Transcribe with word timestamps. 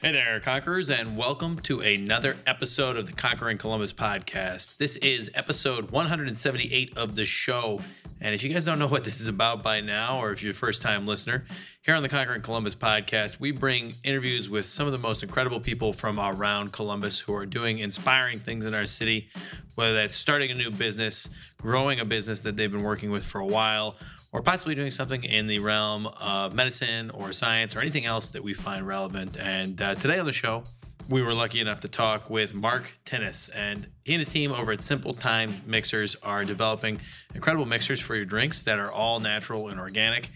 Hey 0.00 0.12
there, 0.12 0.38
Conquerors, 0.38 0.90
and 0.90 1.16
welcome 1.16 1.56
to 1.64 1.80
another 1.80 2.36
episode 2.46 2.96
of 2.96 3.06
the 3.06 3.12
Conquering 3.12 3.58
Columbus 3.58 3.92
podcast. 3.92 4.76
This 4.76 4.96
is 4.98 5.28
episode 5.34 5.90
178 5.90 6.96
of 6.96 7.16
the 7.16 7.24
show. 7.24 7.80
And 8.20 8.32
if 8.32 8.44
you 8.44 8.48
guys 8.48 8.64
don't 8.64 8.78
know 8.78 8.86
what 8.86 9.02
this 9.02 9.20
is 9.20 9.26
about 9.26 9.64
by 9.64 9.80
now, 9.80 10.20
or 10.22 10.30
if 10.30 10.40
you're 10.40 10.52
a 10.52 10.54
first 10.54 10.82
time 10.82 11.04
listener, 11.04 11.44
here 11.82 11.96
on 11.96 12.04
the 12.04 12.08
Conquering 12.08 12.42
Columbus 12.42 12.76
podcast, 12.76 13.40
we 13.40 13.50
bring 13.50 13.92
interviews 14.04 14.48
with 14.48 14.66
some 14.66 14.86
of 14.86 14.92
the 14.92 15.00
most 15.00 15.24
incredible 15.24 15.58
people 15.58 15.92
from 15.92 16.20
around 16.20 16.72
Columbus 16.72 17.18
who 17.18 17.34
are 17.34 17.44
doing 17.44 17.80
inspiring 17.80 18.38
things 18.38 18.66
in 18.66 18.74
our 18.74 18.86
city, 18.86 19.28
whether 19.74 19.94
that's 19.94 20.14
starting 20.14 20.52
a 20.52 20.54
new 20.54 20.70
business, 20.70 21.28
growing 21.60 21.98
a 21.98 22.04
business 22.04 22.40
that 22.42 22.56
they've 22.56 22.70
been 22.70 22.84
working 22.84 23.10
with 23.10 23.24
for 23.24 23.40
a 23.40 23.46
while, 23.46 23.96
or 24.32 24.42
possibly 24.42 24.74
doing 24.74 24.90
something 24.90 25.22
in 25.24 25.46
the 25.46 25.58
realm 25.58 26.06
of 26.06 26.54
medicine 26.54 27.10
or 27.10 27.32
science 27.32 27.74
or 27.74 27.80
anything 27.80 28.04
else 28.04 28.30
that 28.30 28.42
we 28.42 28.54
find 28.54 28.86
relevant. 28.86 29.38
And 29.38 29.80
uh, 29.80 29.94
today 29.94 30.18
on 30.18 30.26
the 30.26 30.32
show, 30.32 30.64
we 31.08 31.22
were 31.22 31.32
lucky 31.32 31.60
enough 31.60 31.80
to 31.80 31.88
talk 31.88 32.28
with 32.28 32.52
Mark 32.54 32.92
Tinnis, 33.06 33.48
and 33.54 33.88
he 34.04 34.12
and 34.12 34.20
his 34.20 34.28
team 34.28 34.52
over 34.52 34.72
at 34.72 34.82
Simple 34.82 35.14
Time 35.14 35.54
Mixers 35.66 36.16
are 36.16 36.44
developing 36.44 37.00
incredible 37.34 37.64
mixers 37.64 37.98
for 37.98 38.14
your 38.14 38.26
drinks 38.26 38.64
that 38.64 38.78
are 38.78 38.92
all 38.92 39.18
natural 39.18 39.68
and 39.68 39.80
organic. 39.80 40.30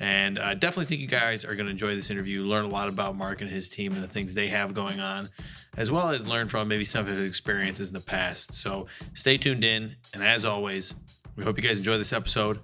And 0.00 0.38
I 0.38 0.54
definitely 0.54 0.84
think 0.84 1.00
you 1.00 1.08
guys 1.08 1.44
are 1.44 1.54
going 1.54 1.64
to 1.64 1.72
enjoy 1.72 1.94
this 1.96 2.10
interview, 2.10 2.42
learn 2.42 2.66
a 2.66 2.68
lot 2.68 2.88
about 2.88 3.16
Mark 3.16 3.40
and 3.40 3.50
his 3.50 3.68
team 3.68 3.94
and 3.94 4.02
the 4.02 4.08
things 4.08 4.34
they 4.34 4.48
have 4.48 4.74
going 4.74 5.00
on, 5.00 5.28
as 5.76 5.90
well 5.90 6.10
as 6.10 6.26
learn 6.26 6.48
from 6.48 6.68
maybe 6.68 6.84
some 6.84 7.00
of 7.00 7.16
his 7.16 7.28
experiences 7.28 7.88
in 7.88 7.94
the 7.94 8.00
past. 8.00 8.52
So 8.52 8.86
stay 9.14 9.38
tuned 9.38 9.64
in. 9.64 9.96
And 10.14 10.22
as 10.22 10.44
always, 10.44 10.94
we 11.36 11.42
hope 11.42 11.56
you 11.56 11.64
guys 11.64 11.78
enjoy 11.78 11.98
this 11.98 12.12
episode 12.12 12.60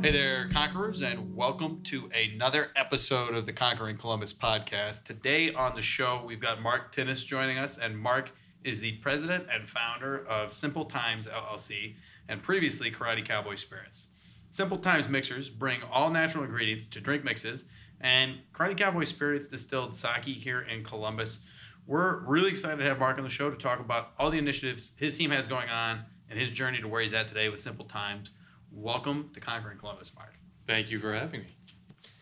Hey 0.00 0.12
there, 0.12 0.48
Conquerors, 0.50 1.02
and 1.02 1.34
welcome 1.34 1.82
to 1.82 2.08
another 2.14 2.68
episode 2.76 3.34
of 3.34 3.46
the 3.46 3.52
Conquering 3.52 3.96
Columbus 3.96 4.32
podcast. 4.32 5.02
Today 5.02 5.52
on 5.52 5.74
the 5.74 5.82
show, 5.82 6.22
we've 6.24 6.40
got 6.40 6.62
Mark 6.62 6.94
Tinnis 6.94 7.26
joining 7.26 7.58
us, 7.58 7.78
and 7.78 7.98
Mark 7.98 8.30
is 8.62 8.78
the 8.78 8.92
president 8.98 9.48
and 9.52 9.68
founder 9.68 10.24
of 10.28 10.52
Simple 10.52 10.84
Times 10.84 11.26
LLC 11.26 11.96
and 12.28 12.40
previously 12.40 12.92
Karate 12.92 13.26
Cowboy 13.26 13.56
Spirits. 13.56 14.06
Simple 14.50 14.78
Times 14.78 15.08
mixers 15.08 15.48
bring 15.48 15.82
all 15.90 16.10
natural 16.10 16.44
ingredients 16.44 16.86
to 16.86 17.00
drink 17.00 17.24
mixes, 17.24 17.64
and 18.00 18.38
Karate 18.54 18.78
Cowboy 18.78 19.02
Spirits 19.02 19.48
distilled 19.48 19.96
sake 19.96 20.22
here 20.22 20.60
in 20.60 20.84
Columbus. 20.84 21.40
We're 21.88 22.20
really 22.20 22.50
excited 22.50 22.76
to 22.76 22.84
have 22.84 23.00
Mark 23.00 23.18
on 23.18 23.24
the 23.24 23.30
show 23.30 23.50
to 23.50 23.56
talk 23.56 23.80
about 23.80 24.12
all 24.16 24.30
the 24.30 24.38
initiatives 24.38 24.92
his 24.94 25.18
team 25.18 25.32
has 25.32 25.48
going 25.48 25.70
on 25.70 26.04
and 26.30 26.38
his 26.38 26.52
journey 26.52 26.80
to 26.80 26.86
where 26.86 27.02
he's 27.02 27.14
at 27.14 27.26
today 27.26 27.48
with 27.48 27.58
Simple 27.58 27.86
Times. 27.86 28.30
Welcome 28.72 29.30
to 29.34 29.40
Conquering 29.40 29.78
Columbus, 29.78 30.12
Mark. 30.14 30.34
Thank 30.66 30.90
you 30.90 31.00
for 31.00 31.14
having 31.14 31.40
me. 31.40 31.46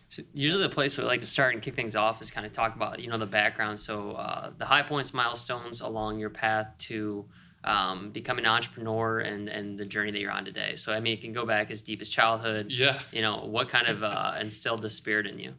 So 0.08 0.22
usually 0.32 0.62
the 0.62 0.68
place 0.68 0.96
we 0.96 1.04
like 1.04 1.20
to 1.20 1.26
start 1.26 1.52
and 1.54 1.62
kick 1.62 1.74
things 1.74 1.96
off 1.96 2.22
is 2.22 2.30
kind 2.30 2.46
of 2.46 2.52
talk 2.52 2.74
about 2.76 3.00
you 3.00 3.08
know 3.10 3.18
the 3.18 3.26
background 3.26 3.78
so 3.78 4.12
uh, 4.12 4.50
the 4.56 4.64
high 4.64 4.82
points 4.82 5.12
milestones 5.12 5.80
along 5.80 6.18
your 6.18 6.30
path 6.30 6.68
to 6.78 7.24
um, 7.64 8.10
becoming 8.10 8.44
an 8.44 8.50
entrepreneur 8.50 9.18
and 9.18 9.48
and 9.48 9.76
the 9.78 9.84
journey 9.84 10.12
that 10.12 10.20
you're 10.20 10.30
on 10.30 10.44
today 10.44 10.76
so 10.76 10.92
i 10.92 11.00
mean 11.00 11.12
it 11.14 11.20
can 11.20 11.32
go 11.32 11.44
back 11.44 11.70
as 11.72 11.82
deep 11.82 12.00
as 12.00 12.08
childhood 12.08 12.66
Yeah. 12.70 13.00
you 13.12 13.20
know 13.20 13.38
what 13.38 13.68
kind 13.68 13.88
of 13.88 14.04
uh, 14.04 14.36
instilled 14.40 14.80
the 14.80 14.88
spirit 14.88 15.26
in 15.26 15.38
you 15.40 15.52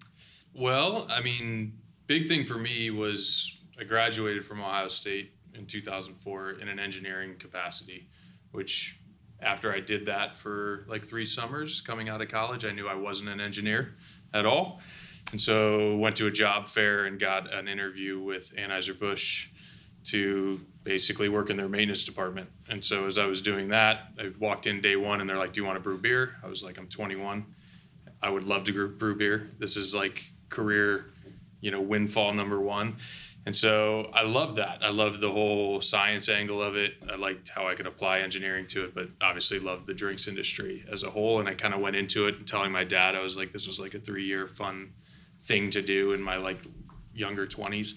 Well, 0.55 1.05
I 1.09 1.21
mean, 1.21 1.73
big 2.07 2.27
thing 2.27 2.45
for 2.45 2.57
me 2.57 2.89
was 2.89 3.51
I 3.79 3.83
graduated 3.83 4.43
from 4.45 4.61
Ohio 4.61 4.87
State 4.87 5.33
in 5.53 5.65
2004 5.67 6.51
in 6.61 6.67
an 6.69 6.79
engineering 6.79 7.35
capacity, 7.37 8.07
which 8.53 8.96
after 9.41 9.73
I 9.73 9.79
did 9.79 10.05
that 10.07 10.37
for 10.37 10.85
like 10.87 11.05
three 11.05 11.25
summers 11.25 11.81
coming 11.81 12.09
out 12.09 12.21
of 12.21 12.29
college, 12.29 12.65
I 12.65 12.71
knew 12.71 12.87
I 12.87 12.95
wasn't 12.95 13.29
an 13.29 13.39
engineer 13.39 13.95
at 14.33 14.45
all. 14.45 14.81
And 15.31 15.39
so 15.39 15.95
went 15.97 16.15
to 16.17 16.27
a 16.27 16.31
job 16.31 16.67
fair 16.67 17.05
and 17.05 17.19
got 17.19 17.53
an 17.53 17.67
interview 17.67 18.19
with 18.19 18.53
Anheuser-Busch 18.55 19.47
to 20.05 20.59
basically 20.83 21.27
work 21.27 21.49
in 21.49 21.57
their 21.57 21.67
maintenance 21.67 22.05
department. 22.05 22.49
And 22.69 22.83
so 22.83 23.05
as 23.05 23.17
I 23.17 23.25
was 23.25 23.41
doing 23.41 23.67
that, 23.69 24.11
I 24.17 24.31
walked 24.39 24.65
in 24.65 24.79
day 24.79 24.95
one 24.95 25.19
and 25.19 25.29
they're 25.29 25.37
like, 25.37 25.51
do 25.51 25.59
you 25.59 25.65
want 25.65 25.75
to 25.75 25.81
brew 25.81 25.97
beer? 25.97 26.35
I 26.41 26.47
was 26.47 26.63
like, 26.63 26.77
I'm 26.77 26.87
21. 26.87 27.45
I 28.23 28.29
would 28.29 28.45
love 28.45 28.63
to 28.65 28.87
brew 28.87 29.15
beer. 29.15 29.49
This 29.59 29.75
is 29.75 29.93
like 29.93 30.23
career, 30.49 31.07
you 31.59 31.71
know, 31.71 31.81
windfall 31.81 32.33
number 32.33 32.61
one. 32.61 32.95
And 33.47 33.55
so 33.55 34.11
I 34.13 34.23
loved 34.23 34.57
that. 34.57 34.79
I 34.81 34.89
loved 34.89 35.21
the 35.21 35.31
whole 35.31 35.79
science 35.79 36.27
angle 36.27 36.61
of 36.61 36.75
it. 36.75 36.95
I 37.09 37.15
liked 37.15 37.47
how 37.47 37.65
I 37.65 37.75
could 37.75 37.87
apply 37.87 38.19
engineering 38.19 38.67
to 38.67 38.83
it, 38.83 38.93
but 38.93 39.07
obviously 39.21 39.57
loved 39.57 39.87
the 39.87 39.93
drinks 39.93 40.27
industry 40.27 40.83
as 40.91 41.03
a 41.03 41.09
whole. 41.09 41.39
And 41.39 41.47
I 41.47 41.53
kind 41.53 41.73
of 41.73 41.79
went 41.79 41.95
into 41.95 42.27
it 42.27 42.45
telling 42.45 42.73
my 42.73 42.83
dad, 42.83 43.15
I 43.15 43.21
was 43.21 43.37
like, 43.37 43.53
this 43.53 43.65
was 43.65 43.79
like 43.79 43.93
a 43.93 44.01
three 44.01 44.25
year 44.25 44.49
fun 44.49 44.91
thing 45.43 45.69
to 45.69 45.81
do 45.81 46.11
in 46.11 46.21
my 46.21 46.35
like 46.35 46.59
younger 47.13 47.47
20s. 47.47 47.93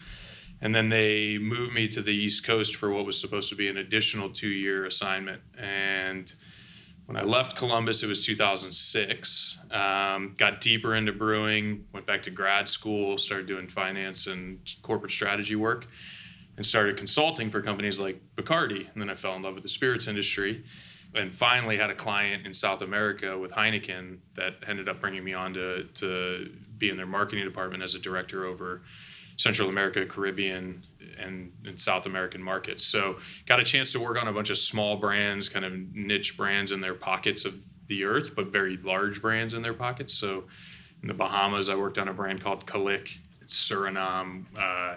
And 0.60 0.72
then 0.72 0.88
they 0.88 1.36
moved 1.36 1.74
me 1.74 1.88
to 1.88 2.00
the 2.00 2.14
East 2.14 2.46
Coast 2.46 2.76
for 2.76 2.92
what 2.92 3.04
was 3.04 3.20
supposed 3.20 3.48
to 3.48 3.56
be 3.56 3.66
an 3.66 3.78
additional 3.78 4.30
two 4.30 4.46
year 4.46 4.86
assignment. 4.86 5.42
And 5.58 6.32
when 7.10 7.20
I 7.20 7.26
left 7.26 7.56
Columbus, 7.56 8.04
it 8.04 8.06
was 8.06 8.24
2006. 8.24 9.58
Um, 9.72 10.32
got 10.38 10.60
deeper 10.60 10.94
into 10.94 11.12
brewing, 11.12 11.84
went 11.92 12.06
back 12.06 12.22
to 12.22 12.30
grad 12.30 12.68
school, 12.68 13.18
started 13.18 13.48
doing 13.48 13.66
finance 13.66 14.28
and 14.28 14.60
corporate 14.82 15.10
strategy 15.10 15.56
work, 15.56 15.88
and 16.56 16.64
started 16.64 16.96
consulting 16.96 17.50
for 17.50 17.62
companies 17.62 17.98
like 17.98 18.22
Bacardi. 18.36 18.86
And 18.92 19.02
then 19.02 19.10
I 19.10 19.16
fell 19.16 19.34
in 19.34 19.42
love 19.42 19.54
with 19.54 19.64
the 19.64 19.68
spirits 19.68 20.06
industry 20.06 20.62
and 21.12 21.34
finally 21.34 21.76
had 21.76 21.90
a 21.90 21.96
client 21.96 22.46
in 22.46 22.54
South 22.54 22.80
America 22.80 23.36
with 23.36 23.50
Heineken 23.50 24.18
that 24.36 24.54
ended 24.68 24.88
up 24.88 25.00
bringing 25.00 25.24
me 25.24 25.34
on 25.34 25.52
to, 25.54 25.82
to 25.94 26.48
be 26.78 26.90
in 26.90 26.96
their 26.96 27.06
marketing 27.06 27.44
department 27.44 27.82
as 27.82 27.96
a 27.96 27.98
director 27.98 28.44
over 28.44 28.82
Central 29.40 29.70
America, 29.70 30.04
Caribbean, 30.04 30.84
and, 31.18 31.50
and, 31.64 31.80
South 31.80 32.04
American 32.04 32.42
markets. 32.42 32.84
So 32.84 33.16
got 33.46 33.58
a 33.58 33.64
chance 33.64 33.90
to 33.92 34.00
work 34.00 34.18
on 34.20 34.28
a 34.28 34.32
bunch 34.32 34.50
of 34.50 34.58
small 34.58 34.96
brands, 34.96 35.48
kind 35.48 35.64
of 35.64 35.72
niche 35.94 36.36
brands 36.36 36.72
in 36.72 36.80
their 36.82 36.92
pockets 36.92 37.46
of 37.46 37.58
the 37.86 38.04
earth, 38.04 38.36
but 38.36 38.48
very 38.48 38.76
large 38.78 39.22
brands 39.22 39.54
in 39.54 39.62
their 39.62 39.72
pockets. 39.72 40.12
So 40.12 40.44
in 41.00 41.08
the 41.08 41.14
Bahamas, 41.14 41.70
I 41.70 41.74
worked 41.74 41.96
on 41.96 42.08
a 42.08 42.12
brand 42.12 42.42
called 42.42 42.66
Kalik. 42.66 43.16
Suriname. 43.46 44.44
Uh, 44.56 44.96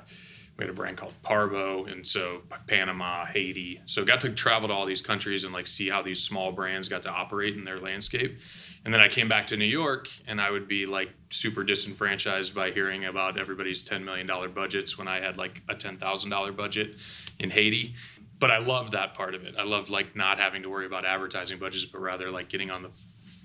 we 0.58 0.66
had 0.66 0.70
a 0.70 0.74
brand 0.74 0.98
called 0.98 1.14
Parbo, 1.24 1.92
and 1.92 2.08
so 2.08 2.42
Panama, 2.68 3.26
Haiti. 3.26 3.82
So 3.86 4.06
got 4.06 4.22
to 4.22 4.30
travel 4.30 4.68
to 4.68 4.74
all 4.74 4.86
these 4.86 5.02
countries 5.02 5.46
and 5.46 5.54
like 5.54 5.66
see 5.66 5.90
how 5.90 6.04
these 6.04 6.22
small 6.22 6.52
brands 6.52 6.88
got 6.88 7.02
to 7.04 7.10
operate 7.10 7.56
in 7.56 7.64
their 7.64 7.80
landscape. 7.80 8.38
And 8.86 8.94
then 8.94 9.00
I 9.00 9.08
came 9.08 9.30
back 9.30 9.48
to 9.48 9.58
New 9.58 9.66
York, 9.66 10.10
and 10.28 10.42
I 10.42 10.52
would 10.52 10.68
be 10.68 10.86
like 10.86 11.10
super 11.30 11.64
disenfranchised 11.64 12.54
by 12.54 12.72
hearing 12.72 13.06
about 13.06 13.40
everybody's 13.40 13.82
$10 13.82 14.04
million 14.04 14.28
budgets 14.54 14.98
when 14.98 15.08
I 15.08 15.22
had 15.22 15.38
like 15.38 15.62
a 15.70 15.76
$10,000 15.76 16.56
budget 16.56 16.96
in 17.40 17.50
Haiti. 17.50 17.96
But 18.40 18.52
I 18.52 18.58
loved 18.58 18.92
that 18.92 19.14
part 19.14 19.36
of 19.36 19.46
it. 19.46 19.56
I 19.58 19.64
loved 19.64 19.90
like 19.90 20.18
not 20.18 20.38
having 20.38 20.64
to 20.64 20.70
worry 20.70 20.86
about 20.86 21.06
advertising 21.06 21.60
budgets, 21.60 21.86
but 21.86 22.02
rather 22.02 22.30
like 22.30 22.50
getting 22.50 22.72
on 22.72 22.84
the 22.84 22.92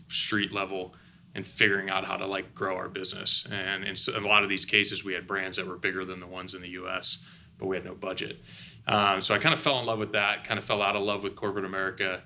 street 0.08 0.50
level 0.50 0.94
and 1.36 1.46
figuring 1.46 1.88
out 1.88 2.04
how 2.04 2.16
to 2.16 2.26
like 2.26 2.52
grow 2.52 2.74
our 2.74 2.88
business. 2.88 3.46
And 3.52 3.84
in 3.84 3.96
a 4.16 4.26
lot 4.26 4.42
of 4.42 4.48
these 4.48 4.64
cases, 4.64 5.04
we 5.04 5.12
had 5.12 5.28
brands 5.28 5.56
that 5.56 5.68
were 5.68 5.76
bigger 5.76 6.04
than 6.04 6.18
the 6.18 6.26
ones 6.26 6.54
in 6.54 6.62
the 6.62 6.70
U.S., 6.70 7.18
but 7.58 7.66
we 7.66 7.76
had 7.76 7.84
no 7.84 7.94
budget. 7.94 8.38
Um, 8.88 9.20
so 9.20 9.34
I 9.34 9.38
kind 9.38 9.52
of 9.52 9.60
fell 9.60 9.78
in 9.78 9.86
love 9.86 9.98
with 9.98 10.12
that. 10.12 10.44
Kind 10.44 10.58
of 10.58 10.64
fell 10.64 10.82
out 10.82 10.96
of 10.96 11.02
love 11.02 11.22
with 11.22 11.36
corporate 11.36 11.64
America 11.64 12.22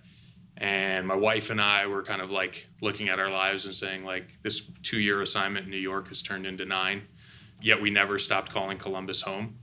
and 0.59 1.07
my 1.07 1.17
wife 1.17 1.51
and 1.51 1.61
I 1.61 1.87
were 1.87 2.03
kind 2.03 2.21
of 2.21 2.31
like 2.31 2.67
looking 2.81 3.09
at 3.09 3.19
our 3.19 3.31
lives 3.31 3.67
and 3.67 3.75
saying 3.75 4.05
like 4.05 4.29
this 4.43 4.63
two 4.83 5.01
year 5.01 5.23
assignment 5.23 5.65
in 5.65 5.71
New 5.71 5.79
York 5.79 6.09
has 6.09 6.23
turned 6.23 6.47
into 6.47 6.65
nine, 6.65 7.03
yet 7.61 7.81
we 7.81 7.91
never 7.91 8.19
stopped 8.19 8.53
calling 8.53 8.79
Columbus 8.79 9.21
home. 9.21 9.57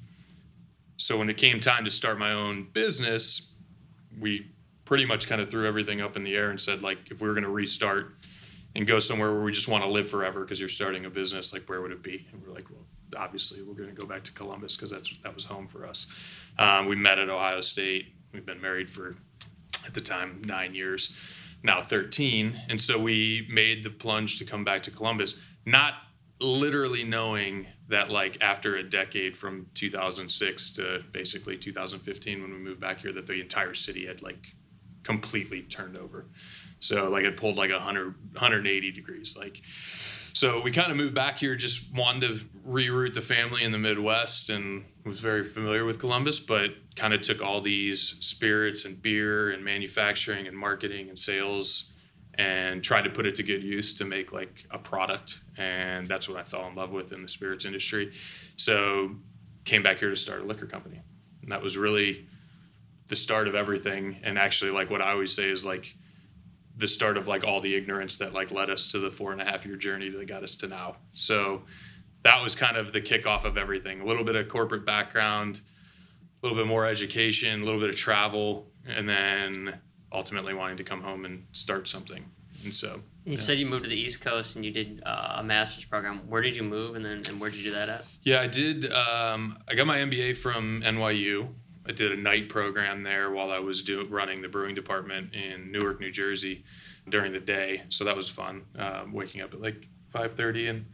So 0.98 1.18
when 1.18 1.30
it 1.30 1.38
came 1.38 1.60
time 1.60 1.86
to 1.86 1.92
start 1.92 2.20
my 2.20 2.34
own 2.34 2.68
business, 2.74 3.52
we 4.20 4.48
pretty 4.84 5.06
much 5.06 5.28
kind 5.28 5.40
of 5.40 5.50
threw 5.50 5.68
everything 5.68 6.02
up 6.02 6.18
in 6.18 6.24
the 6.24 6.36
air 6.36 6.50
and 6.50 6.60
said 6.60 6.82
like 6.82 6.98
if 7.12 7.22
we 7.22 7.28
were 7.28 7.34
going 7.34 7.44
to 7.44 7.50
restart 7.50 8.14
and 8.76 8.86
go 8.86 9.00
somewhere 9.00 9.32
where 9.32 9.44
we 9.44 9.52
just 9.52 9.68
want 9.68 9.84
to 9.84 9.90
live 9.90 10.10
forever 10.10 10.42
because 10.42 10.60
you're 10.60 10.70
starting 10.70 11.06
a 11.06 11.10
business, 11.10 11.54
like 11.54 11.68
where 11.70 11.82
would 11.82 11.92
it 11.92 12.04
be? 12.04 12.26
And 12.32 12.42
we're 12.46 12.54
like, 12.54 12.70
well, 12.70 12.86
obviously 13.18 13.62
we're 13.62 13.74
going 13.74 13.90
to 13.90 13.96
go 13.96 14.06
back 14.06 14.24
to 14.24 14.32
Columbus 14.32 14.76
because 14.76 14.90
that's 14.90 15.14
that 15.24 15.34
was 15.34 15.46
home 15.46 15.68
for 15.68 15.86
us. 15.86 16.08
Um, 16.58 16.88
we 16.88 16.96
met 16.96 17.20
at 17.20 17.30
Ohio 17.30 17.62
State. 17.62 18.14
We've 18.34 18.46
been 18.46 18.62
married 18.62 18.90
for 18.90 19.16
at 19.86 19.94
the 19.94 20.02
time 20.02 20.42
nine 20.46 20.74
years, 20.74 21.16
now 21.64 21.82
13. 21.82 22.60
And 22.70 22.80
so 22.80 23.00
we 23.00 23.48
made 23.52 23.84
the 23.84 23.90
plunge 23.90 24.38
to 24.40 24.46
come 24.46 24.64
back 24.64 24.84
to 24.84 24.92
Columbus, 24.92 25.36
not 25.66 25.94
literally 26.40 27.04
knowing 27.04 27.68
that 27.90 28.10
like 28.10 28.38
after 28.42 28.78
a 28.78 28.84
decade 28.84 29.36
from 29.36 29.68
2006 29.74 30.70
to 30.72 31.04
basically 31.12 31.58
2015 31.58 32.42
when 32.42 32.52
we 32.52 32.58
moved 32.58 32.80
back 32.80 33.00
here 33.00 33.12
that 33.12 33.28
the 33.28 33.42
entire 33.42 33.74
city 33.74 34.06
had 34.06 34.22
like 34.22 34.56
completely 35.04 35.64
turned 35.64 35.98
over 35.98 36.28
so 36.80 37.10
like 37.10 37.26
it 37.26 37.36
pulled 37.36 37.58
like 37.58 37.72
100 37.72 38.16
180 38.34 38.92
degrees 38.92 39.36
like 39.38 39.62
so 40.40 40.62
we 40.62 40.72
kind 40.72 40.90
of 40.90 40.96
moved 40.96 41.14
back 41.14 41.38
here, 41.38 41.54
just 41.58 41.94
wanted 41.94 42.22
to 42.22 42.46
reroute 42.66 43.14
the 43.14 43.22
family 43.22 43.62
in 43.62 43.74
the 43.74 43.78
Midwest 43.78 44.50
and 44.50 44.86
was 45.04 45.20
very 45.20 45.44
familiar 45.44 45.84
with 45.84 46.00
Columbus, 46.00 46.40
but 46.40 46.72
kind 46.96 47.14
of 47.14 47.22
took 47.22 47.42
all 47.42 47.60
these 47.60 48.16
spirits 48.22 48.86
and 48.86 49.02
beer 49.02 49.50
and 49.50 49.66
manufacturing 49.66 50.48
and 50.48 50.58
marketing 50.58 51.10
and 51.10 51.20
sales 51.20 51.92
and 52.36 52.82
tried 52.82 53.02
to 53.02 53.10
put 53.10 53.26
it 53.26 53.36
to 53.36 53.44
good 53.44 53.62
use 53.62 53.94
to 53.96 54.06
make 54.06 54.32
like 54.32 54.66
a 54.72 54.78
product. 54.78 55.42
And 55.58 56.08
that's 56.08 56.30
what 56.30 56.40
I 56.40 56.44
fell 56.44 56.66
in 56.68 56.76
love 56.76 56.92
with 56.92 57.12
in 57.12 57.22
the 57.22 57.28
spirits 57.28 57.66
industry. 57.66 58.14
So 58.56 59.18
came 59.66 59.84
back 59.84 60.00
here 60.00 60.10
to 60.10 60.16
start 60.16 60.40
a 60.40 60.46
liquor 60.46 60.68
company. 60.68 61.02
And 61.42 61.52
that 61.52 61.62
was 61.62 61.76
really 61.76 62.28
the 63.08 63.18
start 63.18 63.50
of 63.50 63.56
everything. 63.56 64.22
And 64.24 64.40
actually, 64.40 64.72
like 64.72 64.90
what 64.90 65.02
I 65.02 65.12
always 65.12 65.36
say 65.36 65.50
is 65.50 65.66
like, 65.66 65.98
the 66.80 66.88
start 66.88 67.18
of 67.18 67.28
like 67.28 67.44
all 67.44 67.62
the 67.62 67.76
ignorance 67.76 68.16
that 68.18 68.34
like 68.34 68.52
led 68.52 68.70
us 68.70 68.92
to 68.92 69.00
the 69.00 69.12
four 69.12 69.34
and 69.34 69.42
a 69.42 69.46
half 69.46 69.66
year 69.66 69.76
journey 69.76 70.10
that 70.10 70.28
got 70.28 70.44
us 70.44 70.56
to 70.56 70.68
now. 70.68 70.96
So 71.12 71.62
that 72.24 72.42
was 72.42 72.56
kind 72.56 72.78
of 72.78 72.92
the 72.94 73.02
kickoff 73.02 73.44
of 73.44 73.58
everything. 73.58 74.02
A 74.02 74.06
little 74.06 74.24
bit 74.24 74.36
of 74.36 74.48
corporate 74.50 74.86
background, 74.86 75.60
a 76.42 76.48
little 76.48 76.58
bit 76.58 76.68
more 76.68 76.86
education, 76.86 77.62
a 77.62 77.66
little 77.66 77.80
bit 77.80 77.90
of 77.90 77.96
travel, 77.98 78.66
and 78.88 79.08
then 79.08 79.78
ultimately 80.12 80.54
wanting 80.54 80.78
to 80.78 80.84
come 80.84 81.02
home 81.02 81.26
and 81.26 81.46
start 81.52 81.88
something. 81.88 82.26
And 82.64 82.74
so 82.74 83.02
you 83.26 83.34
yeah. 83.34 83.40
said 83.40 83.58
you 83.58 83.66
moved 83.66 83.84
to 83.84 83.90
the 83.90 84.00
East 84.00 84.22
Coast 84.22 84.56
and 84.56 84.66
you 84.66 84.72
did 84.72 85.04
uh, 85.06 85.36
a 85.38 85.44
master's 85.44 85.86
program. 85.86 86.20
Where 86.30 86.42
did 86.42 86.56
you 86.56 86.64
move, 86.64 86.96
and 86.96 87.06
then 87.06 87.24
and 87.28 87.40
where 87.40 87.50
did 87.50 87.60
you 87.60 87.66
do 87.66 87.72
that 87.72 87.90
at? 87.90 88.06
Yeah, 88.24 88.42
I 88.42 88.48
did. 88.48 88.92
Um, 88.92 89.58
I 89.68 89.76
got 89.76 89.88
my 89.88 89.98
MBA 89.98 90.38
from 90.38 90.82
NYU. 90.86 91.48
I 91.90 91.92
did 91.92 92.12
a 92.12 92.16
night 92.16 92.50
program 92.50 93.02
there 93.02 93.32
while 93.32 93.50
I 93.50 93.58
was 93.58 93.82
do, 93.82 94.06
running 94.06 94.44
the 94.44 94.48
brewing 94.48 94.76
department 94.76 95.34
in 95.34 95.72
Newark, 95.72 96.00
New 96.00 96.12
Jersey, 96.12 96.64
during 97.10 97.34
the 97.34 97.40
day. 97.40 97.82
So 97.90 98.04
that 98.04 98.16
was 98.16 98.30
fun. 98.30 98.64
Um, 98.78 99.12
waking 99.12 99.42
up 99.42 99.56
at 99.56 99.60
like 99.60 99.88
5:30 100.14 100.70
and 100.70 100.86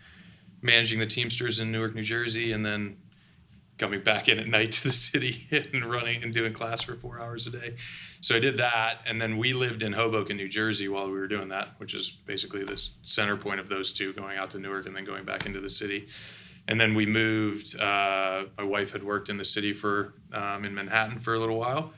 managing 0.62 1.00
the 1.00 1.06
Teamsters 1.06 1.60
in 1.60 1.70
Newark, 1.70 1.96
New 1.96 2.02
Jersey, 2.02 2.54
and 2.54 2.66
then 2.66 2.96
coming 3.78 4.02
back 4.02 4.30
in 4.30 4.40
at 4.40 4.48
night 4.48 4.72
to 4.72 4.84
the 4.84 4.92
city 4.94 5.48
and 5.52 5.84
running 5.84 6.24
and 6.24 6.34
doing 6.34 6.54
class 6.54 6.82
for 6.82 6.96
four 6.96 7.20
hours 7.20 7.46
a 7.46 7.52
day. 7.52 7.76
So 8.22 8.34
I 8.34 8.40
did 8.40 8.58
that, 8.60 9.00
and 9.06 9.22
then 9.22 9.38
we 9.38 9.52
lived 9.52 9.84
in 9.84 9.92
Hoboken, 9.92 10.38
New 10.38 10.48
Jersey, 10.48 10.88
while 10.88 11.08
we 11.08 11.20
were 11.20 11.28
doing 11.28 11.50
that, 11.50 11.74
which 11.78 11.94
is 11.94 12.10
basically 12.10 12.64
the 12.64 12.82
center 13.04 13.36
point 13.36 13.60
of 13.60 13.68
those 13.68 13.92
two, 13.92 14.14
going 14.14 14.38
out 14.38 14.50
to 14.52 14.60
Newark 14.60 14.86
and 14.86 14.96
then 14.96 15.04
going 15.04 15.26
back 15.26 15.46
into 15.46 15.60
the 15.60 15.70
city 15.70 16.08
and 16.68 16.80
then 16.80 16.96
we 16.96 17.06
moved. 17.06 17.80
Uh, 17.80 18.46
my 18.58 18.64
wife 18.64 18.92
had 18.92 19.04
worked 19.04 19.30
in 19.30 19.38
the 19.38 19.46
city 19.46 19.74
for 19.74 20.14
um, 20.34 20.66
in 20.66 20.74
Manhattan 20.74 21.20
for 21.20 21.34
a 21.34 21.40
little 21.40 21.58
while, 21.58 21.94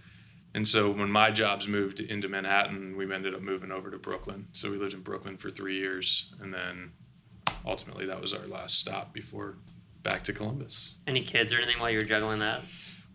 and 0.53 0.67
so 0.67 0.89
when 0.91 1.09
my 1.09 1.31
jobs 1.31 1.67
moved 1.67 1.99
into 1.99 2.27
Manhattan, 2.27 2.97
we 2.97 3.11
ended 3.13 3.35
up 3.35 3.41
moving 3.41 3.71
over 3.71 3.91
to 3.91 3.97
Brooklyn. 3.97 4.47
So 4.53 4.71
we 4.71 4.77
lived 4.77 4.93
in 4.93 5.01
Brooklyn 5.01 5.37
for 5.37 5.49
three 5.49 5.77
years, 5.77 6.33
and 6.41 6.53
then 6.53 6.91
ultimately 7.65 8.05
that 8.07 8.19
was 8.19 8.33
our 8.33 8.45
last 8.47 8.79
stop 8.79 9.13
before 9.13 9.57
back 10.03 10.23
to 10.23 10.33
Columbus. 10.33 10.93
Any 11.05 11.23
kids 11.23 11.53
or 11.53 11.57
anything 11.57 11.79
while 11.79 11.89
you 11.89 11.97
were 11.97 12.05
juggling 12.05 12.39
that? 12.39 12.61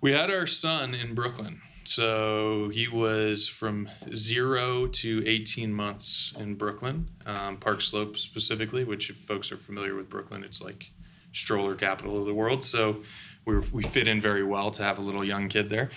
We 0.00 0.12
had 0.12 0.30
our 0.30 0.47
son 0.47 0.94
in 0.94 1.14
Brooklyn. 1.14 1.61
So 1.85 2.68
he 2.68 2.87
was 2.87 3.49
from 3.49 3.88
zero 4.14 4.87
to 4.87 5.25
18 5.26 5.73
months 5.73 6.32
in 6.38 6.54
Brooklyn, 6.54 7.09
um, 7.26 7.56
Park 7.56 7.80
Slope 7.80 8.18
specifically, 8.18 8.85
which 8.85 9.11
if 9.11 9.16
folks 9.16 9.50
are 9.50 9.56
familiar 9.56 9.97
with 9.97 10.09
Brooklyn, 10.09 10.44
it's 10.44 10.62
like 10.62 10.92
stroller 11.33 11.75
capital 11.75 12.19
of 12.19 12.27
the 12.27 12.35
world. 12.35 12.65
So 12.65 13.03
we 13.45 13.59
we 13.73 13.83
fit 13.83 14.09
in 14.09 14.21
very 14.21 14.45
well 14.45 14.71
to 14.73 14.83
have 14.83 14.99
a 14.99 15.03
little 15.03 15.25
young 15.25 15.49
kid 15.49 15.71
there, 15.71 15.91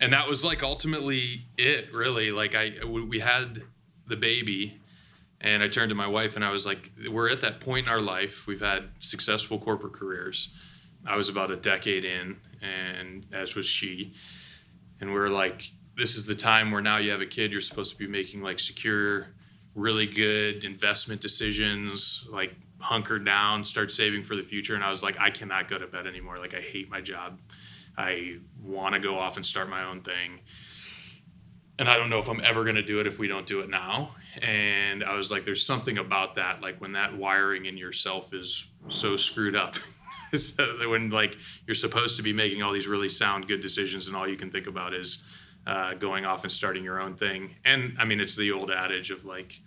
and 0.00 0.12
that 0.12 0.28
was 0.28 0.44
like 0.44 0.62
ultimately 0.62 1.44
it. 1.58 1.92
Really, 1.92 2.32
like 2.32 2.54
I 2.54 2.84
we 2.84 3.20
had 3.20 3.62
the 4.06 4.16
baby, 4.16 4.80
and 5.40 5.62
I 5.62 5.68
turned 5.68 5.90
to 5.90 5.94
my 5.94 6.06
wife 6.06 6.36
and 6.36 6.44
I 6.44 6.50
was 6.50 6.66
like, 6.66 6.90
we're 7.10 7.30
at 7.30 7.40
that 7.40 7.60
point 7.60 7.86
in 7.86 7.92
our 7.92 8.00
life. 8.00 8.46
We've 8.46 8.60
had 8.60 8.90
successful 8.98 9.58
corporate 9.58 9.94
careers. 9.94 10.50
I 11.06 11.16
was 11.16 11.28
about 11.28 11.50
a 11.50 11.56
decade 11.56 12.04
in, 12.04 12.36
and 12.60 13.24
as 13.32 13.54
was 13.54 13.64
she, 13.64 14.12
and 15.00 15.10
we 15.12 15.18
are 15.18 15.30
like, 15.30 15.70
this 15.96 16.16
is 16.16 16.26
the 16.26 16.34
time 16.34 16.70
where 16.70 16.82
now 16.82 16.98
you 16.98 17.10
have 17.10 17.22
a 17.22 17.26
kid. 17.26 17.52
You're 17.52 17.60
supposed 17.60 17.92
to 17.92 17.98
be 17.98 18.06
making 18.06 18.42
like 18.42 18.60
secure 18.60 19.28
really 19.74 20.06
good 20.06 20.64
investment 20.64 21.20
decisions, 21.20 22.26
like 22.30 22.54
hunker 22.80 23.18
down, 23.18 23.64
start 23.64 23.92
saving 23.92 24.24
for 24.24 24.36
the 24.36 24.42
future. 24.42 24.74
And 24.74 24.84
I 24.84 24.90
was 24.90 25.02
like, 25.02 25.18
I 25.18 25.30
cannot 25.30 25.68
go 25.68 25.78
to 25.78 25.86
bed 25.86 26.06
anymore. 26.06 26.38
Like, 26.38 26.54
I 26.54 26.60
hate 26.60 26.90
my 26.90 27.00
job. 27.00 27.38
I 27.96 28.38
want 28.62 28.94
to 28.94 29.00
go 29.00 29.18
off 29.18 29.36
and 29.36 29.44
start 29.44 29.68
my 29.68 29.84
own 29.84 30.02
thing. 30.02 30.40
And 31.78 31.88
I 31.88 31.96
don't 31.96 32.10
know 32.10 32.18
if 32.18 32.28
I'm 32.28 32.40
ever 32.42 32.64
going 32.64 32.76
to 32.76 32.82
do 32.82 33.00
it 33.00 33.06
if 33.06 33.18
we 33.18 33.26
don't 33.28 33.46
do 33.46 33.60
it 33.60 33.70
now. 33.70 34.14
And 34.42 35.02
I 35.02 35.14
was 35.14 35.30
like, 35.30 35.44
there's 35.44 35.64
something 35.64 35.98
about 35.98 36.34
that. 36.36 36.60
Like, 36.60 36.80
when 36.80 36.92
that 36.92 37.16
wiring 37.16 37.66
in 37.66 37.76
yourself 37.76 38.34
is 38.34 38.66
so 38.88 39.16
screwed 39.16 39.56
up, 39.56 39.76
so 40.36 40.88
when 40.88 41.10
like 41.10 41.36
you're 41.66 41.74
supposed 41.74 42.16
to 42.16 42.22
be 42.22 42.32
making 42.32 42.62
all 42.62 42.72
these 42.72 42.86
really 42.86 43.08
sound 43.08 43.48
good 43.48 43.60
decisions 43.60 44.06
and 44.06 44.16
all 44.16 44.28
you 44.28 44.36
can 44.36 44.50
think 44.50 44.66
about 44.66 44.94
is 44.94 45.24
uh, 45.66 45.94
going 45.94 46.24
off 46.24 46.42
and 46.42 46.52
starting 46.52 46.82
your 46.82 47.00
own 47.00 47.14
thing 47.14 47.54
and 47.64 47.94
i 47.98 48.04
mean 48.04 48.20
it's 48.20 48.36
the 48.36 48.50
old 48.50 48.70
adage 48.70 49.10
of 49.10 49.24
like 49.24 49.60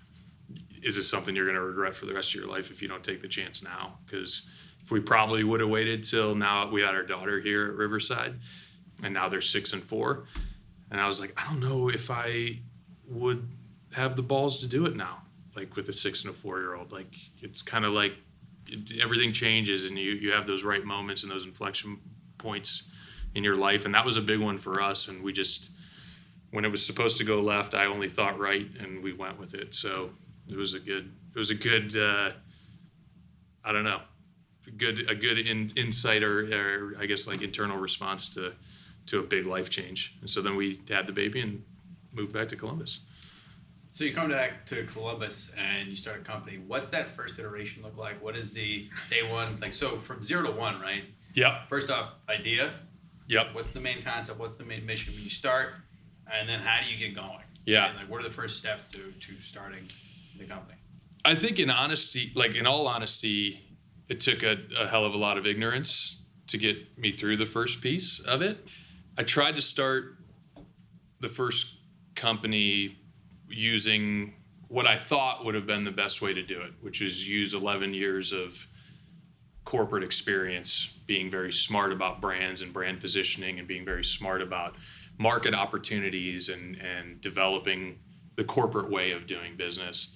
is 0.83 0.95
this 0.95 1.09
something 1.09 1.35
you're 1.35 1.45
going 1.45 1.55
to 1.55 1.61
regret 1.61 1.95
for 1.95 2.05
the 2.05 2.13
rest 2.13 2.33
of 2.33 2.41
your 2.41 2.49
life 2.49 2.71
if 2.71 2.81
you 2.81 2.87
don't 2.87 3.03
take 3.03 3.21
the 3.21 3.27
chance 3.27 3.63
now? 3.63 3.97
Because 4.05 4.49
if 4.83 4.91
we 4.91 4.99
probably 4.99 5.43
would 5.43 5.61
have 5.61 5.69
waited 5.69 6.03
till 6.03 6.35
now 6.35 6.69
we 6.69 6.81
had 6.81 6.93
our 6.93 7.03
daughter 7.03 7.39
here 7.39 7.67
at 7.67 7.73
riverside 7.75 8.37
and 9.01 9.13
now 9.13 9.29
they're 9.29 9.41
six 9.41 9.73
and 9.73 9.83
four 9.83 10.25
and 10.91 10.99
i 10.99 11.07
was 11.07 11.19
like 11.19 11.33
i 11.37 11.47
don't 11.47 11.59
know 11.59 11.89
if 11.89 12.11
i 12.11 12.59
would 13.07 13.47
have 13.91 14.15
the 14.15 14.21
balls 14.21 14.59
to 14.59 14.67
do 14.67 14.85
it 14.85 14.95
now 14.95 15.21
like 15.55 15.75
with 15.75 15.87
a 15.89 15.93
six 15.93 16.23
and 16.23 16.31
a 16.31 16.33
four 16.33 16.59
year 16.59 16.75
old 16.75 16.91
like 16.91 17.15
it's 17.41 17.61
kind 17.61 17.85
of 17.85 17.93
like 17.93 18.13
everything 19.01 19.31
changes 19.31 19.85
and 19.85 19.97
you 19.97 20.11
you 20.11 20.31
have 20.31 20.45
those 20.47 20.63
right 20.63 20.83
moments 20.83 21.23
and 21.23 21.31
those 21.31 21.45
inflection 21.45 21.99
points 22.37 22.83
in 23.35 23.43
your 23.43 23.55
life 23.55 23.85
and 23.85 23.95
that 23.95 24.05
was 24.05 24.17
a 24.17 24.21
big 24.21 24.39
one 24.39 24.57
for 24.57 24.81
us 24.81 25.07
and 25.07 25.23
we 25.23 25.31
just 25.31 25.71
when 26.51 26.65
it 26.65 26.69
was 26.69 26.85
supposed 26.85 27.17
to 27.17 27.23
go 27.23 27.41
left 27.41 27.73
i 27.73 27.85
only 27.85 28.09
thought 28.09 28.37
right 28.37 28.67
and 28.79 29.01
we 29.01 29.13
went 29.13 29.39
with 29.39 29.53
it. 29.53 29.73
So 29.73 30.11
it 30.49 30.57
was 30.57 30.73
a 30.73 30.79
good 30.79 31.11
it 31.35 31.37
was 31.39 31.49
a 31.51 31.55
good 31.55 31.95
uh, 31.95 32.31
i 33.63 33.71
don't 33.71 33.83
know 33.83 34.01
a 34.67 34.71
good 34.71 35.09
a 35.09 35.15
good 35.15 35.37
in, 35.37 35.71
insight 35.75 36.23
or, 36.23 36.39
or 36.53 36.93
i 36.99 37.05
guess 37.05 37.27
like 37.27 37.41
internal 37.41 37.77
response 37.77 38.29
to 38.29 38.53
to 39.05 39.19
a 39.19 39.23
big 39.23 39.45
life 39.45 39.69
change 39.69 40.15
and 40.21 40.29
so 40.29 40.41
then 40.41 40.55
we 40.55 40.79
had 40.89 41.07
the 41.07 41.11
baby 41.13 41.41
and 41.41 41.63
moved 42.13 42.31
back 42.33 42.47
to 42.47 42.55
columbus 42.55 42.99
So 43.91 44.03
you 44.03 44.13
come 44.13 44.29
back 44.31 44.65
to 44.67 44.85
Columbus 44.85 45.51
and 45.55 45.87
you 45.87 45.95
start 45.95 46.17
a 46.21 46.23
company. 46.23 46.57
What's 46.65 46.89
that 46.89 47.05
first 47.15 47.37
iteration 47.37 47.83
look 47.83 47.95
like? 47.95 48.15
What 48.23 48.35
is 48.35 48.51
the 48.51 48.89
day 49.11 49.21
one 49.31 49.59
like? 49.61 49.71
So 49.71 49.99
from 49.99 50.23
zero 50.23 50.41
to 50.47 50.51
one, 50.51 50.81
right? 50.81 51.03
yep 51.35 51.67
First 51.69 51.91
off, 51.91 52.13
idea. 52.27 52.71
yep 53.27 53.53
What's 53.53 53.71
the 53.71 53.79
main 53.79 54.01
concept? 54.01 54.39
What's 54.39 54.55
the 54.55 54.65
main 54.65 54.83
mission 54.83 55.13
when 55.13 55.21
you 55.23 55.29
start? 55.29 55.73
And 56.25 56.49
then 56.49 56.59
how 56.59 56.81
do 56.83 56.91
you 56.91 56.97
get 56.97 57.13
going? 57.15 57.45
Yeah. 57.67 57.89
And 57.89 57.97
like, 57.99 58.09
what 58.09 58.19
are 58.21 58.27
the 58.27 58.33
first 58.41 58.57
steps 58.57 58.89
to 58.93 59.11
to 59.25 59.39
starting 59.41 59.85
the 60.43 60.53
company? 60.53 60.77
I 61.25 61.35
think 61.35 61.59
in 61.59 61.69
honesty, 61.69 62.31
like 62.35 62.55
in 62.55 62.67
all 62.67 62.87
honesty, 62.87 63.61
it 64.09 64.19
took 64.19 64.43
a, 64.43 64.57
a 64.77 64.87
hell 64.87 65.05
of 65.05 65.13
a 65.13 65.17
lot 65.17 65.37
of 65.37 65.45
ignorance 65.45 66.17
to 66.47 66.57
get 66.57 66.97
me 66.97 67.11
through 67.11 67.37
the 67.37 67.45
first 67.45 67.81
piece 67.81 68.19
of 68.19 68.41
it. 68.41 68.67
I 69.17 69.23
tried 69.23 69.55
to 69.55 69.61
start 69.61 70.17
the 71.21 71.29
first 71.29 71.75
company 72.15 72.97
using 73.47 74.33
what 74.67 74.87
I 74.87 74.97
thought 74.97 75.45
would 75.45 75.55
have 75.55 75.67
been 75.67 75.83
the 75.83 75.91
best 75.91 76.21
way 76.21 76.33
to 76.33 76.41
do 76.41 76.61
it, 76.61 76.73
which 76.81 77.01
is 77.01 77.27
use 77.27 77.53
11 77.53 77.93
years 77.93 78.33
of 78.33 78.67
corporate 79.65 80.03
experience, 80.03 80.89
being 81.05 81.29
very 81.29 81.53
smart 81.53 81.91
about 81.91 82.21
brands 82.21 82.61
and 82.61 82.73
brand 82.73 82.99
positioning, 82.99 83.59
and 83.59 83.67
being 83.67 83.85
very 83.85 84.03
smart 84.03 84.41
about 84.41 84.75
market 85.17 85.53
opportunities 85.53 86.49
and, 86.49 86.75
and 86.77 87.21
developing 87.21 87.99
the 88.35 88.43
corporate 88.43 88.89
way 88.89 89.11
of 89.11 89.27
doing 89.27 89.55
business, 89.55 90.15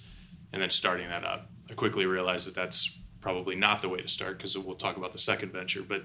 and 0.52 0.62
then 0.62 0.70
starting 0.70 1.08
that 1.08 1.24
up. 1.24 1.50
I 1.70 1.74
quickly 1.74 2.06
realized 2.06 2.46
that 2.46 2.54
that's 2.54 2.98
probably 3.20 3.54
not 3.54 3.82
the 3.82 3.88
way 3.88 4.00
to 4.00 4.08
start 4.08 4.38
because 4.38 4.56
we'll 4.56 4.76
talk 4.76 4.96
about 4.96 5.12
the 5.12 5.18
second 5.18 5.52
venture. 5.52 5.82
But 5.82 6.02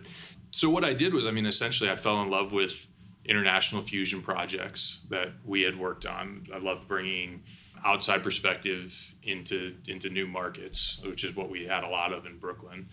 so 0.51 0.69
what 0.69 0.83
I 0.83 0.93
did 0.93 1.13
was, 1.13 1.25
I 1.25 1.31
mean, 1.31 1.45
essentially, 1.45 1.89
I 1.89 1.95
fell 1.95 2.21
in 2.21 2.29
love 2.29 2.51
with 2.51 2.87
international 3.25 3.81
fusion 3.81 4.21
projects 4.21 4.99
that 5.09 5.29
we 5.45 5.61
had 5.61 5.77
worked 5.77 6.05
on. 6.05 6.47
I 6.53 6.57
loved 6.57 6.87
bringing 6.87 7.43
outside 7.85 8.23
perspective 8.23 8.95
into 9.23 9.75
into 9.87 10.09
new 10.09 10.27
markets, 10.27 11.01
which 11.05 11.23
is 11.23 11.35
what 11.35 11.49
we 11.49 11.65
had 11.65 11.83
a 11.83 11.87
lot 11.87 12.13
of 12.13 12.25
in 12.25 12.37
Brooklyn. 12.37 12.87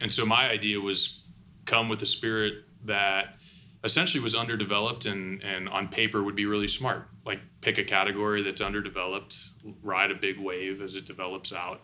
And 0.00 0.12
so 0.12 0.24
my 0.24 0.48
idea 0.48 0.80
was 0.80 1.22
come 1.64 1.88
with 1.88 2.02
a 2.02 2.06
spirit 2.06 2.64
that 2.84 3.36
essentially 3.84 4.22
was 4.22 4.34
underdeveloped 4.34 5.06
and 5.06 5.42
and 5.42 5.68
on 5.68 5.88
paper 5.88 6.22
would 6.22 6.36
be 6.36 6.46
really 6.46 6.68
smart. 6.68 7.08
Like 7.24 7.40
pick 7.60 7.78
a 7.78 7.84
category 7.84 8.42
that's 8.42 8.60
underdeveloped, 8.60 9.36
ride 9.82 10.10
a 10.10 10.14
big 10.14 10.38
wave 10.38 10.80
as 10.82 10.96
it 10.96 11.04
develops 11.06 11.52
out. 11.52 11.82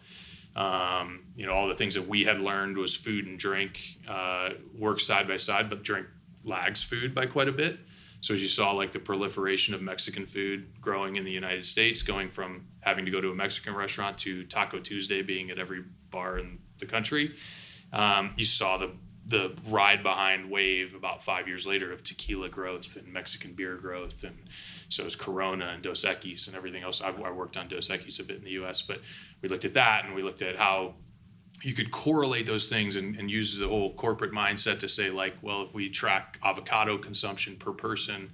Um, 0.54 1.24
you 1.34 1.46
know, 1.46 1.54
all 1.54 1.68
the 1.68 1.74
things 1.74 1.94
that 1.94 2.06
we 2.06 2.24
had 2.24 2.38
learned 2.38 2.76
was 2.76 2.94
food 2.94 3.26
and 3.26 3.38
drink 3.38 3.80
uh, 4.08 4.50
work 4.78 5.00
side 5.00 5.26
by 5.26 5.38
side, 5.38 5.70
but 5.70 5.82
drink 5.82 6.06
lags 6.44 6.82
food 6.82 7.14
by 7.14 7.26
quite 7.26 7.48
a 7.48 7.52
bit. 7.52 7.78
So 8.20 8.34
as 8.34 8.42
you 8.42 8.48
saw, 8.48 8.70
like 8.70 8.92
the 8.92 9.00
proliferation 9.00 9.74
of 9.74 9.82
Mexican 9.82 10.26
food 10.26 10.68
growing 10.80 11.16
in 11.16 11.24
the 11.24 11.30
United 11.30 11.66
States, 11.66 12.02
going 12.02 12.28
from 12.28 12.66
having 12.80 13.04
to 13.04 13.10
go 13.10 13.20
to 13.20 13.30
a 13.30 13.34
Mexican 13.34 13.74
restaurant 13.74 14.16
to 14.18 14.44
Taco 14.44 14.78
Tuesday 14.78 15.22
being 15.22 15.50
at 15.50 15.58
every 15.58 15.82
bar 16.10 16.38
in 16.38 16.58
the 16.78 16.86
country, 16.86 17.34
um, 17.92 18.32
you 18.36 18.44
saw 18.44 18.78
the 18.78 18.92
the 19.26 19.54
ride 19.68 20.02
behind 20.02 20.50
wave 20.50 20.94
about 20.94 21.22
five 21.22 21.46
years 21.46 21.66
later 21.66 21.92
of 21.92 22.02
tequila 22.02 22.48
growth 22.48 22.96
and 22.96 23.12
Mexican 23.12 23.52
beer 23.52 23.76
growth, 23.76 24.24
and 24.24 24.36
so 24.88 25.04
is 25.04 25.14
Corona 25.14 25.66
and 25.68 25.82
Dos 25.82 26.04
Equis 26.04 26.48
and 26.48 26.56
everything 26.56 26.82
else. 26.82 27.00
I, 27.00 27.10
I 27.10 27.30
worked 27.30 27.56
on 27.56 27.68
Dos 27.68 27.88
Equis 27.88 28.20
a 28.20 28.24
bit 28.24 28.38
in 28.38 28.44
the 28.44 28.50
U.S., 28.50 28.82
but 28.82 29.00
we 29.40 29.48
looked 29.48 29.64
at 29.64 29.74
that 29.74 30.04
and 30.04 30.14
we 30.14 30.22
looked 30.22 30.42
at 30.42 30.56
how 30.56 30.94
you 31.62 31.74
could 31.74 31.92
correlate 31.92 32.46
those 32.46 32.68
things 32.68 32.96
and, 32.96 33.16
and, 33.16 33.30
use 33.30 33.56
the 33.56 33.68
whole 33.68 33.94
corporate 33.94 34.32
mindset 34.32 34.80
to 34.80 34.88
say 34.88 35.10
like 35.10 35.34
well 35.42 35.62
if 35.62 35.72
we 35.72 35.88
track 35.88 36.38
avocado 36.42 36.98
consumption 36.98 37.56
per 37.56 37.72
person 37.72 38.30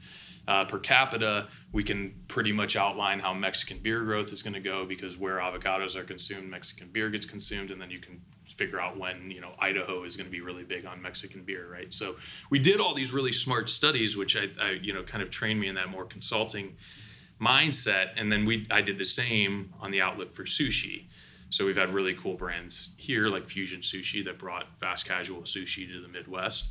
uh, 0.47 0.65
per 0.65 0.79
capita 0.79 1.47
we 1.73 1.85
can 1.85 2.15
pretty 2.27 2.53
much 2.53 2.75
outline 2.75 3.21
how 3.21 3.35
mexican 3.35 3.79
beer 3.81 4.03
growth 4.03 4.33
is 4.33 4.43
going 4.43 4.55
to 4.55 4.61
go 4.61 4.87
because 4.87 5.19
where 5.19 5.39
avocados 5.39 5.95
are 5.95 6.05
consumed 6.05 6.49
mexican 6.49 6.89
beer 6.91 7.11
gets 7.11 7.27
consumed 7.27 7.71
and 7.71 7.81
then 7.81 7.91
you 7.91 8.01
can 8.01 8.21
figure 8.57 8.81
out 8.81 8.99
when 8.99 9.31
you 9.31 9.41
know 9.41 9.53
idaho 9.59 10.05
is 10.05 10.17
going 10.17 10.27
to 10.27 10.31
be 10.31 10.41
really 10.41 10.65
big 10.65 10.87
on 10.87 11.01
mexican 11.01 11.43
beer 11.43 11.71
right 11.71 11.93
so 11.93 12.17
we 12.51 12.59
did 12.59 12.81
all 12.81 12.95
these 12.95 13.13
really 13.13 13.33
smart 13.33 13.69
studies 13.69 14.17
which 14.17 14.37
i, 14.37 14.49
I 14.61 14.71
you 14.83 14.93
know 14.93 15.03
kind 15.03 15.23
of 15.23 15.31
trained 15.31 15.61
me 15.61 15.69
in 15.69 15.75
that 15.75 15.89
more 15.89 16.05
consulting 16.05 16.77
mindset 17.41 18.11
and 18.17 18.31
then 18.31 18.45
we 18.45 18.67
i 18.71 18.81
did 18.81 18.99
the 18.99 19.05
same 19.05 19.73
on 19.81 19.91
the 19.91 20.01
outlook 20.01 20.33
for 20.33 20.45
sushi 20.45 21.05
so 21.51 21.65
we've 21.65 21.77
had 21.77 21.95
really 21.95 22.15
cool 22.15 22.35
brands 22.35 22.91
here, 22.97 23.29
like 23.29 23.47
Fusian 23.47 23.81
Sushi, 23.81 24.25
that 24.25 24.39
brought 24.39 24.67
fast 24.79 25.07
casual 25.07 25.43
sushi 25.43 25.91
to 25.91 26.03
the 26.03 26.09
Midwest. 26.09 26.69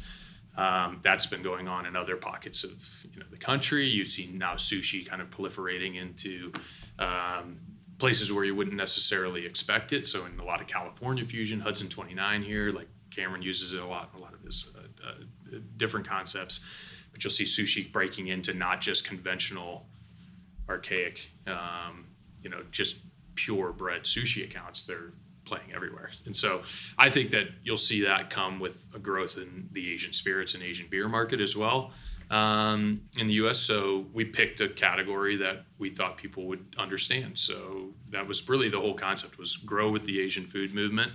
Um, 0.56 1.00
that's 1.04 1.26
been 1.26 1.44
going 1.44 1.68
on 1.68 1.86
in 1.86 1.96
other 1.96 2.16
pockets 2.16 2.64
of 2.64 2.72
you 3.14 3.20
know 3.20 3.26
the 3.30 3.38
country. 3.38 3.88
You've 3.88 4.08
seen 4.08 4.38
now 4.38 4.56
sushi 4.56 5.08
kind 5.08 5.22
of 5.22 5.30
proliferating 5.30 6.02
into 6.02 6.52
um, 6.98 7.60
places 7.98 8.32
where 8.32 8.44
you 8.44 8.56
wouldn't 8.56 8.76
necessarily 8.76 9.46
expect 9.46 9.94
it. 9.94 10.06
So 10.06 10.26
in 10.26 10.40
a 10.40 10.44
lot 10.44 10.62
of 10.62 10.68
California 10.68 11.26
fusion, 11.26 11.60
Hudson 11.60 11.90
29 11.90 12.44
here, 12.44 12.72
like 12.72 12.88
Cameron 13.10 13.42
uses 13.42 13.74
it 13.74 13.82
a 13.82 13.86
lot 13.86 14.10
in 14.14 14.20
a 14.20 14.24
lot 14.24 14.34
of 14.34 14.42
his 14.42 14.70
uh, 14.76 15.08
uh, 15.08 15.60
different 15.78 16.08
concepts. 16.08 16.60
But 17.12 17.24
you'll 17.24 17.32
see 17.32 17.46
sushi 17.46 17.92
breaking 17.92 18.28
into 18.28 18.54
not 18.54 18.82
just 18.82 19.06
conventional, 19.06 19.88
archaic, 20.70 21.30
um, 21.48 22.06
you 22.44 22.50
know, 22.50 22.64
just 22.72 22.98
purebred 23.36 24.04
sushi 24.04 24.44
accounts. 24.44 24.84
They're 24.84 25.14
playing 25.46 25.72
everywhere. 25.74 26.12
And 26.26 26.36
so 26.36 26.62
I 26.98 27.10
think 27.10 27.32
that 27.32 27.48
you'll 27.64 27.78
see 27.78 28.04
that 28.04 28.30
come 28.30 28.60
with 28.60 28.78
a 28.94 29.00
growth 29.00 29.38
in 29.38 29.70
the 29.72 29.92
Asian 29.94 30.14
spirits 30.14 30.54
and 30.54 30.62
Asian 30.62 30.88
beer 30.90 31.08
market 31.08 31.40
as 31.40 31.56
well 31.56 31.94
um, 32.30 33.02
in 33.18 33.28
the 33.28 33.34
US. 33.34 33.60
So 33.60 34.06
we 34.14 34.26
picked 34.26 34.62
a 34.62 34.70
category 34.70 35.36
that 35.38 35.66
we 35.78 35.90
thought 35.90 36.18
people 36.18 36.46
would 36.48 36.76
understand. 36.78 37.38
So 37.38 37.90
that 38.10 38.28
was 38.28 38.48
really 38.50 38.70
the 38.70 38.80
whole 38.80 38.94
concept 38.94 39.38
was 39.38 39.56
grow 39.56 39.90
with 39.90 40.06
the 40.06 40.20
Asian 40.20 40.46
food 40.46 40.74
movement 40.74 41.12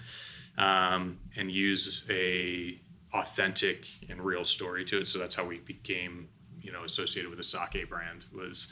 um, 0.58 1.18
and 1.36 1.50
use 1.50 2.04
a 2.10 2.80
authentic 3.12 3.86
and 4.08 4.20
real 4.20 4.44
story 4.44 4.84
to 4.86 5.00
it. 5.00 5.06
So 5.06 5.18
that's 5.18 5.34
how 5.34 5.44
we 5.44 5.58
became, 5.58 6.28
you 6.60 6.72
know, 6.72 6.84
associated 6.84 7.28
with 7.28 7.38
the 7.38 7.44
sake 7.44 7.88
brand 7.88 8.26
was 8.34 8.68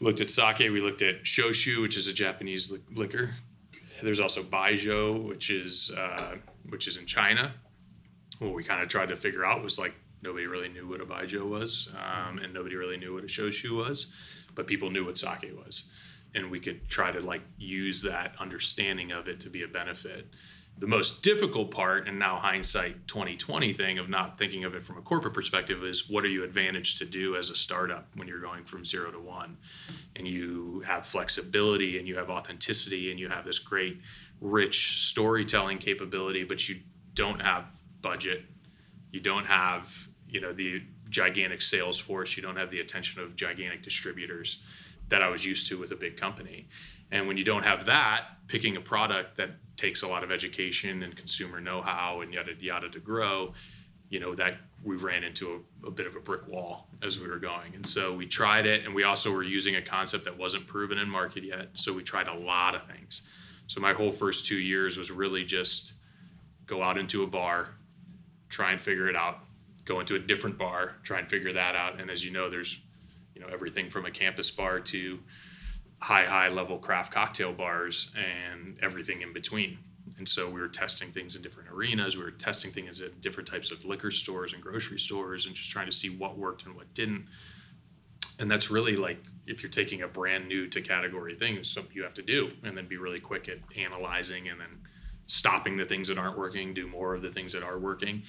looked 0.00 0.20
at 0.20 0.28
sake. 0.28 0.58
We 0.58 0.80
looked 0.80 1.02
at 1.02 1.24
shochu, 1.24 1.80
which 1.82 1.96
is 1.96 2.06
a 2.06 2.12
Japanese 2.12 2.70
li- 2.70 2.80
liquor. 2.94 3.34
There's 4.02 4.20
also 4.20 4.42
baijiu, 4.42 5.26
which 5.26 5.50
is 5.50 5.90
uh, 5.96 6.36
which 6.68 6.88
is 6.88 6.96
in 6.96 7.06
China. 7.06 7.52
What 8.38 8.54
we 8.54 8.64
kind 8.64 8.82
of 8.82 8.88
tried 8.88 9.10
to 9.10 9.16
figure 9.16 9.44
out 9.44 9.62
was 9.62 9.78
like 9.78 9.94
nobody 10.22 10.46
really 10.46 10.68
knew 10.68 10.88
what 10.88 11.00
a 11.00 11.06
baijiu 11.06 11.48
was, 11.48 11.90
um, 11.96 12.38
and 12.38 12.52
nobody 12.52 12.76
really 12.76 12.96
knew 12.96 13.14
what 13.14 13.24
a 13.24 13.28
shochu 13.28 13.76
was, 13.76 14.12
but 14.54 14.66
people 14.66 14.90
knew 14.90 15.04
what 15.04 15.18
sake 15.18 15.50
was, 15.64 15.84
and 16.34 16.50
we 16.50 16.60
could 16.60 16.88
try 16.88 17.10
to 17.10 17.20
like 17.20 17.42
use 17.58 18.02
that 18.02 18.34
understanding 18.38 19.12
of 19.12 19.28
it 19.28 19.40
to 19.40 19.50
be 19.50 19.62
a 19.62 19.68
benefit. 19.68 20.26
The 20.78 20.86
most 20.86 21.22
difficult 21.22 21.70
part 21.70 22.08
and 22.08 22.18
now 22.18 22.38
hindsight 22.38 23.06
2020 23.06 23.74
thing 23.74 23.98
of 23.98 24.08
not 24.08 24.38
thinking 24.38 24.64
of 24.64 24.74
it 24.74 24.82
from 24.82 24.96
a 24.96 25.02
corporate 25.02 25.34
perspective 25.34 25.84
is 25.84 26.08
what 26.08 26.24
are 26.24 26.28
you 26.28 26.42
advantaged 26.42 26.96
to 26.98 27.04
do 27.04 27.36
as 27.36 27.50
a 27.50 27.54
startup 27.54 28.08
when 28.14 28.26
you're 28.26 28.40
going 28.40 28.64
from 28.64 28.84
zero 28.84 29.10
to 29.10 29.18
one? 29.18 29.58
And 30.16 30.26
you 30.26 30.82
have 30.86 31.04
flexibility 31.04 31.98
and 31.98 32.08
you 32.08 32.16
have 32.16 32.30
authenticity 32.30 33.10
and 33.10 33.20
you 33.20 33.28
have 33.28 33.44
this 33.44 33.58
great 33.58 34.00
rich 34.40 35.06
storytelling 35.08 35.76
capability 35.76 36.44
but 36.44 36.66
you 36.66 36.80
don't 37.12 37.40
have 37.40 37.66
budget. 38.00 38.44
You 39.12 39.20
don't 39.20 39.44
have 39.44 40.08
you 40.30 40.40
know 40.40 40.52
the 40.52 40.82
gigantic 41.08 41.60
sales 41.60 41.98
force 41.98 42.36
you 42.36 42.42
don't 42.42 42.56
have 42.56 42.70
the 42.70 42.80
attention 42.80 43.20
of 43.20 43.34
gigantic 43.34 43.82
distributors 43.82 44.58
that 45.08 45.22
I 45.22 45.28
was 45.28 45.44
used 45.44 45.68
to 45.68 45.78
with 45.78 45.90
a 45.90 45.96
big 45.96 46.16
company. 46.16 46.68
And 47.10 47.26
when 47.26 47.36
you 47.36 47.44
don't 47.44 47.64
have 47.64 47.84
that, 47.86 48.26
picking 48.46 48.76
a 48.76 48.80
product 48.80 49.36
that 49.36 49.50
takes 49.76 50.02
a 50.02 50.08
lot 50.08 50.22
of 50.22 50.30
education 50.30 51.02
and 51.02 51.16
consumer 51.16 51.60
know-how 51.60 52.20
and 52.20 52.32
yada 52.32 52.52
yada 52.60 52.88
to 52.88 53.00
grow, 53.00 53.52
you 54.08 54.20
know 54.20 54.34
that 54.34 54.58
we 54.82 54.96
ran 54.96 55.24
into 55.24 55.64
a, 55.84 55.88
a, 55.88 55.90
bit 55.90 56.06
of 56.06 56.16
a 56.16 56.20
brick 56.20 56.46
wall 56.48 56.88
as 57.02 57.18
we 57.18 57.28
were 57.28 57.38
going. 57.38 57.74
And 57.74 57.86
so 57.86 58.14
we 58.14 58.26
tried 58.26 58.66
it, 58.66 58.84
and 58.84 58.94
we 58.94 59.04
also 59.04 59.30
were 59.30 59.42
using 59.42 59.76
a 59.76 59.82
concept 59.82 60.24
that 60.24 60.36
wasn't 60.36 60.66
proven 60.66 60.98
in 60.98 61.08
market 61.08 61.44
yet. 61.44 61.68
So 61.74 61.92
we 61.92 62.02
tried 62.02 62.26
a 62.26 62.34
lot 62.34 62.74
of 62.74 62.86
things. 62.86 63.22
So 63.66 63.80
my 63.80 63.92
whole 63.92 64.10
first 64.10 64.46
two 64.46 64.58
years 64.58 64.96
was 64.96 65.10
really 65.10 65.44
just 65.44 65.94
go 66.66 66.82
out 66.82 66.96
into 66.96 67.24
a 67.24 67.26
bar, 67.26 67.68
try 68.48 68.72
and 68.72 68.80
figure 68.80 69.08
it 69.08 69.16
out, 69.16 69.40
go 69.90 69.98
into 69.98 70.14
a 70.14 70.18
different 70.20 70.56
bar, 70.56 70.92
try 71.02 71.18
and 71.18 71.28
figure 71.28 71.52
that 71.52 71.74
out. 71.74 72.00
And 72.00 72.10
as 72.10 72.24
you 72.24 72.30
know, 72.30 72.48
there's 72.48 72.78
you 73.34 73.40
know 73.40 73.48
everything 73.52 73.90
from 73.90 74.06
a 74.06 74.10
campus 74.10 74.48
bar 74.50 74.78
to 74.78 75.18
high 75.98 76.24
high 76.24 76.48
level 76.48 76.78
craft 76.78 77.12
cocktail 77.12 77.52
bars 77.52 78.12
and 78.16 78.78
everything 78.82 79.22
in 79.22 79.32
between. 79.32 79.78
And 80.18 80.28
so 80.28 80.48
we 80.48 80.60
were 80.60 80.68
testing 80.68 81.10
things 81.10 81.34
in 81.34 81.42
different 81.42 81.70
arenas. 81.70 82.16
We 82.16 82.22
were 82.22 82.30
testing 82.30 82.70
things 82.70 83.00
at 83.00 83.20
different 83.20 83.48
types 83.48 83.70
of 83.70 83.84
liquor 83.84 84.10
stores 84.10 84.52
and 84.52 84.62
grocery 84.62 84.98
stores 84.98 85.46
and 85.46 85.54
just 85.54 85.70
trying 85.70 85.86
to 85.86 85.92
see 85.92 86.10
what 86.10 86.38
worked 86.38 86.66
and 86.66 86.74
what 86.74 86.92
didn't. 86.94 87.26
And 88.38 88.50
that's 88.50 88.70
really 88.70 88.96
like 88.96 89.18
if 89.46 89.62
you're 89.62 89.70
taking 89.70 90.02
a 90.02 90.08
brand 90.08 90.46
new 90.46 90.68
to 90.68 90.80
category 90.80 91.34
thing 91.34 91.56
it's 91.56 91.70
something 91.70 91.94
you 91.94 92.04
have 92.04 92.14
to 92.14 92.22
do 92.22 92.50
and 92.62 92.76
then 92.76 92.86
be 92.86 92.96
really 92.96 93.20
quick 93.20 93.48
at 93.48 93.58
analyzing 93.76 94.48
and 94.48 94.60
then 94.60 94.78
stopping 95.26 95.76
the 95.76 95.84
things 95.84 96.06
that 96.08 96.18
aren't 96.18 96.38
working 96.38 96.72
do 96.72 96.86
more 96.86 97.14
of 97.14 97.22
the 97.22 97.30
things 97.30 97.52
that 97.52 97.62
are 97.62 97.78
working 97.78 98.22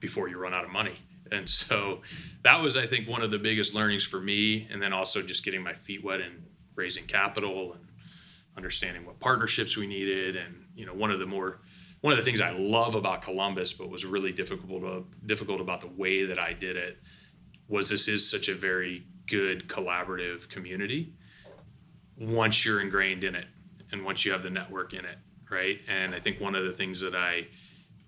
before 0.00 0.28
you 0.28 0.38
run 0.38 0.54
out 0.54 0.64
of 0.64 0.70
money. 0.70 0.98
And 1.32 1.48
so 1.48 2.02
that 2.46 2.62
was 2.62 2.76
i 2.76 2.86
think 2.86 3.08
one 3.08 3.22
of 3.22 3.32
the 3.32 3.38
biggest 3.38 3.74
learnings 3.74 4.04
for 4.04 4.20
me 4.20 4.68
and 4.70 4.80
then 4.80 4.92
also 4.92 5.20
just 5.20 5.44
getting 5.44 5.60
my 5.60 5.74
feet 5.74 6.04
wet 6.04 6.20
and 6.20 6.46
raising 6.76 7.04
capital 7.04 7.72
and 7.72 7.84
understanding 8.56 9.04
what 9.04 9.18
partnerships 9.18 9.76
we 9.76 9.84
needed 9.84 10.36
and 10.36 10.64
you 10.76 10.86
know 10.86 10.94
one 10.94 11.10
of 11.10 11.18
the 11.18 11.26
more 11.26 11.58
one 12.02 12.12
of 12.12 12.18
the 12.18 12.24
things 12.24 12.40
I 12.40 12.50
love 12.50 12.94
about 12.94 13.22
Columbus 13.22 13.72
but 13.72 13.90
was 13.90 14.04
really 14.04 14.30
difficult 14.30 14.82
to, 14.82 15.04
difficult 15.26 15.60
about 15.60 15.80
the 15.80 15.88
way 15.88 16.24
that 16.24 16.38
I 16.38 16.52
did 16.52 16.76
it 16.76 16.98
was 17.66 17.90
this 17.90 18.06
is 18.06 18.30
such 18.30 18.48
a 18.48 18.54
very 18.54 19.04
good 19.26 19.66
collaborative 19.66 20.48
community. 20.48 21.12
Once 22.16 22.64
you're 22.64 22.80
ingrained 22.80 23.24
in 23.24 23.34
it 23.34 23.46
and 23.90 24.04
once 24.04 24.24
you 24.24 24.30
have 24.30 24.44
the 24.44 24.50
network 24.50 24.92
in 24.92 25.04
it 25.04 25.18
right? 25.50 25.78
And 25.88 26.14
I 26.14 26.20
think 26.20 26.40
one 26.40 26.54
of 26.54 26.64
the 26.64 26.72
things 26.72 27.00
that 27.00 27.14
I 27.14 27.46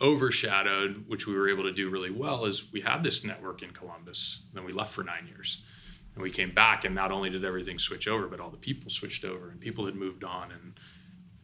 overshadowed 0.01 1.05
which 1.09 1.27
we 1.27 1.35
were 1.35 1.49
able 1.49 1.65
to 1.65 1.73
do 1.73 1.91
really 1.91 2.11
well 2.11 2.45
is 2.45 2.73
we 2.73 2.81
had 2.81 3.03
this 3.03 3.25
network 3.25 3.63
in 3.63 3.71
Columbus 3.71 4.41
then 4.55 4.65
we 4.65 4.73
left 4.73 4.93
for 4.93 5.03
9 5.03 5.27
years. 5.27 5.63
And 6.15 6.23
we 6.23 6.31
came 6.31 6.53
back 6.53 6.85
and 6.85 6.95
not 6.95 7.13
only 7.13 7.31
did 7.31 7.45
everything 7.45 7.79
switch 7.79 8.09
over 8.09 8.27
but 8.27 8.41
all 8.41 8.51
the 8.51 8.57
people 8.57 8.91
switched 8.91 9.25
over 9.25 9.51
and 9.51 9.61
people 9.61 9.87
had 9.87 9.95
moved 9.95 10.25
on 10.25 10.53
and 10.53 10.75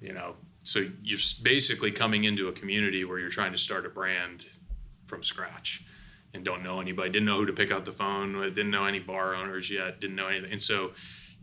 you 0.00 0.12
know 0.12 0.34
so 0.64 0.86
you're 1.02 1.18
basically 1.42 1.90
coming 1.90 2.24
into 2.24 2.48
a 2.48 2.52
community 2.52 3.04
where 3.04 3.18
you're 3.18 3.28
trying 3.28 3.52
to 3.52 3.58
start 3.58 3.86
a 3.86 3.88
brand 3.88 4.46
from 5.06 5.22
scratch 5.22 5.84
and 6.32 6.44
don't 6.44 6.62
know 6.62 6.80
anybody 6.80 7.10
didn't 7.10 7.26
know 7.26 7.36
who 7.36 7.46
to 7.46 7.52
pick 7.52 7.70
up 7.70 7.84
the 7.84 7.92
phone 7.92 8.32
didn't 8.54 8.70
know 8.70 8.84
any 8.84 8.98
bar 8.98 9.34
owners 9.34 9.70
yet 9.70 10.00
didn't 10.00 10.16
know 10.16 10.28
anything. 10.28 10.52
And 10.52 10.62
so 10.62 10.92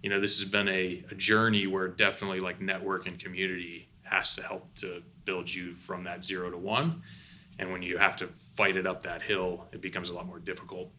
you 0.01 0.09
know 0.09 0.19
this 0.19 0.39
has 0.39 0.49
been 0.49 0.67
a, 0.67 1.03
a 1.11 1.15
journey 1.15 1.67
where 1.67 1.87
definitely 1.87 2.39
like 2.39 2.61
network 2.61 3.07
and 3.07 3.19
community 3.19 3.87
has 4.11 4.35
to 4.35 4.43
help 4.43 4.73
to 4.75 5.01
build 5.25 5.51
you 5.51 5.75
from 5.75 6.03
that 6.03 6.23
zero 6.23 6.49
to 6.49 6.57
one 6.57 7.01
and 7.59 7.71
when 7.71 7.81
you 7.81 7.97
have 7.97 8.15
to 8.15 8.27
fight 8.55 8.75
it 8.75 8.85
up 8.85 9.03
that 9.03 9.21
hill 9.21 9.67
it 9.71 9.81
becomes 9.81 10.09
a 10.09 10.13
lot 10.13 10.25
more 10.25 10.39
difficult 10.39 10.91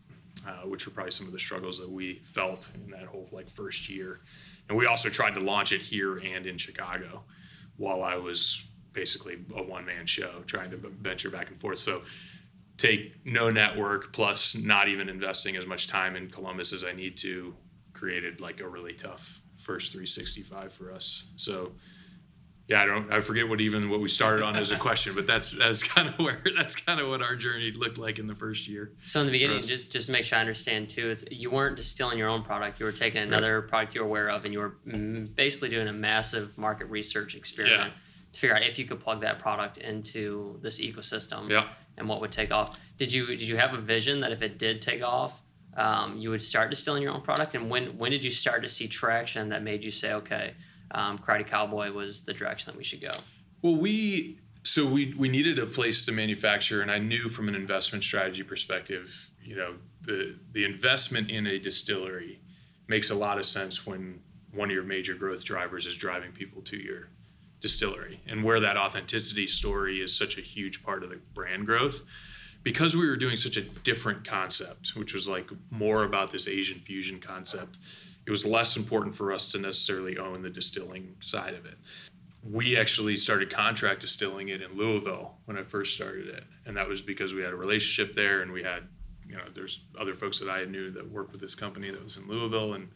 uh, 0.47 0.66
which 0.66 0.87
were 0.87 0.92
probably 0.92 1.11
some 1.11 1.26
of 1.26 1.33
the 1.33 1.38
struggles 1.38 1.78
that 1.78 1.88
we 1.88 2.21
felt 2.25 2.69
in 2.75 2.90
that 2.90 3.04
whole 3.04 3.28
like 3.33 3.49
first 3.49 3.88
year. 3.88 4.21
And 4.69 4.76
we 4.76 4.87
also 4.87 5.09
tried 5.09 5.35
to 5.35 5.40
launch 5.40 5.73
it 5.73 5.81
here 5.81 6.19
and 6.19 6.47
in 6.47 6.59
Chicago 6.59 7.23
while 7.76 8.02
I 8.02 8.16
was 8.16 8.62
basically 8.92 9.38
a 9.57 9.62
one 9.62 9.85
man 9.85 10.07
show 10.07 10.42
trying 10.47 10.71
to 10.71 10.76
venture 10.76 11.31
back 11.31 11.49
and 11.49 11.59
forth. 11.59 11.78
So 11.78 12.02
take 12.76 13.14
no 13.25 13.50
network 13.50 14.12
plus 14.12 14.57
not 14.57 14.88
even 14.88 15.09
investing 15.09 15.57
as 15.57 15.66
much 15.66 15.87
time 15.87 16.16
in 16.16 16.28
Columbus 16.28 16.73
as 16.73 16.85
I 16.85 16.92
need 16.92 17.16
to 17.19 17.54
created 17.92 18.40
like 18.40 18.61
a 18.61 18.69
really 18.69 18.95
tough 18.95 19.40
first 19.59 19.92
365 19.92 20.73
for 20.73 20.92
us. 20.92 21.25
So 21.37 21.73
yeah, 22.69 22.83
I 22.83 22.87
don't 22.87 23.12
I 23.12 23.21
forget 23.21 23.49
what 23.49 23.61
even 23.61 23.90
what 23.90 24.00
we 24.00 24.09
started 24.09 24.42
on 24.42 24.57
as 24.57 24.70
a 24.70 24.79
question, 24.79 25.14
but 25.14 25.27
that's 25.27 25.53
that's 25.53 25.83
kind 25.83 26.09
of 26.09 26.14
where 26.18 26.40
that's 26.57 26.77
kind 26.77 27.01
of 27.01 27.09
what 27.09 27.20
our 27.20 27.35
journey 27.35 27.72
looked 27.72 27.98
like 27.98 28.18
in 28.18 28.27
the 28.27 28.35
first 28.35 28.68
year. 28.68 28.92
So 29.03 29.20
in 29.20 29.27
the 29.27 29.33
beginning, 29.33 29.61
just 29.61 29.90
just 29.90 30.07
to 30.07 30.12
make 30.12 30.25
sure 30.25 30.38
I 30.38 30.40
understand 30.40 30.88
too, 30.88 31.11
it's 31.11 31.25
you 31.31 31.51
weren't 31.51 31.77
distilling 31.77 32.18
your 32.18 32.29
own 32.29 32.42
product; 32.44 32.79
you 32.79 32.87
were 32.87 32.92
taking 32.92 33.22
another 33.22 33.61
right. 33.61 33.68
product 33.68 33.94
you 33.94 34.01
were 34.03 34.07
aware 34.07 34.31
of, 34.31 34.44
and 34.44 34.55
you 34.55 34.61
were 34.61 34.77
basically 35.35 35.70
doing 35.70 35.88
a 35.88 35.92
massive 35.92 36.57
market 36.57 36.87
research 36.87 37.35
experiment 37.35 37.92
yeah. 37.92 38.33
to 38.33 38.40
figure 38.40 38.57
out 38.57 38.62
if 38.62 38.79
you 38.79 38.87
could 38.87 39.01
plug 39.01 39.20
that 39.22 39.38
product 39.38 39.79
into 39.79 40.59
this 40.62 40.81
ecosystem. 40.81 41.51
Yeah. 41.51 41.68
And 41.98 42.09
what 42.09 42.20
would 42.20 42.33
take 42.33 42.53
off? 42.53 42.79
Did 42.96 43.12
you 43.12 43.27
did 43.27 43.42
you 43.42 43.57
have 43.57 43.75
a 43.75 43.81
vision 43.81 44.20
that 44.20 44.31
if 44.31 44.40
it 44.40 44.59
did 44.59 44.81
take 44.81 45.03
off, 45.03 45.42
um, 45.77 46.16
you 46.16 46.31
would 46.31 46.42
start 46.42 46.70
distilling 46.70 47.03
your 47.03 47.12
own 47.12 47.22
product? 47.22 47.57
And 47.57 47.68
when 47.68 47.98
when 47.98 48.12
did 48.12 48.22
you 48.22 48.31
start 48.31 48.62
to 48.62 48.68
see 48.68 48.87
traction 48.87 49.48
that 49.48 49.64
made 49.64 49.83
you 49.83 49.90
say, 49.90 50.12
okay? 50.12 50.55
Um, 50.92 51.18
Karate 51.18 51.46
Cowboy 51.46 51.90
was 51.92 52.22
the 52.22 52.33
direction 52.33 52.70
that 52.72 52.78
we 52.78 52.85
should 52.85 53.00
go. 53.00 53.12
Well, 53.62 53.76
we 53.76 54.38
so 54.64 54.87
we 54.87 55.14
we 55.14 55.28
needed 55.28 55.59
a 55.59 55.66
place 55.66 56.05
to 56.07 56.12
manufacture, 56.12 56.83
and 56.83 56.90
I 56.90 56.98
knew 56.98 57.28
from 57.28 57.48
an 57.48 57.55
investment 57.55 58.05
strategy 58.05 58.42
perspective, 58.42 59.31
you 59.42 59.57
know, 59.57 59.74
the 60.02 60.38
the 60.52 60.64
investment 60.64 61.31
in 61.31 61.46
a 61.46 61.59
distillery 61.59 62.40
makes 62.88 63.11
a 63.11 63.14
lot 63.14 63.38
of 63.38 63.46
sense 63.46 63.87
when 63.87 64.20
one 64.52 64.68
of 64.68 64.74
your 64.74 64.85
major 64.85 65.14
growth 65.14 65.44
drivers 65.44 65.87
is 65.87 65.96
driving 65.96 66.31
people 66.33 66.62
to 66.62 66.76
your 66.76 67.09
distillery, 67.61 68.20
and 68.26 68.44
where 68.44 68.61
that 68.61 68.76
authenticity 68.76 69.46
story 69.46 70.00
is 70.00 70.14
such 70.16 70.38
a 70.38 70.40
huge 70.40 70.83
part 70.83 71.02
of 71.02 71.11
the 71.11 71.20
brand 71.35 71.66
growth. 71.66 72.02
Because 72.62 72.96
we 72.96 73.09
were 73.09 73.16
doing 73.16 73.37
such 73.37 73.57
a 73.57 73.62
different 73.62 74.24
concept, 74.24 74.94
which 74.94 75.14
was 75.14 75.26
like 75.26 75.50
more 75.70 76.05
about 76.05 76.31
this 76.31 76.46
Asian 76.46 76.78
fusion 76.78 77.18
concept, 77.18 77.78
it 78.26 78.30
was 78.30 78.46
less 78.46 78.76
important 78.76 79.14
for 79.14 79.32
us 79.32 79.48
to 79.48 79.58
necessarily 79.58 80.18
own 80.18 80.42
the 80.42 80.50
distilling 80.50 81.14
side 81.20 81.54
of 81.54 81.66
it. 81.66 81.76
We 82.42 82.76
actually 82.76 83.16
started 83.16 83.50
contract 83.50 84.00
distilling 84.00 84.48
it 84.48 84.62
in 84.62 84.76
Louisville 84.76 85.35
when 85.44 85.56
I 85.56 85.62
first 85.62 85.94
started 85.94 86.28
it, 86.28 86.44
and 86.66 86.76
that 86.76 86.88
was 86.88 87.02
because 87.02 87.35
we 87.35 87.42
had 87.42 87.52
a 87.52 87.56
relationship 87.56 88.14
there, 88.16 88.42
and 88.42 88.52
we 88.52 88.62
had, 88.62 88.88
you 89.28 89.37
know, 89.37 89.44
there's 89.54 89.85
other 89.98 90.14
folks 90.14 90.40
that 90.40 90.50
I 90.50 90.64
knew 90.64 90.90
that 90.90 91.08
worked 91.08 91.32
with 91.32 91.40
this 91.40 91.54
company 91.54 91.90
that 91.90 92.02
was 92.02 92.16
in 92.16 92.26
Louisville, 92.26 92.74
and 92.74 92.88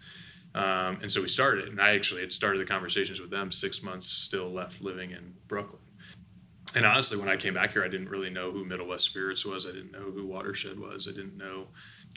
um, 0.54 0.98
and 1.02 1.12
so 1.12 1.20
we 1.20 1.28
started 1.28 1.66
it. 1.66 1.70
And 1.70 1.80
I 1.80 1.94
actually 1.94 2.22
had 2.22 2.32
started 2.32 2.60
the 2.60 2.64
conversations 2.64 3.20
with 3.20 3.30
them 3.30 3.52
six 3.52 3.82
months 3.82 4.06
still 4.06 4.50
left 4.50 4.80
living 4.80 5.10
in 5.10 5.34
Brooklyn. 5.48 5.82
And 6.74 6.86
honestly, 6.86 7.18
when 7.18 7.28
I 7.28 7.36
came 7.36 7.54
back 7.54 7.72
here, 7.72 7.84
I 7.84 7.88
didn't 7.88 8.08
really 8.08 8.30
know 8.30 8.50
who 8.50 8.64
Middle 8.64 8.88
West 8.88 9.04
Spirits 9.04 9.44
was. 9.44 9.66
I 9.66 9.72
didn't 9.72 9.92
know 9.92 10.10
who 10.10 10.26
Watershed 10.26 10.78
was. 10.78 11.08
I 11.08 11.12
didn't 11.12 11.36
know 11.36 11.68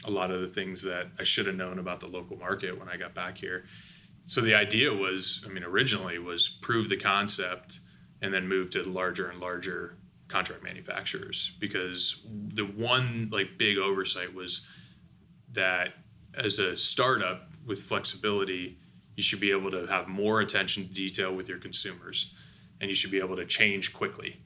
a 0.04 0.10
lot 0.10 0.30
of 0.30 0.40
the 0.40 0.48
things 0.48 0.82
that 0.82 1.08
I 1.18 1.24
should 1.24 1.46
have 1.46 1.56
known 1.56 1.78
about 1.78 2.00
the 2.00 2.06
local 2.06 2.36
market 2.36 2.78
when 2.78 2.88
I 2.88 2.96
got 2.96 3.14
back 3.14 3.36
here. 3.36 3.64
So 4.26 4.40
the 4.40 4.54
idea 4.54 4.92
was, 4.92 5.42
I 5.46 5.48
mean, 5.48 5.64
originally 5.64 6.18
was 6.18 6.48
prove 6.48 6.88
the 6.88 6.96
concept 6.96 7.80
and 8.22 8.32
then 8.32 8.48
move 8.48 8.70
to 8.70 8.82
larger 8.82 9.30
and 9.30 9.40
larger 9.40 9.96
contract 10.28 10.62
manufacturers 10.62 11.52
because 11.58 12.24
the 12.54 12.64
one 12.64 13.28
like 13.32 13.58
big 13.58 13.78
oversight 13.78 14.32
was 14.32 14.62
that 15.52 15.94
as 16.34 16.58
a 16.58 16.76
startup 16.76 17.50
with 17.66 17.82
flexibility, 17.82 18.78
you 19.16 19.22
should 19.22 19.40
be 19.40 19.50
able 19.50 19.70
to 19.70 19.86
have 19.86 20.06
more 20.08 20.40
attention 20.40 20.86
to 20.86 20.94
detail 20.94 21.34
with 21.34 21.48
your 21.48 21.58
consumers 21.58 22.32
and 22.80 22.88
you 22.88 22.94
should 22.94 23.10
be 23.10 23.18
able 23.18 23.36
to 23.36 23.44
change 23.44 23.92
quickly. 23.92 24.40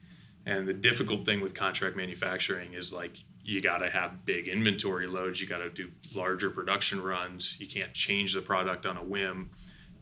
And 0.45 0.67
the 0.67 0.73
difficult 0.73 1.25
thing 1.25 1.41
with 1.41 1.53
contract 1.53 1.95
manufacturing 1.95 2.73
is 2.73 2.91
like 2.91 3.23
you 3.45 3.61
got 3.61 3.77
to 3.77 3.89
have 3.89 4.25
big 4.25 4.47
inventory 4.47 5.05
loads. 5.05 5.39
You 5.39 5.47
got 5.47 5.59
to 5.59 5.69
do 5.69 5.89
larger 6.15 6.49
production 6.49 7.01
runs. 7.01 7.55
You 7.59 7.67
can't 7.67 7.93
change 7.93 8.33
the 8.33 8.41
product 8.41 8.87
on 8.87 8.97
a 8.97 9.03
whim 9.03 9.51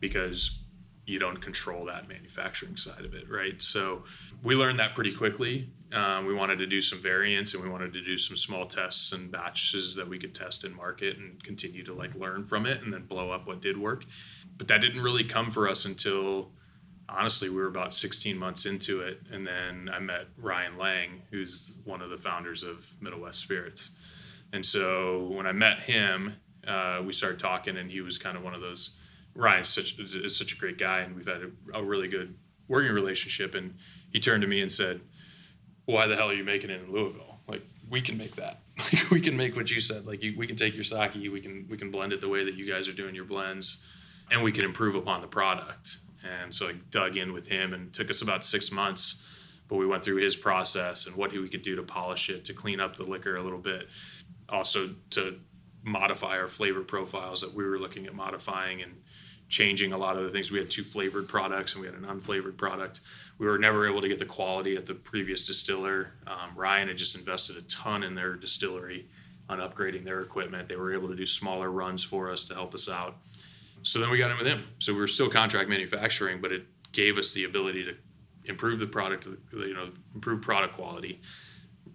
because 0.00 0.60
you 1.04 1.18
don't 1.18 1.40
control 1.42 1.84
that 1.84 2.08
manufacturing 2.08 2.78
side 2.78 3.04
of 3.04 3.12
it, 3.12 3.28
right? 3.28 3.62
So 3.62 4.04
we 4.42 4.54
learned 4.54 4.78
that 4.78 4.94
pretty 4.94 5.14
quickly. 5.14 5.68
Um, 5.92 6.24
we 6.24 6.34
wanted 6.34 6.56
to 6.56 6.66
do 6.66 6.80
some 6.80 7.02
variants 7.02 7.52
and 7.52 7.62
we 7.62 7.68
wanted 7.68 7.92
to 7.92 8.02
do 8.02 8.16
some 8.16 8.34
small 8.34 8.66
tests 8.66 9.12
and 9.12 9.30
batches 9.30 9.94
that 9.94 10.08
we 10.08 10.18
could 10.18 10.34
test 10.34 10.64
in 10.64 10.74
market 10.74 11.18
and 11.18 11.42
continue 11.44 11.84
to 11.84 11.92
like 11.92 12.14
learn 12.14 12.44
from 12.44 12.64
it 12.64 12.82
and 12.82 12.92
then 12.92 13.04
blow 13.04 13.30
up 13.30 13.46
what 13.46 13.60
did 13.60 13.76
work. 13.78 14.06
But 14.56 14.68
that 14.68 14.80
didn't 14.80 15.02
really 15.02 15.24
come 15.24 15.50
for 15.50 15.68
us 15.68 15.84
until 15.84 16.50
honestly, 17.08 17.48
we 17.48 17.56
were 17.56 17.68
about 17.68 17.94
16 17.94 18.36
months 18.36 18.66
into 18.66 19.00
it, 19.00 19.20
and 19.30 19.46
then 19.46 19.90
I 19.92 19.98
met 19.98 20.26
Ryan 20.38 20.78
Lang, 20.78 21.22
who's 21.30 21.74
one 21.84 22.00
of 22.00 22.10
the 22.10 22.16
founders 22.16 22.62
of 22.62 22.86
Middle 23.00 23.20
West 23.20 23.40
Spirits. 23.40 23.90
And 24.52 24.64
so 24.64 25.28
when 25.34 25.46
I 25.46 25.52
met 25.52 25.80
him, 25.80 26.34
uh, 26.66 27.02
we 27.04 27.12
started 27.12 27.38
talking, 27.38 27.76
and 27.76 27.90
he 27.90 28.00
was 28.00 28.18
kind 28.18 28.36
of 28.36 28.42
one 28.42 28.54
of 28.54 28.60
those. 28.60 28.90
Ryan's 29.34 29.68
such 29.68 29.98
is 29.98 30.36
such 30.36 30.52
a 30.52 30.56
great 30.56 30.78
guy, 30.78 31.00
and 31.00 31.16
we've 31.16 31.26
had 31.26 31.42
a, 31.42 31.78
a 31.78 31.82
really 31.82 32.08
good 32.08 32.34
working 32.68 32.92
relationship. 32.92 33.54
And 33.54 33.74
he 34.12 34.20
turned 34.20 34.42
to 34.42 34.48
me 34.48 34.62
and 34.62 34.70
said, 34.70 35.00
"Why 35.86 36.06
the 36.06 36.16
hell 36.16 36.30
are 36.30 36.34
you 36.34 36.44
making 36.44 36.70
it 36.70 36.82
in 36.82 36.92
Louisville? 36.92 37.40
Like 37.48 37.62
we 37.90 38.00
can 38.00 38.16
make 38.16 38.36
that. 38.36 38.60
Like 38.92 39.10
we 39.10 39.20
can 39.20 39.36
make 39.36 39.56
what 39.56 39.70
you 39.70 39.80
said. 39.80 40.04
Like 40.06 40.22
you, 40.22 40.34
we 40.36 40.46
can 40.46 40.56
take 40.56 40.74
your 40.74 40.84
sake, 40.84 41.14
we 41.14 41.40
can 41.40 41.66
we 41.68 41.76
can 41.76 41.90
blend 41.90 42.12
it 42.12 42.20
the 42.20 42.28
way 42.28 42.44
that 42.44 42.54
you 42.54 42.70
guys 42.70 42.88
are 42.88 42.92
doing 42.92 43.14
your 43.14 43.24
blends." 43.24 43.78
and 44.30 44.42
we 44.42 44.52
can 44.52 44.64
improve 44.64 44.94
upon 44.94 45.20
the 45.20 45.26
product. 45.26 45.98
And 46.24 46.54
so 46.54 46.68
I 46.68 46.72
dug 46.90 47.16
in 47.16 47.32
with 47.32 47.46
him 47.46 47.74
and 47.74 47.92
took 47.92 48.10
us 48.10 48.22
about 48.22 48.44
six 48.44 48.72
months, 48.72 49.22
but 49.68 49.76
we 49.76 49.86
went 49.86 50.04
through 50.04 50.22
his 50.22 50.36
process 50.36 51.06
and 51.06 51.16
what 51.16 51.32
we 51.32 51.48
could 51.48 51.62
do 51.62 51.76
to 51.76 51.82
polish 51.82 52.30
it, 52.30 52.44
to 52.46 52.54
clean 52.54 52.80
up 52.80 52.96
the 52.96 53.04
liquor 53.04 53.36
a 53.36 53.42
little 53.42 53.58
bit, 53.58 53.88
also 54.48 54.94
to 55.10 55.38
modify 55.82 56.38
our 56.38 56.48
flavor 56.48 56.80
profiles 56.80 57.40
that 57.42 57.52
we 57.52 57.64
were 57.64 57.78
looking 57.78 58.06
at 58.06 58.14
modifying 58.14 58.82
and 58.82 58.92
changing 59.48 59.92
a 59.92 59.98
lot 59.98 60.16
of 60.16 60.24
the 60.24 60.30
things. 60.30 60.50
We 60.50 60.58
had 60.58 60.70
two 60.70 60.84
flavored 60.84 61.28
products 61.28 61.74
and 61.74 61.82
we 61.82 61.86
had 61.86 61.96
an 61.96 62.04
unflavored 62.04 62.56
product. 62.56 63.00
We 63.38 63.46
were 63.46 63.58
never 63.58 63.86
able 63.86 64.00
to 64.00 64.08
get 64.08 64.18
the 64.18 64.24
quality 64.24 64.76
at 64.76 64.86
the 64.86 64.94
previous 64.94 65.46
distiller. 65.46 66.12
Um, 66.26 66.56
Ryan 66.56 66.88
had 66.88 66.96
just 66.96 67.14
invested 67.14 67.56
a 67.56 67.62
ton 67.62 68.02
in 68.02 68.14
their 68.14 68.34
distillery 68.34 69.06
on 69.48 69.58
upgrading 69.58 70.04
their 70.04 70.22
equipment. 70.22 70.68
They 70.68 70.76
were 70.76 70.94
able 70.94 71.08
to 71.08 71.14
do 71.14 71.26
smaller 71.26 71.70
runs 71.70 72.02
for 72.02 72.30
us 72.30 72.44
to 72.44 72.54
help 72.54 72.74
us 72.74 72.88
out. 72.88 73.18
So 73.84 74.00
then 74.00 74.10
we 74.10 74.18
got 74.18 74.30
in 74.30 74.36
with 74.36 74.46
him. 74.46 74.64
So 74.80 74.92
we 74.92 74.98
were 74.98 75.06
still 75.06 75.30
contract 75.30 75.68
manufacturing, 75.68 76.40
but 76.40 76.52
it 76.52 76.64
gave 76.92 77.18
us 77.18 77.32
the 77.32 77.44
ability 77.44 77.84
to 77.84 77.94
improve 78.46 78.80
the 78.80 78.86
product, 78.86 79.28
you 79.52 79.74
know, 79.74 79.90
improve 80.14 80.42
product 80.42 80.74
quality, 80.74 81.20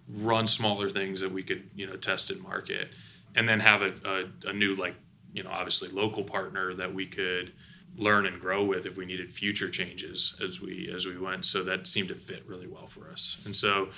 run 0.08 0.46
smaller 0.46 0.88
things 0.88 1.20
that 1.20 1.30
we 1.30 1.42
could, 1.42 1.68
you 1.74 1.86
know, 1.86 1.96
test 1.96 2.30
and 2.30 2.40
market, 2.42 2.88
and 3.34 3.48
then 3.48 3.60
have 3.60 3.82
a, 3.82 3.92
a, 4.04 4.48
a 4.48 4.52
new, 4.52 4.74
like, 4.74 4.94
you 5.32 5.42
know, 5.42 5.50
obviously 5.50 5.88
local 5.88 6.24
partner 6.24 6.74
that 6.74 6.92
we 6.92 7.06
could 7.06 7.52
learn 7.96 8.26
and 8.26 8.40
grow 8.40 8.64
with 8.64 8.86
if 8.86 8.96
we 8.96 9.04
needed 9.04 9.32
future 9.32 9.68
changes 9.68 10.36
as 10.44 10.60
we 10.60 10.92
as 10.94 11.06
we 11.06 11.18
went. 11.18 11.44
So 11.44 11.64
that 11.64 11.86
seemed 11.86 12.08
to 12.08 12.14
fit 12.14 12.44
really 12.46 12.66
well 12.66 12.86
for 12.86 13.10
us. 13.10 13.38
And 13.44 13.54
so 13.54 13.88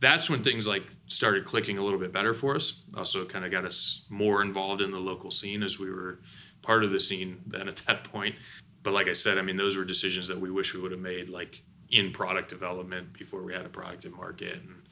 that's 0.00 0.30
when 0.30 0.42
things 0.42 0.66
like 0.66 0.84
started 1.06 1.44
clicking 1.44 1.78
a 1.78 1.82
little 1.82 1.98
bit 1.98 2.12
better 2.12 2.34
for 2.34 2.54
us. 2.54 2.82
Also, 2.96 3.24
kind 3.24 3.44
of 3.44 3.50
got 3.50 3.64
us 3.64 4.02
more 4.08 4.42
involved 4.42 4.80
in 4.80 4.90
the 4.90 4.98
local 4.98 5.30
scene 5.30 5.62
as 5.62 5.78
we 5.78 5.90
were 5.90 6.20
part 6.62 6.84
of 6.84 6.90
the 6.90 7.00
scene 7.00 7.40
then 7.46 7.68
at 7.68 7.82
that 7.86 8.04
point. 8.04 8.36
But 8.82 8.92
like 8.92 9.08
I 9.08 9.12
said, 9.12 9.38
I 9.38 9.42
mean, 9.42 9.56
those 9.56 9.76
were 9.76 9.84
decisions 9.84 10.28
that 10.28 10.40
we 10.40 10.50
wish 10.50 10.74
we 10.74 10.80
would 10.80 10.92
have 10.92 11.00
made, 11.00 11.28
like 11.28 11.62
in 11.90 12.12
product 12.12 12.48
development 12.48 13.12
before 13.12 13.42
we 13.42 13.52
had 13.52 13.64
a 13.64 13.68
product 13.68 14.04
in 14.04 14.14
market 14.14 14.54
and 14.54 14.82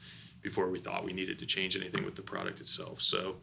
before 0.41 0.69
we 0.69 0.79
thought 0.79 1.05
we 1.05 1.13
needed 1.13 1.39
to 1.39 1.45
change 1.45 1.75
anything 1.75 2.03
with 2.03 2.15
the 2.15 2.21
product 2.21 2.59
itself. 2.59 3.01
So, 3.01 3.37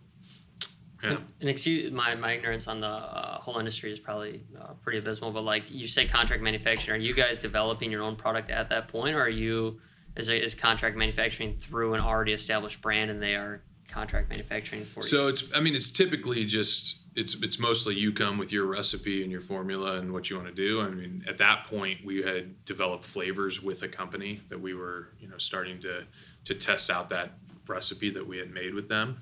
yeah. 1.02 1.18
And 1.40 1.50
excuse 1.50 1.92
my, 1.92 2.14
my 2.14 2.32
ignorance 2.32 2.66
on 2.66 2.80
the 2.80 2.86
uh, 2.86 3.38
whole 3.38 3.58
industry 3.58 3.92
is 3.92 3.98
probably 3.98 4.42
uh, 4.58 4.72
pretty 4.82 4.98
abysmal, 4.98 5.32
but 5.32 5.44
like 5.44 5.70
you 5.70 5.86
say 5.86 6.06
contract 6.06 6.42
manufacturing, 6.42 7.00
are 7.00 7.04
you 7.04 7.14
guys 7.14 7.38
developing 7.38 7.90
your 7.90 8.02
own 8.02 8.16
product 8.16 8.50
at 8.50 8.70
that 8.70 8.88
point 8.88 9.14
or 9.14 9.20
are 9.20 9.28
you 9.28 9.80
is, 10.16 10.28
it, 10.28 10.42
is 10.42 10.54
contract 10.54 10.96
manufacturing 10.96 11.58
through 11.60 11.94
an 11.94 12.00
already 12.00 12.32
established 12.32 12.80
brand 12.80 13.10
and 13.10 13.22
they 13.22 13.34
are 13.34 13.62
contract 13.88 14.28
manufacturing 14.28 14.84
for 14.84 15.02
so 15.02 15.06
you? 15.06 15.10
So 15.10 15.28
it's, 15.28 15.56
I 15.56 15.60
mean, 15.60 15.74
it's 15.74 15.90
typically 15.90 16.44
just, 16.44 16.96
it's, 17.16 17.34
it's 17.42 17.58
mostly 17.58 17.94
you 17.94 18.12
come 18.12 18.38
with 18.38 18.52
your 18.52 18.66
recipe 18.66 19.22
and 19.22 19.30
your 19.30 19.40
formula 19.40 19.98
and 19.98 20.12
what 20.12 20.30
you 20.30 20.36
want 20.36 20.48
to 20.48 20.54
do. 20.54 20.80
I 20.80 20.90
mean, 20.90 21.24
at 21.28 21.38
that 21.38 21.66
point 21.66 22.04
we 22.04 22.22
had 22.22 22.64
developed 22.64 23.04
flavors 23.04 23.62
with 23.62 23.82
a 23.82 23.88
company 23.88 24.40
that 24.48 24.60
we 24.60 24.74
were, 24.74 25.08
you 25.20 25.28
know, 25.28 25.38
starting 25.38 25.80
to, 25.80 26.04
to 26.44 26.54
test 26.54 26.90
out 26.90 27.10
that 27.10 27.32
recipe 27.66 28.10
that 28.10 28.26
we 28.26 28.38
had 28.38 28.52
made 28.52 28.74
with 28.74 28.88
them. 28.88 29.18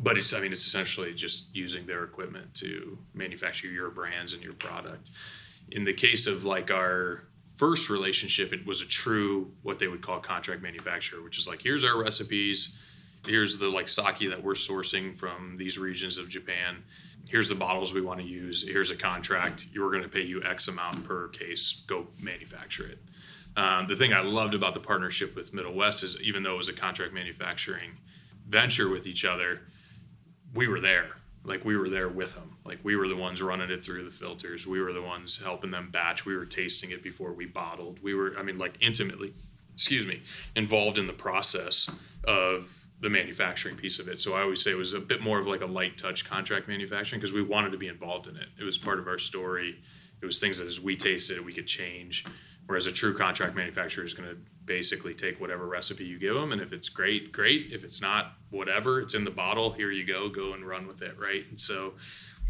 But 0.00 0.18
it's, 0.18 0.32
I 0.32 0.40
mean, 0.40 0.52
it's 0.52 0.66
essentially 0.66 1.14
just 1.14 1.46
using 1.54 1.86
their 1.86 2.02
equipment 2.02 2.54
to 2.54 2.98
manufacture 3.14 3.68
your 3.68 3.90
brands 3.90 4.32
and 4.32 4.42
your 4.42 4.54
product. 4.54 5.10
In 5.70 5.84
the 5.84 5.92
case 5.92 6.26
of 6.26 6.44
like 6.44 6.70
our 6.70 7.22
first 7.62 7.88
relationship, 7.88 8.52
it 8.52 8.66
was 8.66 8.80
a 8.80 8.84
true 8.84 9.48
what 9.62 9.78
they 9.78 9.86
would 9.86 10.02
call 10.02 10.18
contract 10.18 10.60
manufacturer, 10.60 11.22
which 11.22 11.38
is 11.38 11.46
like 11.46 11.62
here's 11.62 11.84
our 11.84 11.96
recipes, 11.96 12.74
here's 13.24 13.56
the 13.56 13.68
like 13.68 13.88
sake 13.88 14.28
that 14.28 14.42
we're 14.42 14.54
sourcing 14.54 15.16
from 15.16 15.56
these 15.56 15.78
regions 15.78 16.18
of 16.18 16.28
Japan. 16.28 16.82
Here's 17.28 17.48
the 17.48 17.54
bottles 17.54 17.94
we 17.94 18.00
want 18.00 18.18
to 18.18 18.26
use. 18.26 18.64
Here's 18.66 18.90
a 18.90 18.96
contract. 18.96 19.68
You're 19.72 19.92
going 19.92 20.02
to 20.02 20.08
pay 20.08 20.22
you 20.22 20.42
X 20.42 20.66
amount 20.66 21.04
per 21.04 21.28
case. 21.28 21.82
Go 21.86 22.08
manufacture 22.18 22.84
it. 22.84 22.98
Um, 23.56 23.86
the 23.86 23.94
thing 23.94 24.12
I 24.12 24.22
loved 24.22 24.54
about 24.54 24.74
the 24.74 24.80
partnership 24.80 25.36
with 25.36 25.54
Middle 25.54 25.72
West 25.72 26.02
is 26.02 26.20
even 26.20 26.42
though 26.42 26.54
it 26.54 26.58
was 26.58 26.68
a 26.68 26.72
contract 26.72 27.14
manufacturing 27.14 27.92
venture 28.48 28.88
with 28.88 29.06
each 29.06 29.24
other, 29.24 29.60
we 30.52 30.66
were 30.66 30.80
there 30.80 31.10
like 31.44 31.64
we 31.64 31.76
were 31.76 31.88
there 31.88 32.08
with 32.08 32.34
them 32.34 32.52
like 32.64 32.78
we 32.82 32.96
were 32.96 33.08
the 33.08 33.16
ones 33.16 33.42
running 33.42 33.70
it 33.70 33.84
through 33.84 34.04
the 34.04 34.10
filters. 34.10 34.66
We 34.66 34.80
were 34.80 34.92
the 34.92 35.02
ones 35.02 35.40
helping 35.42 35.70
them 35.70 35.90
batch. 35.90 36.24
We 36.24 36.36
were 36.36 36.46
tasting 36.46 36.90
it 36.90 37.02
before 37.02 37.32
we 37.32 37.46
bottled. 37.46 38.02
We 38.02 38.14
were 38.14 38.34
i 38.38 38.42
mean 38.42 38.58
like 38.58 38.74
intimately 38.80 39.34
excuse 39.74 40.06
me 40.06 40.22
involved 40.54 40.98
in 40.98 41.06
the 41.06 41.12
process 41.12 41.88
of 42.24 42.70
the 43.00 43.10
manufacturing 43.10 43.76
piece 43.76 43.98
of 43.98 44.08
it. 44.08 44.20
So 44.20 44.34
i 44.34 44.42
always 44.42 44.62
say 44.62 44.70
it 44.70 44.76
was 44.76 44.92
a 44.92 45.00
bit 45.00 45.20
more 45.20 45.38
of 45.38 45.46
like 45.46 45.62
a 45.62 45.66
light 45.66 45.98
touch 45.98 46.24
contract 46.28 46.68
manufacturing 46.68 47.20
because 47.20 47.32
we 47.32 47.42
wanted 47.42 47.72
to 47.72 47.78
be 47.78 47.88
involved 47.88 48.28
in 48.28 48.36
it. 48.36 48.48
It 48.60 48.64
was 48.64 48.78
part 48.78 48.98
of 48.98 49.08
our 49.08 49.18
story. 49.18 49.76
It 50.20 50.26
was 50.26 50.38
things 50.38 50.58
that 50.58 50.68
as 50.68 50.80
we 50.80 50.96
tasted 50.96 51.44
we 51.44 51.52
could 51.52 51.66
change 51.66 52.24
whereas 52.72 52.86
a 52.86 52.90
true 52.90 53.12
contract 53.12 53.54
manufacturer 53.54 54.02
is 54.02 54.14
going 54.14 54.26
to 54.26 54.34
basically 54.64 55.12
take 55.12 55.38
whatever 55.38 55.66
recipe 55.66 56.06
you 56.06 56.18
give 56.18 56.34
them 56.34 56.52
and 56.52 56.62
if 56.62 56.72
it's 56.72 56.88
great 56.88 57.30
great. 57.30 57.70
If 57.70 57.84
it's 57.84 58.00
not 58.00 58.32
whatever 58.48 59.02
it's 59.02 59.12
in 59.12 59.24
the 59.24 59.30
bottle 59.30 59.72
here 59.72 59.90
you 59.90 60.06
go 60.06 60.30
go 60.30 60.54
and 60.54 60.66
run 60.66 60.86
with 60.86 61.02
it 61.02 61.18
right? 61.18 61.44
And 61.50 61.60
so 61.60 61.92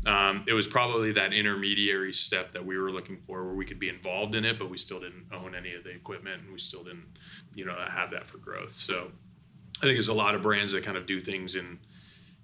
um, 0.06 0.44
it 0.46 0.52
was 0.52 0.68
probably 0.68 1.10
that 1.10 1.32
intermediary 1.32 2.12
step 2.12 2.52
that 2.52 2.64
we 2.64 2.78
were 2.78 2.92
looking 2.92 3.16
for 3.26 3.44
where 3.44 3.54
we 3.54 3.64
could 3.64 3.80
be 3.80 3.88
involved 3.88 4.36
in 4.36 4.44
it 4.44 4.60
but 4.60 4.70
we 4.70 4.78
still 4.78 5.00
didn't 5.00 5.26
own 5.32 5.56
any 5.56 5.74
of 5.74 5.82
the 5.82 5.90
equipment 5.90 6.40
and 6.40 6.52
we 6.52 6.58
still 6.60 6.84
didn't 6.84 7.18
you 7.56 7.64
know 7.64 7.74
have 7.90 8.12
that 8.12 8.24
for 8.24 8.38
growth. 8.38 8.70
So 8.70 9.10
i 9.78 9.86
think 9.86 9.94
there's 9.94 10.06
a 10.06 10.14
lot 10.14 10.36
of 10.36 10.42
brands 10.42 10.70
that 10.70 10.84
kind 10.84 10.96
of 10.96 11.04
do 11.04 11.18
things 11.18 11.56
in 11.56 11.80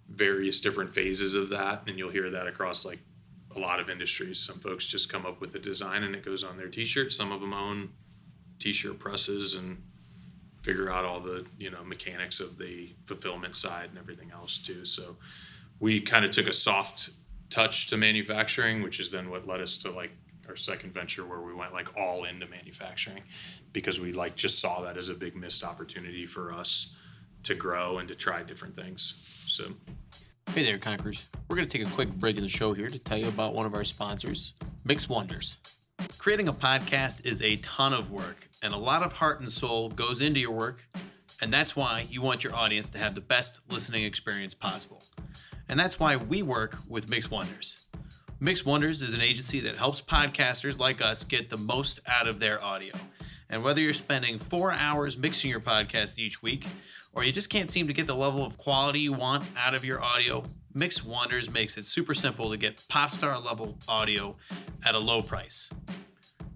various 0.09 0.59
different 0.59 0.93
phases 0.93 1.37
of 1.37 1.49
that 1.51 1.85
and 1.87 1.97
you'll 1.97 2.11
hear 2.11 2.29
that 2.31 2.49
across 2.49 2.85
like 2.85 2.99
a 3.57 3.59
lot 3.59 3.81
of 3.81 3.89
industries. 3.89 4.39
Some 4.39 4.59
folks 4.59 4.87
just 4.87 5.09
come 5.09 5.27
up 5.27 5.41
with 5.41 5.55
a 5.55 5.59
design 5.59 6.03
and 6.03 6.15
it 6.15 6.25
goes 6.25 6.45
on 6.45 6.57
their 6.57 6.69
t-shirt. 6.69 7.13
Some 7.13 7.33
of 7.33 7.41
them 7.41 7.53
own 7.53 7.91
t-shirt 8.59 8.99
presses 8.99 9.55
and 9.55 9.83
figure 10.63 10.91
out 10.91 11.05
all 11.05 11.21
the 11.21 11.47
you 11.59 11.71
know 11.71 11.83
mechanics 11.85 12.41
of 12.41 12.59
the 12.59 12.91
fulfillment 13.07 13.57
side 13.57 13.89
and 13.91 13.99
everything 13.99 14.31
else 14.33 14.59
too. 14.59 14.85
So 14.85 15.17
we 15.81 16.01
kind 16.01 16.25
of 16.25 16.31
took 16.31 16.47
a 16.47 16.53
soft 16.53 17.11
touch 17.51 17.87
to 17.87 17.97
manufacturing 17.97 18.83
which 18.83 19.01
is 19.01 19.11
then 19.11 19.31
what 19.31 19.47
led 19.47 19.61
us 19.61 19.79
to 19.79 19.91
like 19.91 20.11
our 20.49 20.57
second 20.57 20.93
venture 20.93 21.25
where 21.25 21.41
we 21.41 21.55
went 21.55 21.73
like 21.73 21.97
all 21.97 22.25
into 22.25 22.47
manufacturing 22.47 23.23
because 23.73 24.01
we 24.01 24.13
like 24.13 24.35
just 24.35 24.61
saw 24.61 24.83
that 24.83 24.97
as 24.97 25.09
a 25.09 25.15
big 25.15 25.37
missed 25.37 25.63
opportunity 25.63 26.27
for 26.27 26.53
us 26.53 26.95
to 27.43 27.55
grow 27.55 27.99
and 27.99 28.09
to 28.09 28.15
try 28.15 28.43
different 28.43 28.75
things. 28.75 29.15
So 29.47 29.73
hey 30.55 30.65
there 30.65 30.79
conquerors 30.79 31.31
we're 31.49 31.57
going 31.57 31.69
to 31.69 31.79
take 31.79 31.87
a 31.87 31.91
quick 31.93 32.09
break 32.15 32.37
in 32.37 32.43
the 32.43 32.49
show 32.49 32.73
here 32.73 32.89
to 32.89 32.99
tell 32.99 33.19
you 33.19 33.29
about 33.29 33.55
one 33.55 33.67
of 33.67 33.75
our 33.75 33.85
sponsors 33.85 34.55
mix 34.85 35.09
wonders 35.09 35.59
Creating 36.17 36.49
a 36.49 36.53
podcast 36.53 37.27
is 37.27 37.43
a 37.43 37.57
ton 37.57 37.93
of 37.93 38.11
work, 38.11 38.49
and 38.63 38.73
a 38.73 38.77
lot 38.77 39.03
of 39.03 39.13
heart 39.13 39.41
and 39.41 39.51
soul 39.51 39.89
goes 39.89 40.21
into 40.21 40.39
your 40.39 40.53
work, 40.53 40.87
and 41.43 41.53
that's 41.53 41.75
why 41.75 42.07
you 42.09 42.23
want 42.23 42.45
your 42.45 42.55
audience 42.55 42.89
to 42.91 42.99
have 42.99 43.15
the 43.15 43.21
best 43.21 43.61
listening 43.69 44.05
experience 44.05 44.55
possible. 44.55 45.03
And 45.69 45.79
that's 45.79 45.99
why 45.99 46.17
we 46.17 46.43
work 46.43 46.77
with 46.89 47.11
Mix 47.11 47.31
Wonders. 47.31 47.87
Mix 48.41 48.65
Wonders 48.65 49.03
is 49.03 49.15
an 49.15 49.21
agency 49.21 49.59
that 49.61 49.77
helps 49.77 50.01
podcasters 50.01 50.79
like 50.79 51.01
us 51.01 51.25
get 51.25 51.51
the 51.51 51.57
most 51.57 51.99
out 52.07 52.29
of 52.29 52.39
their 52.39 52.63
audio. 52.63 52.95
And 53.51 53.65
whether 53.65 53.81
you're 53.81 53.93
spending 53.93 54.39
four 54.39 54.73
hours 54.73 55.17
mixing 55.17 55.51
your 55.51 55.61
podcast 55.61 56.19
each 56.19 56.43
week, 56.43 56.67
or 57.13 57.25
you 57.25 57.33
just 57.33 57.51
can't 57.51 57.71
seem 57.71 57.87
to 57.87 57.93
get 57.93 58.07
the 58.07 58.15
level 58.15 58.45
of 58.45 58.57
quality 58.57 59.01
you 59.01 59.13
want 59.13 59.45
out 59.57 59.75
of 59.75 59.85
your 59.85 60.03
audio, 60.03 60.45
Mix 60.75 61.05
Wonders 61.05 61.53
makes 61.53 61.77
it 61.77 61.87
super 61.87 62.15
simple 62.15 62.51
to 62.51 62.57
get 62.57 62.83
pop 62.89 63.11
star 63.11 63.39
level 63.39 63.77
audio 63.89 64.37
at 64.85 64.95
a 64.95 64.99
low 64.99 65.23
price. 65.23 65.71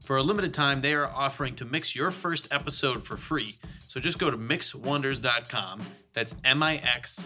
For 0.05 0.17
a 0.17 0.23
limited 0.23 0.53
time, 0.53 0.81
they 0.81 0.95
are 0.95 1.07
offering 1.07 1.55
to 1.57 1.65
mix 1.65 1.95
your 1.95 2.11
first 2.11 2.53
episode 2.53 3.05
for 3.05 3.17
free. 3.17 3.57
So 3.89 4.01
just 4.01 4.19
go 4.19 4.31
to 4.31 4.37
mixwonders.com. 4.37 5.83
That's 6.13 6.35
M 6.45 6.63
I 6.63 6.77
X 6.77 7.25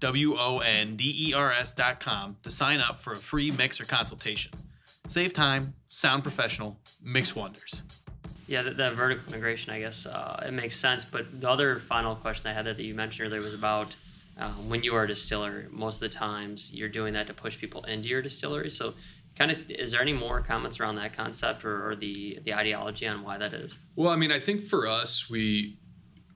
W 0.00 0.36
O 0.38 0.58
N 0.58 0.96
D 0.96 1.28
E 1.28 1.34
R 1.34 1.52
S.com 1.52 2.36
to 2.42 2.50
sign 2.50 2.80
up 2.80 3.00
for 3.00 3.12
a 3.12 3.16
free 3.16 3.50
mixer 3.50 3.84
consultation. 3.84 4.52
Save 5.08 5.32
time, 5.32 5.74
sound 5.88 6.22
professional, 6.22 6.78
mix 7.02 7.34
wonders. 7.34 7.82
Yeah, 8.50 8.62
that, 8.62 8.76
that 8.78 8.94
vertical 8.94 9.32
integration, 9.32 9.72
I 9.72 9.78
guess, 9.78 10.06
uh, 10.06 10.42
it 10.44 10.50
makes 10.50 10.76
sense. 10.76 11.04
But 11.04 11.40
the 11.40 11.48
other 11.48 11.78
final 11.78 12.16
question 12.16 12.50
I 12.50 12.52
had 12.52 12.64
that 12.64 12.80
you 12.80 12.96
mentioned 12.96 13.28
earlier 13.28 13.40
was 13.40 13.54
about 13.54 13.96
um, 14.38 14.68
when 14.68 14.82
you 14.82 14.92
are 14.96 15.04
a 15.04 15.06
distiller. 15.06 15.68
Most 15.70 15.94
of 15.94 16.00
the 16.00 16.08
times, 16.08 16.74
you're 16.74 16.88
doing 16.88 17.14
that 17.14 17.28
to 17.28 17.32
push 17.32 17.56
people 17.56 17.84
into 17.84 18.08
your 18.08 18.22
distillery. 18.22 18.68
So 18.68 18.94
kind 19.38 19.52
of 19.52 19.70
is 19.70 19.92
there 19.92 20.02
any 20.02 20.12
more 20.12 20.40
comments 20.40 20.80
around 20.80 20.96
that 20.96 21.16
concept 21.16 21.64
or, 21.64 21.90
or, 21.90 21.94
the 21.94 22.40
the 22.42 22.52
ideology 22.52 23.06
on 23.06 23.22
why 23.22 23.38
that 23.38 23.54
is 23.54 23.78
well 23.94 24.10
i 24.10 24.16
mean 24.16 24.32
i 24.32 24.40
think 24.40 24.60
for 24.60 24.88
us 24.88 25.30
we 25.30 25.78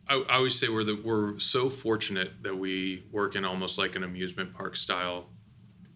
i, 0.09 0.15
I 0.15 0.37
always 0.37 0.59
say 0.59 0.69
we're 0.69 0.85
the, 0.85 1.01
we're 1.05 1.37
so 1.41 1.69
fortunate 1.69 2.31
that 2.45 2.57
we 2.57 3.05
work 3.11 3.35
in 3.35 3.45
almost 3.45 3.77
like 3.77 3.97
an 3.97 4.05
amusement 4.05 4.55
park 4.55 4.77
style 4.77 5.27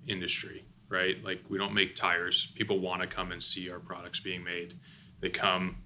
industry 0.09 0.65
right 0.89 1.23
like 1.23 1.41
we 1.49 1.57
don't 1.57 1.73
make 1.73 1.95
tires 1.95 2.53
people 2.57 2.81
want 2.81 3.01
to 3.01 3.07
come 3.07 3.31
and 3.31 3.41
see 3.41 3.71
our 3.71 3.79
products 3.79 4.19
being 4.19 4.43
made 4.43 4.75
they 5.21 5.31
come 5.31 5.77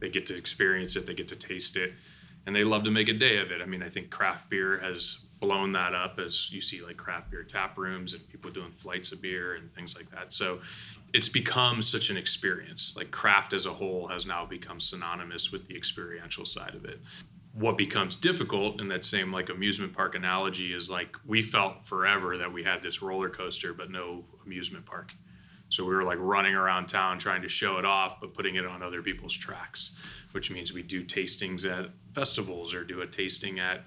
they 0.00 0.08
get 0.08 0.26
to 0.26 0.36
experience 0.36 0.96
it 0.96 1.06
they 1.06 1.14
get 1.14 1.28
to 1.28 1.36
taste 1.36 1.76
it 1.76 1.92
and 2.46 2.54
they 2.54 2.64
love 2.64 2.84
to 2.84 2.90
make 2.90 3.08
a 3.08 3.12
day 3.12 3.38
of 3.38 3.50
it 3.50 3.60
i 3.62 3.66
mean 3.66 3.82
i 3.82 3.88
think 3.88 4.10
craft 4.10 4.48
beer 4.50 4.78
has 4.78 5.20
blown 5.40 5.72
that 5.72 5.94
up 5.94 6.18
as 6.18 6.50
you 6.50 6.60
see 6.60 6.82
like 6.82 6.96
craft 6.96 7.30
beer 7.30 7.44
tap 7.44 7.78
rooms 7.78 8.12
and 8.12 8.26
people 8.28 8.50
doing 8.50 8.70
flights 8.70 9.12
of 9.12 9.22
beer 9.22 9.54
and 9.54 9.72
things 9.74 9.96
like 9.96 10.10
that. 10.10 10.32
So 10.32 10.60
it's 11.14 11.28
become 11.28 11.80
such 11.82 12.10
an 12.10 12.16
experience. 12.16 12.94
Like 12.96 13.10
craft 13.10 13.52
as 13.52 13.66
a 13.66 13.72
whole 13.72 14.08
has 14.08 14.26
now 14.26 14.44
become 14.44 14.80
synonymous 14.80 15.52
with 15.52 15.66
the 15.66 15.76
experiential 15.76 16.44
side 16.44 16.74
of 16.74 16.84
it. 16.84 17.00
What 17.54 17.78
becomes 17.78 18.14
difficult 18.14 18.80
in 18.80 18.88
that 18.88 19.04
same 19.04 19.32
like 19.32 19.48
amusement 19.48 19.92
park 19.92 20.14
analogy 20.14 20.72
is 20.72 20.90
like 20.90 21.16
we 21.26 21.42
felt 21.42 21.84
forever 21.84 22.36
that 22.36 22.52
we 22.52 22.62
had 22.62 22.82
this 22.82 23.02
roller 23.02 23.30
coaster 23.30 23.72
but 23.72 23.90
no 23.90 24.24
amusement 24.44 24.86
park. 24.86 25.12
So 25.68 25.84
we 25.84 25.94
were 25.94 26.04
like 26.04 26.18
running 26.20 26.54
around 26.54 26.86
town 26.86 27.18
trying 27.18 27.42
to 27.42 27.48
show 27.48 27.78
it 27.78 27.84
off, 27.84 28.20
but 28.20 28.34
putting 28.34 28.56
it 28.56 28.66
on 28.66 28.82
other 28.82 29.02
people's 29.02 29.36
tracks, 29.36 29.92
which 30.32 30.50
means 30.50 30.72
we 30.72 30.82
do 30.82 31.04
tastings 31.04 31.70
at 31.70 31.90
festivals 32.14 32.74
or 32.74 32.84
do 32.84 33.02
a 33.02 33.06
tasting 33.06 33.58
at 33.58 33.82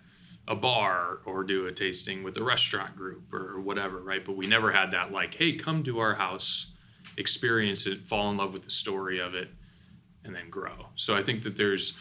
a 0.48 0.56
bar 0.56 1.20
or 1.26 1.44
do 1.44 1.68
a 1.68 1.72
tasting 1.72 2.24
with 2.24 2.38
a 2.38 2.44
restaurant 2.44 2.96
group 2.96 3.34
or 3.34 3.60
whatever, 3.60 4.02
right? 4.02 4.24
But 4.26 4.38
we 4.38 4.48
never 4.48 4.72
had 4.72 4.92
that 4.92 5.12
like, 5.12 5.36
hey, 5.36 5.54
come 5.54 5.84
to 5.84 6.00
our 6.00 6.16
house, 6.16 6.68
experience 7.18 7.88
it, 7.88 8.08
fall 8.08 8.30
in 8.32 8.38
love 8.38 8.54
with 8.54 8.64
the 8.64 8.72
story 8.72 9.20
of 9.20 9.36
it, 9.36 9.50
and 10.24 10.36
then 10.36 10.50
grow. 10.50 10.88
So 10.96 11.16
I 11.16 11.24
think 11.24 11.44
that 11.44 11.58
there's 11.58 11.94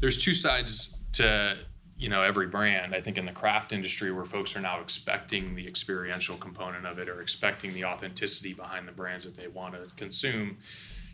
there's 0.00 0.22
two 0.22 0.34
sides 0.34 0.96
to 1.12 1.56
you 1.98 2.08
know 2.08 2.22
every 2.22 2.46
brand. 2.46 2.94
I 2.94 3.00
think 3.00 3.18
in 3.18 3.26
the 3.26 3.32
craft 3.32 3.72
industry 3.72 4.12
where 4.12 4.24
folks 4.24 4.54
are 4.56 4.60
now 4.60 4.80
expecting 4.80 5.54
the 5.54 5.66
experiential 5.66 6.36
component 6.36 6.86
of 6.86 6.98
it 6.98 7.08
or 7.08 7.20
expecting 7.20 7.74
the 7.74 7.84
authenticity 7.84 8.54
behind 8.54 8.86
the 8.86 8.92
brands 8.92 9.24
that 9.24 9.36
they 9.36 9.48
want 9.48 9.74
to 9.74 9.94
consume 9.96 10.58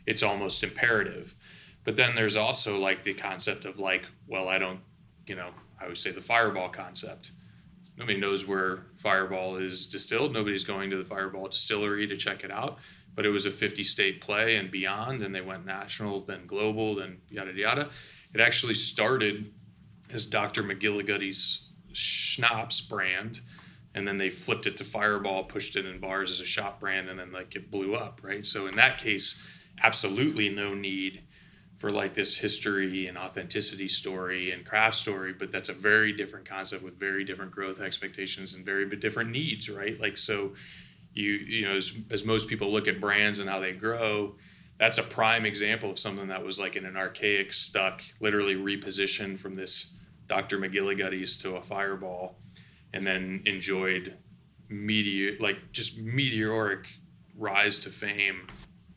it's 0.07 0.23
almost 0.23 0.63
imperative. 0.63 1.35
But 1.85 1.97
then 1.97 2.15
there's 2.15 2.37
also 2.37 2.79
like 2.79 3.03
the 3.03 3.15
concept 3.15 3.65
of 3.65 3.79
like 3.79 4.05
well 4.29 4.49
i 4.49 4.59
don't 4.59 4.81
you 5.27 5.35
know 5.35 5.51
i 5.81 5.87
would 5.87 5.99
say 5.99 6.11
the 6.11 6.21
fireball 6.21 6.69
concept. 6.69 7.33
Nobody 7.97 8.19
knows 8.19 8.45
where 8.45 8.87
fireball 8.97 9.57
is 9.57 9.87
distilled. 9.87 10.33
Nobody's 10.33 10.65
going 10.65 10.91
to 10.91 10.97
the 10.97 11.05
fireball 11.05 11.47
distillery 11.47 12.09
to 12.09 12.17
check 12.17 12.43
it 12.43 12.51
out. 12.51 12.79
But 13.15 13.25
it 13.25 13.29
was 13.29 13.47
a 13.47 13.53
50 13.53 13.85
state 13.85 14.21
play 14.21 14.57
and 14.57 14.69
beyond 14.69 15.23
and 15.23 15.33
they 15.33 15.41
went 15.41 15.65
national 15.65 16.23
then 16.23 16.47
global 16.47 16.97
then 16.97 17.19
yada 17.31 17.53
yada. 17.53 17.91
It 18.35 18.41
actually 18.41 18.75
started 18.75 19.53
as 20.13 20.27
Dr. 20.27 20.63
McGillicuddy's 20.63 21.69
schnapps 21.93 22.81
brand, 22.81 23.41
and 23.95 24.07
then 24.07 24.17
they 24.17 24.31
flipped 24.31 24.67
it 24.67 24.77
to 24.79 24.85
Fireball, 24.85 25.45
pushed 25.45 25.77
it 25.77 25.87
in 25.87 26.01
bars 26.01 26.31
as 26.31 26.41
a 26.41 26.45
shop 26.45 26.81
brand, 26.81 27.09
and 27.09 27.19
then 27.19 27.33
like 27.33 27.55
it 27.55 27.71
blew 27.71 27.95
up, 27.95 28.21
right? 28.25 28.45
So 28.45 28.67
in 28.67 28.77
that 28.77 28.99
case, 28.99 29.41
absolutely 29.83 30.49
no 30.49 30.75
need 30.75 31.23
for 31.77 31.91
like 31.91 32.15
this 32.15 32.37
history 32.37 33.07
and 33.09 33.19
authenticity 33.19 33.89
story 33.89 34.53
and 34.53 34.65
craft 34.65 34.97
story, 34.97 35.33
but 35.33 35.53
that's 35.53 35.69
a 35.69 35.75
very 35.75 36.13
different 36.13 36.49
concept 36.49 36.83
with 36.83 36.99
very 36.99 37.25
different 37.25 37.51
growth 37.51 37.81
expectations 37.81 38.55
and 38.55 38.65
very 38.65 38.89
different 38.97 39.31
needs, 39.31 39.69
right? 39.69 40.01
Like 40.01 40.17
so 40.17 40.55
you 41.13 41.33
you 41.33 41.67
know 41.67 41.77
as, 41.77 41.93
as 42.11 42.25
most 42.25 42.49
people 42.49 42.73
look 42.73 42.89
at 42.89 43.01
brands 43.01 43.39
and 43.39 43.49
how 43.49 43.61
they 43.61 43.73
grow 43.73 44.35
that's 44.79 44.99
a 44.99 45.03
prime 45.03 45.47
example 45.47 45.91
of 45.91 45.99
something 45.99 46.29
that 46.29 46.45
was 46.45 46.59
like 46.59 46.77
in 46.77 46.85
an 46.85 46.97
archaic 46.97 47.53
stuck 47.53 48.03
literally 48.21 48.57
repositioned 48.57 49.39
from 49.39 49.55
this 49.55 49.93
Dr. 50.29 50.59
McGillicuddy's 50.59 51.37
to 51.39 51.57
a 51.57 51.63
fireball, 51.63 52.37
and 52.93 53.07
then 53.07 53.43
enjoyed 53.47 54.17
meteor 54.69 55.37
like 55.41 55.59
just 55.73 55.99
meteoric 55.99 56.87
rise 57.37 57.79
to 57.81 57.91
fame. 57.91 58.47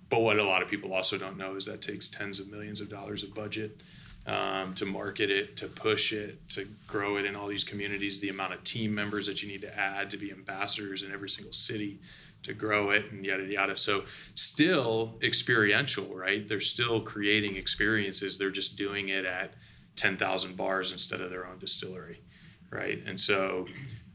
But 0.10 0.22
what 0.22 0.40
a 0.40 0.44
lot 0.44 0.62
of 0.62 0.70
people 0.70 0.94
also 0.94 1.18
don't 1.18 1.38
know 1.38 1.56
is 1.56 1.66
that 1.66 1.82
takes 1.82 2.08
tens 2.08 2.40
of 2.40 2.50
millions 2.50 2.80
of 2.80 2.90
dollars 2.90 3.24
of 3.24 3.34
budget 3.34 3.82
um, 4.26 4.74
to 4.76 4.86
market 4.86 5.30
it, 5.30 5.58
to 5.58 5.68
push 5.68 6.13
it, 6.13 6.48
to 6.50 6.66
grow 6.88 7.18
it 7.18 7.26
in 7.26 7.36
all 7.36 7.48
these 7.48 7.66
communities. 7.66 8.20
The 8.20 8.30
amount 8.30 8.54
of 8.54 8.63
team 8.63 8.96
members 8.96 9.26
that 9.28 9.42
you 9.42 9.50
need 9.50 9.62
to 9.62 9.78
add 9.78 10.10
to 10.12 10.18
be 10.18 10.32
ambassadors 10.32 11.04
in 11.04 11.12
every 11.12 11.30
single 11.30 11.54
city 11.54 12.00
to 12.43 12.54
grow 12.54 12.91
it 12.91 13.12
and 13.12 13.26
yada 13.26 13.43
yada. 13.43 13.76
So 13.76 14.04
still 14.36 15.17
experiential, 15.21 16.15
right? 16.15 16.47
They're 16.47 16.62
still 16.62 17.02
creating 17.02 17.56
experiences. 17.56 18.38
They're 18.38 18.52
just 18.52 18.78
doing 18.78 19.10
it 19.10 19.26
at 19.26 19.54
10,000 19.95 20.56
bars 20.56 20.91
instead 20.91 21.21
of 21.21 21.30
their 21.30 21.47
own 21.47 21.60
distillery, 21.60 22.21
right? 22.69 23.02
And 23.06 23.19
so 23.19 23.65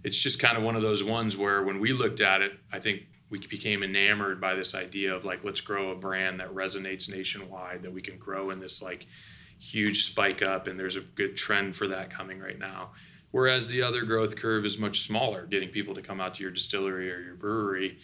it's 0.05 0.17
just 0.17 0.39
kind 0.39 0.57
of 0.57 0.63
one 0.63 0.77
of 0.77 0.83
those 0.83 1.05
ones 1.05 1.37
where 1.37 1.63
when 1.63 1.81
we 1.81 1.93
looked 1.93 2.21
at 2.21 2.41
it, 2.41 2.53
I 2.73 2.79
think 2.79 3.03
we 3.31 3.39
became 3.39 3.83
enamored 3.83 4.41
by 4.41 4.55
this 4.55 4.75
idea 4.75 5.15
of 5.15 5.25
like, 5.25 5.43
let's 5.43 5.61
grow 5.61 5.91
a 5.91 5.95
brand 5.95 6.41
that 6.41 6.55
resonates 6.55 7.09
nationwide, 7.09 7.83
that 7.83 7.93
we 7.93 8.03
can 8.03 8.19
grow 8.19 8.51
in 8.51 8.61
this 8.61 8.83
like 8.83 9.07
huge 9.59 10.07
spike 10.07 10.43
up. 10.43 10.67
And 10.67 10.79
there's 10.79 10.97
a 10.97 11.01
good 11.01 11.37
trend 11.37 11.75
for 11.75 11.89
that 11.89 12.11
coming 12.11 12.41
right 12.41 12.59
now. 12.59 12.91
Whereas 13.33 13.69
the 13.69 13.83
other 13.83 14.03
growth 14.05 14.37
curve 14.37 14.65
is 14.65 14.79
much 14.79 15.01
smaller. 15.01 15.47
Getting 15.47 15.71
people 15.71 15.95
to 15.95 16.03
come 16.03 16.21
out 16.21 16.35
to 16.35 16.43
your 16.43 16.53
distillery 16.53 17.11
or 17.11 17.21
your 17.21 17.35
brewery 17.35 17.99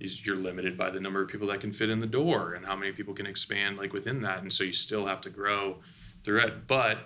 is 0.00 0.24
you're 0.24 0.36
limited 0.36 0.76
by 0.76 0.90
the 0.90 0.98
number 0.98 1.22
of 1.22 1.28
people 1.28 1.46
that 1.48 1.60
can 1.60 1.70
fit 1.70 1.90
in 1.90 2.00
the 2.00 2.06
door 2.06 2.54
and 2.54 2.64
how 2.64 2.74
many 2.74 2.90
people 2.90 3.14
can 3.14 3.26
expand 3.26 3.76
like 3.76 3.92
within 3.92 4.20
that. 4.22 4.42
And 4.42 4.52
so 4.52 4.64
you 4.64 4.72
still 4.72 5.06
have 5.06 5.20
to 5.20 5.30
grow 5.30 5.76
through 6.24 6.40
it. 6.40 6.66
But 6.66 6.98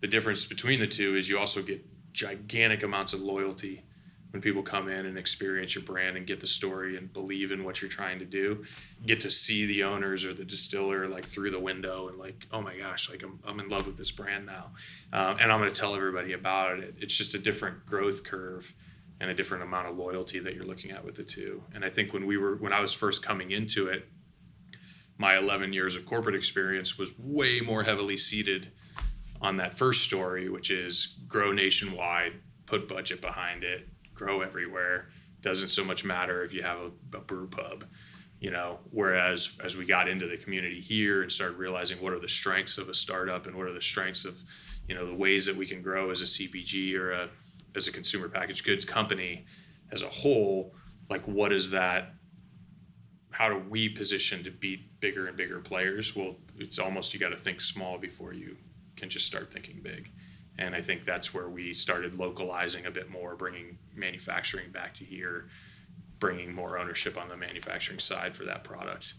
the 0.00 0.06
difference 0.06 0.46
between 0.46 0.80
the 0.80 0.86
two 0.86 1.16
is 1.16 1.28
you 1.28 1.38
also 1.38 1.62
get 1.62 1.84
gigantic 2.12 2.82
amounts 2.82 3.12
of 3.12 3.20
loyalty 3.20 3.84
when 4.30 4.42
people 4.42 4.62
come 4.62 4.88
in 4.88 5.06
and 5.06 5.16
experience 5.16 5.74
your 5.74 5.84
brand 5.84 6.16
and 6.16 6.26
get 6.26 6.40
the 6.40 6.46
story 6.46 6.96
and 6.96 7.12
believe 7.12 7.52
in 7.52 7.64
what 7.64 7.80
you're 7.80 7.90
trying 7.90 8.18
to 8.18 8.24
do 8.24 8.64
get 9.06 9.20
to 9.20 9.30
see 9.30 9.66
the 9.66 9.82
owners 9.82 10.24
or 10.24 10.34
the 10.34 10.44
distiller 10.44 11.08
like 11.08 11.24
through 11.24 11.50
the 11.50 11.58
window 11.58 12.08
and 12.08 12.18
like 12.18 12.46
oh 12.52 12.60
my 12.60 12.76
gosh 12.76 13.08
like 13.08 13.22
i'm, 13.22 13.38
I'm 13.46 13.60
in 13.60 13.68
love 13.68 13.86
with 13.86 13.96
this 13.96 14.10
brand 14.10 14.46
now. 14.46 14.70
Um, 15.12 15.38
and 15.40 15.50
i'm 15.52 15.60
going 15.60 15.72
to 15.72 15.80
tell 15.80 15.94
everybody 15.94 16.32
about 16.32 16.78
it. 16.78 16.94
It's 16.98 17.14
just 17.14 17.34
a 17.34 17.38
different 17.38 17.84
growth 17.86 18.24
curve 18.24 18.72
and 19.20 19.30
a 19.30 19.34
different 19.34 19.62
amount 19.64 19.88
of 19.88 19.96
loyalty 19.96 20.38
that 20.40 20.54
you're 20.54 20.64
looking 20.64 20.90
at 20.90 21.04
with 21.04 21.14
the 21.14 21.24
two. 21.24 21.62
And 21.74 21.84
i 21.84 21.88
think 21.88 22.12
when 22.12 22.26
we 22.26 22.36
were 22.36 22.56
when 22.56 22.72
i 22.72 22.80
was 22.80 22.92
first 22.92 23.22
coming 23.22 23.52
into 23.52 23.88
it 23.88 24.08
my 25.18 25.38
11 25.38 25.72
years 25.72 25.96
of 25.96 26.04
corporate 26.04 26.34
experience 26.34 26.98
was 26.98 27.10
way 27.18 27.60
more 27.60 27.82
heavily 27.82 28.16
seated 28.16 28.70
on 29.40 29.56
that 29.56 29.76
first 29.76 30.02
story, 30.04 30.48
which 30.48 30.70
is 30.70 31.18
grow 31.28 31.52
nationwide, 31.52 32.32
put 32.66 32.88
budget 32.88 33.20
behind 33.20 33.64
it, 33.64 33.88
grow 34.16 34.40
everywhere. 34.40 35.08
Doesn't 35.42 35.68
so 35.68 35.84
much 35.84 36.04
matter 36.04 36.42
if 36.42 36.52
you 36.52 36.62
have 36.62 36.78
a, 36.78 37.16
a 37.16 37.20
brew 37.20 37.46
pub, 37.46 37.84
you 38.40 38.50
know. 38.50 38.78
Whereas 38.90 39.50
as 39.62 39.76
we 39.76 39.84
got 39.84 40.08
into 40.08 40.26
the 40.26 40.36
community 40.36 40.80
here 40.80 41.22
and 41.22 41.30
started 41.30 41.58
realizing 41.58 42.02
what 42.02 42.12
are 42.12 42.18
the 42.18 42.28
strengths 42.28 42.78
of 42.78 42.88
a 42.88 42.94
startup 42.94 43.46
and 43.46 43.54
what 43.54 43.66
are 43.66 43.72
the 43.72 43.82
strengths 43.82 44.24
of, 44.24 44.36
you 44.88 44.94
know, 44.94 45.06
the 45.06 45.14
ways 45.14 45.46
that 45.46 45.54
we 45.54 45.66
can 45.66 45.82
grow 45.82 46.10
as 46.10 46.22
a 46.22 46.24
CPG 46.24 46.94
or 46.94 47.12
a 47.12 47.28
as 47.76 47.86
a 47.86 47.92
consumer 47.92 48.28
packaged 48.28 48.64
goods 48.64 48.86
company 48.86 49.44
as 49.92 50.00
a 50.00 50.08
whole, 50.08 50.74
like 51.10 51.22
what 51.28 51.52
is 51.52 51.70
that 51.70 52.14
how 53.30 53.50
do 53.50 53.62
we 53.68 53.86
position 53.86 54.42
to 54.42 54.50
beat 54.50 54.98
bigger 55.00 55.26
and 55.26 55.36
bigger 55.36 55.58
players? 55.58 56.16
Well, 56.16 56.36
it's 56.58 56.78
almost 56.78 57.12
you 57.12 57.20
got 57.20 57.28
to 57.28 57.36
think 57.36 57.60
small 57.60 57.98
before 57.98 58.32
you 58.32 58.56
can 58.96 59.10
just 59.10 59.26
start 59.26 59.52
thinking 59.52 59.80
big. 59.82 60.10
And 60.58 60.74
I 60.74 60.80
think 60.80 61.04
that's 61.04 61.34
where 61.34 61.48
we 61.48 61.74
started 61.74 62.18
localizing 62.18 62.86
a 62.86 62.90
bit 62.90 63.10
more, 63.10 63.36
bringing 63.36 63.78
manufacturing 63.94 64.70
back 64.70 64.94
to 64.94 65.04
here, 65.04 65.48
bringing 66.18 66.54
more 66.54 66.78
ownership 66.78 67.18
on 67.18 67.28
the 67.28 67.36
manufacturing 67.36 67.98
side 67.98 68.34
for 68.34 68.44
that 68.44 68.64
product. 68.64 69.14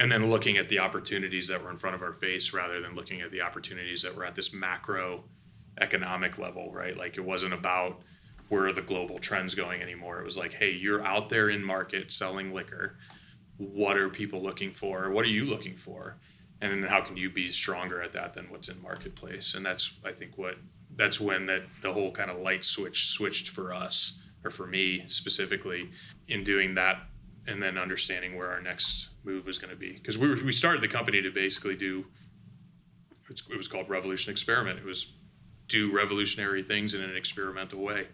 And 0.00 0.10
then 0.10 0.30
looking 0.30 0.58
at 0.58 0.68
the 0.68 0.78
opportunities 0.78 1.48
that 1.48 1.62
were 1.62 1.70
in 1.70 1.76
front 1.76 1.96
of 1.96 2.02
our 2.02 2.12
face 2.12 2.52
rather 2.52 2.80
than 2.80 2.94
looking 2.94 3.20
at 3.20 3.30
the 3.30 3.40
opportunities 3.40 4.02
that 4.02 4.14
were 4.14 4.24
at 4.24 4.34
this 4.34 4.52
macro 4.52 5.24
economic 5.80 6.38
level, 6.38 6.72
right? 6.72 6.96
Like 6.96 7.18
it 7.18 7.24
wasn't 7.24 7.52
about 7.54 8.00
where 8.48 8.66
are 8.66 8.72
the 8.72 8.82
global 8.82 9.18
trends 9.18 9.54
going 9.54 9.82
anymore. 9.82 10.20
It 10.20 10.24
was 10.24 10.36
like, 10.36 10.54
hey, 10.54 10.70
you're 10.72 11.04
out 11.04 11.28
there 11.28 11.50
in 11.50 11.62
market 11.62 12.12
selling 12.12 12.52
liquor 12.52 12.96
what 13.58 13.96
are 13.96 14.08
people 14.08 14.42
looking 14.42 14.72
for 14.72 15.10
what 15.10 15.24
are 15.24 15.28
you 15.28 15.44
looking 15.44 15.76
for 15.76 16.16
and 16.60 16.72
then 16.72 16.90
how 16.90 17.00
can 17.00 17.16
you 17.16 17.30
be 17.30 17.52
stronger 17.52 18.02
at 18.02 18.12
that 18.12 18.34
than 18.34 18.50
what's 18.50 18.68
in 18.68 18.80
marketplace? 18.82 19.54
And 19.54 19.64
that's 19.64 19.92
i 20.04 20.12
think 20.12 20.36
what 20.36 20.56
that's 20.96 21.20
when 21.20 21.46
that 21.46 21.62
the 21.82 21.92
whole 21.92 22.10
kind 22.10 22.30
of 22.30 22.40
light 22.40 22.64
switch 22.64 23.08
switched 23.08 23.50
for 23.50 23.72
us 23.72 24.20
or 24.44 24.50
for 24.50 24.66
me 24.66 25.04
specifically 25.06 25.90
in 26.28 26.44
doing 26.44 26.74
that 26.74 27.02
and 27.46 27.62
then 27.62 27.78
understanding 27.78 28.36
where 28.36 28.50
our 28.50 28.60
next 28.60 29.08
move 29.24 29.46
was 29.46 29.56
going 29.56 29.70
to 29.70 29.76
be. 29.76 29.92
Because 29.92 30.18
we, 30.18 30.42
we 30.42 30.52
started 30.52 30.82
the 30.82 30.88
company 30.88 31.22
to 31.22 31.30
basically 31.30 31.74
do 31.74 32.04
it 33.30 33.56
was 33.56 33.68
called 33.68 33.90
revolution 33.90 34.30
experiment. 34.32 34.78
It 34.78 34.84
was 34.84 35.12
do 35.68 35.94
revolutionary 35.94 36.62
things 36.62 36.94
in 36.94 37.02
an 37.02 37.14
experimental 37.14 37.80
way. 37.80 38.06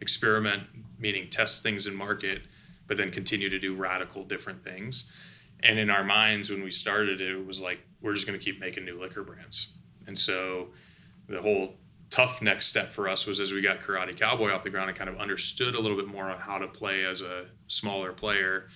Experiment 0.00 0.62
meaning 0.98 1.28
test 1.28 1.62
things 1.62 1.86
in 1.86 1.94
market 1.94 2.42
but 2.86 2.96
then 2.96 3.10
continue 3.12 3.48
to 3.48 3.58
do 3.58 3.76
radical 3.76 4.24
different 4.24 4.64
things. 4.64 5.04
And 5.62 5.78
in 5.78 5.90
our 5.90 6.04
minds, 6.04 6.50
when 6.50 6.62
we 6.62 6.70
started 6.70 7.20
it, 7.20 7.46
was 7.46 7.60
like, 7.60 7.80
we're 8.00 8.14
just 8.14 8.26
going 8.26 8.38
to 8.38 8.44
keep 8.44 8.60
making 8.60 8.84
new 8.84 8.98
liquor 8.98 9.22
brands. 9.22 9.68
And 10.06 10.18
so 10.18 10.68
the 11.28 11.40
whole 11.40 11.74
tough 12.08 12.42
next 12.42 12.66
step 12.66 12.92
for 12.92 13.08
us 13.08 13.26
was 13.26 13.40
as 13.40 13.52
we 13.52 13.60
got 13.60 13.80
Karate 13.80 14.18
Cowboy 14.18 14.50
off 14.50 14.64
the 14.64 14.70
ground 14.70 14.88
and 14.88 14.98
kind 14.98 15.08
of 15.08 15.18
understood 15.18 15.74
a 15.74 15.80
little 15.80 15.96
bit 15.96 16.08
more 16.08 16.24
on 16.24 16.38
how 16.38 16.58
to 16.58 16.66
play 16.66 17.04
as 17.04 17.20
a 17.20 17.46
smaller 17.68 18.12
player 18.12 18.68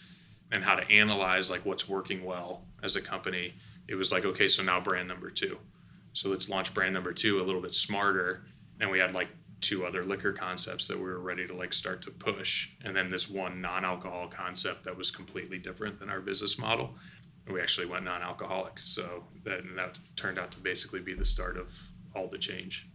and 0.52 0.62
how 0.62 0.76
to 0.76 0.88
analyze 0.90 1.50
like 1.50 1.64
what's 1.66 1.88
working 1.88 2.24
well 2.24 2.64
as 2.82 2.96
a 2.96 3.00
company. 3.00 3.54
It 3.88 3.96
was 3.96 4.12
like, 4.12 4.24
okay, 4.24 4.46
so 4.46 4.62
now 4.62 4.80
brand 4.80 5.08
number 5.08 5.30
two. 5.30 5.58
So 6.12 6.28
let's 6.28 6.48
launch 6.48 6.72
brand 6.72 6.94
number 6.94 7.12
two 7.12 7.40
a 7.40 7.44
little 7.44 7.60
bit 7.60 7.74
smarter. 7.74 8.44
And 8.80 8.90
we 8.90 8.98
had 8.98 9.14
like 9.14 9.28
two 9.64 9.84
other 9.86 10.04
liquor 10.04 10.32
concepts 10.32 10.86
that 10.88 10.96
we 10.96 11.04
were 11.04 11.20
ready 11.20 11.46
to 11.46 11.54
like 11.54 11.72
start 11.72 12.02
to 12.02 12.10
push 12.10 12.68
and 12.84 12.94
then 12.94 13.08
this 13.08 13.30
one 13.30 13.60
non-alcohol 13.60 14.28
concept 14.28 14.84
that 14.84 14.96
was 14.96 15.10
completely 15.10 15.58
different 15.58 15.98
than 15.98 16.10
our 16.10 16.20
business 16.20 16.58
model 16.58 16.90
we 17.50 17.60
actually 17.60 17.86
went 17.86 18.04
non-alcoholic 18.04 18.78
so 18.78 19.24
that 19.44 19.60
and 19.60 19.76
that 19.76 19.98
turned 20.16 20.38
out 20.38 20.50
to 20.50 20.60
basically 20.60 21.00
be 21.00 21.14
the 21.14 21.24
start 21.24 21.56
of 21.56 21.72
all 22.14 22.28
the 22.28 22.38
change 22.38 22.88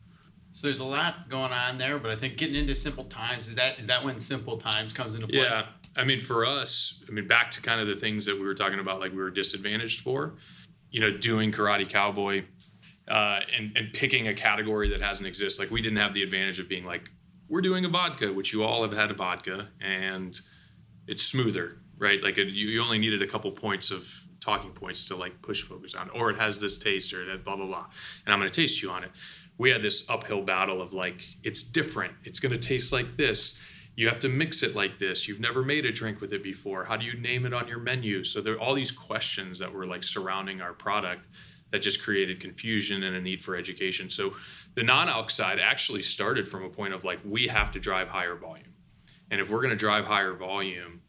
So 0.54 0.68
there's 0.68 0.80
a 0.80 0.86
lot 0.86 1.30
going 1.30 1.52
on 1.52 1.78
there, 1.78 2.00
but 2.00 2.12
I 2.12 2.16
think 2.16 2.38
getting 2.38 2.56
into 2.56 2.76
simple 2.76 3.06
times 3.06 3.48
is 3.48 3.56
that 3.56 3.80
is 3.80 3.88
that 3.88 4.04
when 4.04 4.20
simple 4.20 4.58
times 4.58 4.94
comes 4.94 5.16
into 5.16 5.28
play? 5.28 5.40
Yeah. 5.42 5.68
I 5.96 6.04
mean, 6.04 6.20
for 6.20 6.46
us, 6.46 7.04
I 7.08 7.12
mean, 7.12 7.28
back 7.28 7.52
to 7.52 7.62
kind 7.62 7.82
of 7.82 7.88
the 7.88 7.96
things 7.96 8.26
that 8.26 8.36
we 8.36 8.46
were 8.46 8.56
talking 8.56 8.80
about, 8.80 9.00
like 9.00 9.12
we 9.12 9.18
were 9.18 9.32
disadvantaged 9.32 10.02
for, 10.02 10.36
you 10.92 11.02
know, 11.02 11.18
doing 11.18 11.52
Karate 11.52 11.88
Cowboy 11.88 12.46
uh, 13.10 13.40
and, 13.56 13.76
and 13.76 13.94
picking 13.94 14.28
a 14.28 14.34
category 14.34 14.90
that 14.90 15.02
hasn't 15.02 15.28
existed. 15.28 15.62
Like 15.62 15.72
we 15.72 15.82
didn't 15.82 15.98
have 15.98 16.14
the 16.14 16.24
advantage 16.24 16.60
of 16.60 16.70
being 16.70 16.86
like, 16.86 17.10
we're 17.48 17.62
doing 17.62 17.86
a 17.86 17.90
vodka, 17.90 18.32
which 18.32 18.54
you 18.54 18.64
all 18.64 18.84
have 18.84 18.94
had 18.94 19.10
a 19.12 19.14
vodka 19.14 19.68
and 19.82 20.40
it's 21.08 21.24
smoother, 21.24 21.78
right? 21.98 22.22
Like 22.22 22.38
you, 22.38 22.46
you 22.46 22.82
only 22.82 23.00
needed 23.00 23.22
a 23.22 23.28
couple 23.28 23.52
points 23.52 23.90
of 23.90 24.08
talking 24.40 24.72
points 24.72 25.08
to 25.08 25.16
like 25.16 25.42
push 25.42 25.64
focus 25.64 25.96
on, 25.96 26.10
or 26.12 26.30
it 26.30 26.38
has 26.38 26.60
this 26.60 26.78
taste 26.78 27.14
or 27.14 27.26
that 27.26 27.44
blah, 27.44 27.56
blah, 27.56 27.66
blah. 27.66 27.86
And 28.26 28.34
I'm 28.34 28.40
going 28.40 28.50
to 28.50 28.62
taste 28.62 28.82
you 28.82 28.92
on 28.92 29.04
it. 29.04 29.12
We 29.58 29.72
had 29.72 29.82
this 29.82 30.06
uphill 30.10 30.44
battle 30.44 30.82
of 30.82 30.94
like, 30.94 31.28
it's 31.44 31.64
different. 31.64 32.14
It's 32.24 32.40
going 32.40 32.54
to 32.54 32.60
taste 32.60 32.94
like 32.94 33.18
this 33.18 33.58
you 33.96 34.08
have 34.08 34.20
to 34.22 34.30
mix 34.30 34.64
it 34.64 34.76
like 34.76 34.98
this 34.98 35.28
you've 35.28 35.42
never 35.42 35.62
made 35.62 35.86
a 35.86 35.92
drink 35.92 36.22
with 36.22 36.32
it 36.32 36.42
before 36.42 36.86
how 36.86 36.96
do 36.96 37.06
you 37.06 37.20
name 37.20 37.46
it 37.46 37.54
on 37.54 37.68
your 37.68 37.80
menu 37.80 38.24
so 38.24 38.40
there 38.40 38.54
are 38.54 38.60
all 38.60 38.74
these 38.74 38.92
questions 38.92 39.60
that 39.60 39.72
were 39.72 39.86
like 39.86 40.04
surrounding 40.04 40.62
our 40.62 40.72
product 40.72 41.26
that 41.72 41.82
just 41.82 42.02
created 42.02 42.40
confusion 42.40 43.04
and 43.04 43.16
a 43.16 43.22
need 43.22 43.44
for 43.44 43.56
education. 43.56 44.10
So 44.10 44.34
the 44.76 44.84
non-alc 44.84 45.30
side 45.30 45.60
actually 45.60 46.02
started 46.02 46.48
from 46.48 46.64
a 46.64 46.70
point 46.70 46.94
of 46.94 47.06
like 47.06 47.20
we 47.24 47.48
have 47.48 47.72
to 47.72 47.80
drive 47.80 48.08
higher 48.08 48.36
volume. 48.36 48.74
And 49.32 49.40
if 49.40 49.50
we're 49.50 49.62
going 49.62 49.70
to 49.70 49.76
drive 49.76 50.06
higher 50.06 50.34
volume 50.34 51.02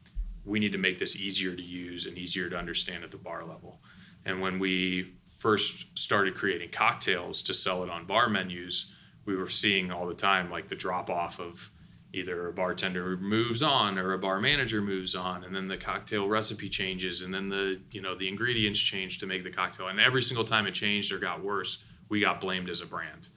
we 0.45 0.59
need 0.59 0.73
to 0.73 0.79
make 0.79 0.99
this 0.99 1.17
easier 1.17 1.55
to 1.55 1.63
use 1.63 2.07
and 2.07 2.17
easier 2.17 2.49
to 2.49 2.57
understand 2.57 3.05
at 3.05 3.11
the 3.11 3.17
bar 3.17 3.45
level. 3.45 3.81
And 4.25 4.41
when 4.41 4.59
we 4.59 5.15
first 5.39 5.87
started 5.99 6.35
creating 6.35 6.71
cocktails 6.71 7.43
to 7.43 7.55
sell 7.55 7.83
it 7.83 7.91
on 7.91 8.07
bar 8.07 8.29
menus 8.29 8.93
we 9.27 9.37
were 9.37 9.49
seeing 9.49 9.91
all 9.91 10.07
the 10.07 10.15
time 10.15 10.51
like 10.51 10.69
the 10.69 10.75
drop 10.75 11.09
off 11.09 11.41
of 11.41 11.71
either 12.13 12.49
a 12.49 12.53
bartender 12.53 13.17
moves 13.17 13.63
on 13.63 13.99
or 13.99 14.13
a 14.15 14.19
bar 14.19 14.41
manager 14.41 14.81
moves 14.81 15.15
on 15.15 15.45
and 15.45 15.55
then 15.55 15.69
the 15.69 15.77
cocktail 15.77 16.29
recipe 16.29 16.69
changes 16.69 17.23
and 17.23 17.33
then 17.33 17.49
the 17.49 17.81
you 17.93 18.03
know 18.03 18.17
the 18.17 18.29
ingredients 18.29 18.81
change 18.81 19.19
to 19.19 19.27
make 19.27 19.45
the 19.45 19.51
cocktail. 19.51 19.89
And 19.89 20.01
every 20.01 20.23
single 20.23 20.45
time 20.45 20.67
it 20.67 20.75
changed 20.75 21.13
or 21.13 21.19
got 21.19 21.43
worse 21.43 21.85
we 22.09 22.21
got 22.21 22.41
blamed 22.41 22.69
as 22.69 22.81
a 22.81 22.87
brand 22.87 23.29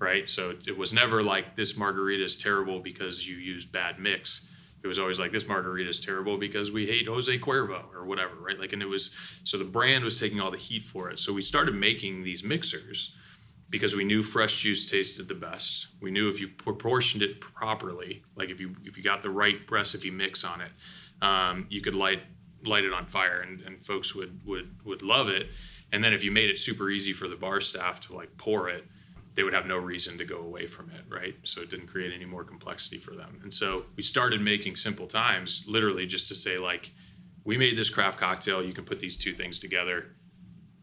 right? 0.00 0.28
So 0.28 0.54
it 0.66 0.76
was 0.76 0.92
never 0.92 1.22
like 1.22 1.56
this 1.56 1.76
margarita 1.76 2.24
is 2.24 2.36
terrible 2.36 2.80
because 2.80 3.26
you 3.26 3.36
used 3.36 3.72
bad 3.72 3.98
mix. 3.98 4.42
It 4.82 4.86
was 4.86 4.98
always 4.98 5.18
like 5.18 5.32
this 5.32 5.48
margarita 5.48 5.90
is 5.90 5.98
terrible 5.98 6.38
because 6.38 6.70
we 6.70 6.86
hate 6.86 7.08
Jose 7.08 7.36
Cuervo 7.38 7.82
or 7.92 8.04
whatever 8.04 8.34
right? 8.40 8.58
Like 8.58 8.72
and 8.72 8.82
it 8.82 8.86
was 8.86 9.10
so 9.44 9.58
the 9.58 9.64
brand 9.64 10.04
was 10.04 10.18
taking 10.18 10.40
all 10.40 10.50
the 10.50 10.58
heat 10.58 10.82
for 10.82 11.10
it. 11.10 11.18
So 11.18 11.32
we 11.32 11.42
started 11.42 11.74
making 11.74 12.22
these 12.22 12.44
mixers 12.44 13.12
because 13.70 13.94
we 13.94 14.04
knew 14.04 14.22
fresh 14.22 14.60
juice 14.60 14.84
tasted 14.86 15.28
the 15.28 15.34
best. 15.34 15.88
We 16.00 16.10
knew 16.10 16.28
if 16.28 16.40
you 16.40 16.48
proportioned 16.48 17.22
it 17.22 17.40
properly, 17.40 18.22
like 18.36 18.50
if 18.50 18.60
you 18.60 18.74
if 18.84 18.96
you 18.96 19.02
got 19.02 19.22
the 19.22 19.30
right 19.30 19.56
recipe 19.70 20.10
mix 20.10 20.44
on 20.44 20.60
it, 20.60 20.70
um, 21.22 21.66
you 21.68 21.80
could 21.80 21.94
light 21.94 22.22
light 22.64 22.84
it 22.84 22.92
on 22.92 23.06
fire, 23.06 23.40
and, 23.40 23.60
and 23.60 23.84
folks 23.84 24.14
would 24.14 24.40
would 24.46 24.74
would 24.84 25.02
love 25.02 25.28
it. 25.28 25.48
And 25.92 26.02
then 26.04 26.12
if 26.12 26.22
you 26.22 26.30
made 26.30 26.50
it 26.50 26.58
super 26.58 26.90
easy 26.90 27.12
for 27.12 27.28
the 27.28 27.36
bar 27.36 27.60
staff 27.60 28.00
to 28.00 28.14
like 28.14 28.36
pour 28.36 28.68
it, 28.68 28.84
they 29.34 29.42
would 29.42 29.54
have 29.54 29.66
no 29.66 29.78
reason 29.78 30.18
to 30.18 30.24
go 30.24 30.38
away 30.38 30.66
from 30.66 30.90
it, 30.90 31.02
right? 31.08 31.34
So 31.44 31.62
it 31.62 31.70
didn't 31.70 31.86
create 31.86 32.12
any 32.12 32.26
more 32.26 32.44
complexity 32.44 32.98
for 32.98 33.14
them. 33.14 33.40
And 33.42 33.52
so 33.52 33.84
we 33.96 34.02
started 34.02 34.40
making 34.42 34.76
simple 34.76 35.06
times, 35.06 35.64
literally 35.66 36.06
just 36.06 36.28
to 36.28 36.34
say 36.34 36.58
like, 36.58 36.90
we 37.44 37.56
made 37.56 37.78
this 37.78 37.88
craft 37.88 38.18
cocktail. 38.18 38.62
You 38.62 38.74
can 38.74 38.84
put 38.84 39.00
these 39.00 39.16
two 39.16 39.32
things 39.32 39.58
together, 39.58 40.06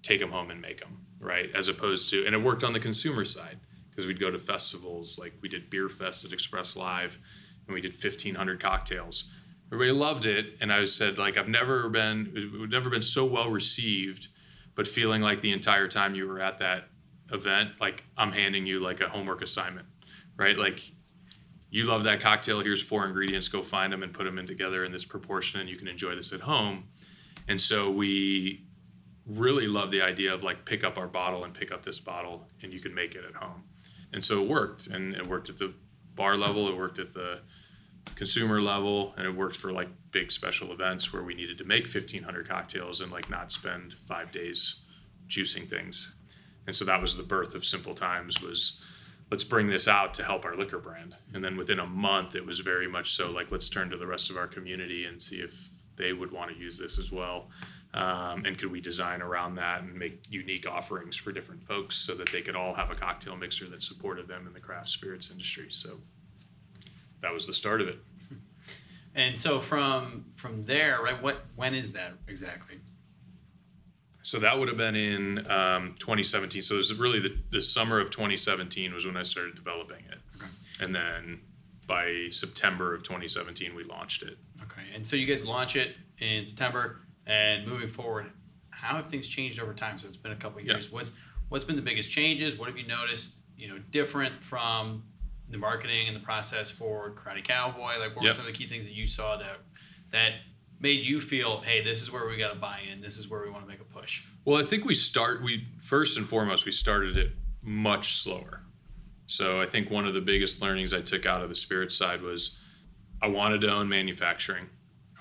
take 0.01 0.19
them 0.19 0.31
home 0.31 0.51
and 0.51 0.61
make 0.61 0.79
them 0.79 1.05
right? 1.25 1.49
As 1.53 1.67
opposed 1.67 2.09
to, 2.11 2.25
and 2.25 2.35
it 2.35 2.37
worked 2.37 2.63
on 2.63 2.73
the 2.73 2.79
consumer 2.79 3.25
side 3.25 3.59
because 3.89 4.05
we'd 4.05 4.19
go 4.19 4.29
to 4.29 4.39
festivals 4.39 5.17
like 5.19 5.33
we 5.41 5.49
did 5.49 5.69
Beer 5.69 5.89
Fest 5.89 6.25
at 6.25 6.31
Express 6.31 6.75
Live, 6.75 7.17
and 7.67 7.73
we 7.73 7.81
did 7.81 7.91
1,500 7.91 8.61
cocktails. 8.61 9.25
Everybody 9.71 9.91
loved 9.91 10.25
it, 10.25 10.57
and 10.61 10.71
I 10.71 10.85
said 10.85 11.17
like 11.17 11.37
I've 11.37 11.47
never 11.47 11.89
been, 11.89 12.67
never 12.69 12.89
been 12.89 13.01
so 13.01 13.25
well 13.25 13.49
received, 13.49 14.27
but 14.75 14.87
feeling 14.87 15.21
like 15.21 15.41
the 15.41 15.51
entire 15.51 15.87
time 15.87 16.13
you 16.13 16.27
were 16.27 16.39
at 16.39 16.59
that 16.59 16.89
event, 17.31 17.71
like 17.81 18.03
I'm 18.17 18.31
handing 18.31 18.67
you 18.67 18.79
like 18.79 19.01
a 19.01 19.09
homework 19.09 19.41
assignment, 19.41 19.87
right? 20.37 20.57
Like 20.57 20.91
you 21.71 21.85
love 21.85 22.03
that 22.03 22.21
cocktail. 22.21 22.61
Here's 22.61 22.81
four 22.81 23.05
ingredients. 23.05 23.47
Go 23.47 23.63
find 23.63 23.91
them 23.91 24.03
and 24.03 24.13
put 24.13 24.25
them 24.25 24.37
in 24.37 24.45
together 24.45 24.85
in 24.85 24.91
this 24.91 25.05
proportion, 25.05 25.59
and 25.59 25.69
you 25.69 25.77
can 25.77 25.87
enjoy 25.87 26.13
this 26.13 26.31
at 26.31 26.41
home. 26.41 26.85
And 27.47 27.59
so 27.59 27.89
we 27.89 28.64
really 29.27 29.67
love 29.67 29.91
the 29.91 30.01
idea 30.01 30.33
of 30.33 30.43
like 30.43 30.65
pick 30.65 30.83
up 30.83 30.97
our 30.97 31.07
bottle 31.07 31.43
and 31.43 31.53
pick 31.53 31.71
up 31.71 31.83
this 31.83 31.99
bottle 31.99 32.47
and 32.61 32.71
you 32.71 32.79
can 32.79 32.93
make 32.93 33.15
it 33.15 33.23
at 33.27 33.35
home. 33.35 33.63
And 34.13 34.23
so 34.23 34.41
it 34.41 34.47
worked 34.47 34.87
and 34.87 35.15
it 35.15 35.25
worked 35.25 35.49
at 35.49 35.57
the 35.57 35.73
bar 36.15 36.37
level, 36.37 36.69
it 36.69 36.77
worked 36.77 36.99
at 36.99 37.13
the 37.13 37.39
consumer 38.15 38.61
level, 38.61 39.13
and 39.17 39.25
it 39.25 39.35
worked 39.35 39.57
for 39.57 39.71
like 39.71 39.89
big 40.11 40.31
special 40.31 40.71
events 40.71 41.11
where 41.11 41.23
we 41.23 41.33
needed 41.33 41.57
to 41.57 41.63
make 41.63 41.83
1500 41.85 42.47
cocktails 42.47 43.01
and 43.01 43.11
like 43.11 43.29
not 43.29 43.51
spend 43.51 43.93
5 44.07 44.31
days 44.31 44.75
juicing 45.27 45.67
things. 45.67 46.13
And 46.67 46.75
so 46.75 46.85
that 46.85 47.01
was 47.01 47.17
the 47.17 47.23
birth 47.23 47.55
of 47.55 47.65
Simple 47.65 47.93
Times 47.93 48.41
was 48.41 48.81
let's 49.31 49.43
bring 49.43 49.67
this 49.67 49.87
out 49.87 50.13
to 50.13 50.23
help 50.23 50.45
our 50.45 50.55
liquor 50.55 50.77
brand. 50.77 51.15
And 51.33 51.43
then 51.43 51.57
within 51.57 51.79
a 51.79 51.85
month 51.85 52.35
it 52.35 52.45
was 52.45 52.59
very 52.59 52.87
much 52.87 53.15
so 53.15 53.31
like 53.31 53.51
let's 53.51 53.69
turn 53.69 53.89
to 53.89 53.97
the 53.97 54.07
rest 54.07 54.29
of 54.29 54.37
our 54.37 54.47
community 54.47 55.05
and 55.05 55.21
see 55.21 55.37
if 55.37 55.69
they 55.95 56.13
would 56.13 56.31
want 56.31 56.51
to 56.51 56.57
use 56.57 56.77
this 56.77 56.99
as 56.99 57.11
well. 57.11 57.49
Um, 57.95 58.43
and 58.45 58.57
could 58.57 58.71
we 58.71 58.81
design 58.81 59.21
around 59.21 59.55
that 59.55 59.81
and 59.81 59.95
make 59.97 60.21
unique 60.29 60.67
offerings 60.67 61.15
for 61.15 61.31
different 61.31 61.63
folks 61.65 61.95
so 61.95 62.13
that 62.15 62.29
they 62.31 62.41
could 62.41 62.55
all 62.55 62.73
have 62.73 62.91
a 62.91 62.95
cocktail 62.95 63.37
mixer 63.37 63.67
that 63.69 63.81
supported 63.81 64.27
them 64.27 64.45
in 64.47 64.53
the 64.53 64.59
craft 64.59 64.89
spirits 64.89 65.31
industry? 65.31 65.67
So 65.69 65.97
that 67.21 67.33
was 67.33 67.47
the 67.47 67.53
start 67.53 67.81
of 67.81 67.87
it. 67.87 67.99
And 69.17 69.37
so 69.37 69.61
from 69.61 70.25
from 70.35 70.61
there, 70.63 70.99
right? 71.01 71.23
What 71.23 71.45
when 71.55 71.73
is 71.73 71.93
that 71.93 72.11
exactly? 72.27 72.81
So 74.23 74.39
that 74.39 74.59
would 74.59 74.67
have 74.67 74.75
been 74.75 74.95
in 74.97 75.49
um, 75.49 75.95
2017. 75.99 76.61
So 76.61 76.73
it 76.73 76.77
was 76.79 76.93
really 76.95 77.19
the, 77.21 77.37
the 77.49 77.61
summer 77.61 78.01
of 78.01 78.09
2017 78.11 78.93
was 78.93 79.05
when 79.05 79.15
I 79.15 79.23
started 79.23 79.55
developing 79.55 80.03
it, 80.11 80.17
Okay. 80.35 80.47
and 80.81 80.93
then 80.93 81.39
by 81.87 82.27
September 82.29 82.93
of 82.93 83.03
2017 83.03 83.73
we 83.73 83.83
launched 83.83 84.23
it. 84.23 84.37
Okay. 84.63 84.81
And 84.93 85.07
so 85.07 85.15
you 85.15 85.25
guys 85.25 85.45
launch 85.45 85.77
it 85.77 85.95
in 86.19 86.45
September, 86.45 86.97
and 87.25 87.67
moving 87.67 87.89
forward, 87.89 88.31
how 88.69 88.95
have 88.95 89.09
things 89.09 89.27
changed 89.27 89.59
over 89.59 89.73
time? 89.73 89.97
So 89.99 90.07
it's 90.07 90.17
been 90.17 90.31
a 90.31 90.35
couple 90.35 90.59
of 90.59 90.65
Yeah. 90.65 90.73
years. 90.73 90.91
What's 90.91 91.11
what's 91.49 91.63
been 91.63 91.75
the 91.75 91.81
biggest 91.81 92.09
changes? 92.09 92.55
What 92.55 92.67
have 92.69 92.77
you 92.77 92.87
noticed? 92.87 93.37
You 93.55 93.67
know, 93.67 93.77
different 93.91 94.43
from 94.43 95.03
the 95.49 95.57
marketing 95.59 96.07
and 96.07 96.15
the 96.15 96.21
process 96.21 96.71
for 96.71 97.13
Karate 97.13 97.43
Cowboy. 97.43 97.99
Like, 97.99 98.15
what 98.15 98.23
were 98.23 98.33
some 98.33 98.47
of 98.47 98.51
the 98.51 98.57
key 98.57 98.67
things 98.67 98.85
that 98.85 98.93
you 98.93 99.05
saw 99.07 99.37
that 99.37 99.57
that 100.11 100.33
made 100.79 101.05
you 101.05 101.21
feel, 101.21 101.61
hey, 101.61 101.83
this 101.83 102.01
is 102.01 102.11
where 102.11 102.27
we 102.27 102.35
got 102.37 102.51
to 102.51 102.59
buy 102.59 102.81
in. 102.91 102.99
This 102.99 103.17
is 103.17 103.29
where 103.29 103.41
we 103.43 103.49
want 103.49 103.63
to 103.63 103.67
make 103.69 103.79
a 103.79 103.83
push. 103.85 104.23
Well, 104.43 104.61
I 104.63 104.67
think 104.67 104.85
we 104.85 104.95
start 104.95 105.43
we 105.43 105.67
first 105.81 106.17
and 106.17 106.27
foremost 106.27 106.65
we 106.65 106.71
started 106.71 107.15
it 107.17 107.31
much 107.61 108.21
slower. 108.21 108.61
So 109.27 109.59
I 109.61 109.65
think 109.65 109.89
one 109.89 110.05
of 110.05 110.13
the 110.13 110.21
biggest 110.21 110.61
learnings 110.61 110.93
I 110.93 111.01
took 111.01 111.25
out 111.25 111.41
of 111.41 111.49
the 111.49 111.55
spirit 111.55 111.91
side 111.91 112.21
was 112.21 112.57
I 113.21 113.27
wanted 113.27 113.61
to 113.61 113.71
own 113.71 113.87
manufacturing. 113.89 114.67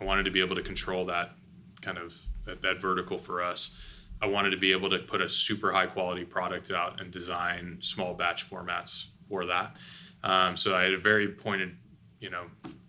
I 0.01 0.05
wanted 0.05 0.25
to 0.25 0.31
be 0.31 0.41
able 0.41 0.57
to 0.57 0.63
control 0.63 1.07
that 1.07 1.31
kind 1.85 1.99
of 1.99 2.17
that, 2.47 2.63
that 2.63 2.81
vertical 2.81 3.19
for 3.19 3.43
us. 3.43 3.77
I 4.23 4.27
wanted 4.27 4.51
to 4.51 4.57
be 4.57 4.73
able 4.73 4.91
to 4.91 4.99
put 5.01 5.21
a 5.21 5.29
super 5.29 5.73
high 5.73 5.87
quality 5.87 6.25
product 6.25 6.71
out 6.71 7.01
and 7.01 7.11
design 7.11 7.79
small 7.81 8.15
batch 8.15 8.49
formats 8.49 9.07
for 9.29 9.45
that. 9.47 9.77
Um, 10.23 10.57
so 10.57 10.75
I 10.75 10.85
had 10.85 10.95
a 10.95 10.99
very 10.99 11.29
pointed, 11.29 11.77
you 12.21 12.31
know, 12.31 12.45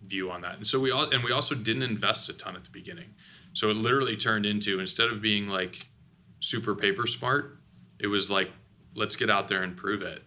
view 0.06 0.30
on 0.30 0.40
that. 0.42 0.56
And 0.56 0.66
so 0.66 0.80
we 0.80 0.90
all 0.90 1.10
and 1.10 1.22
we 1.22 1.32
also 1.32 1.54
didn't 1.54 1.82
invest 1.82 2.28
a 2.28 2.32
ton 2.32 2.56
at 2.56 2.64
the 2.64 2.70
beginning. 2.70 3.08
So 3.52 3.70
it 3.70 3.76
literally 3.76 4.16
turned 4.16 4.46
into 4.46 4.80
instead 4.80 5.08
of 5.08 5.20
being 5.20 5.48
like 5.48 5.86
super 6.40 6.74
paper 6.74 7.06
smart, 7.06 7.58
it 7.98 8.06
was 8.06 8.30
like 8.30 8.50
let's 8.94 9.16
get 9.16 9.28
out 9.28 9.48
there 9.48 9.62
and 9.62 9.76
prove 9.76 10.02
it. 10.02 10.22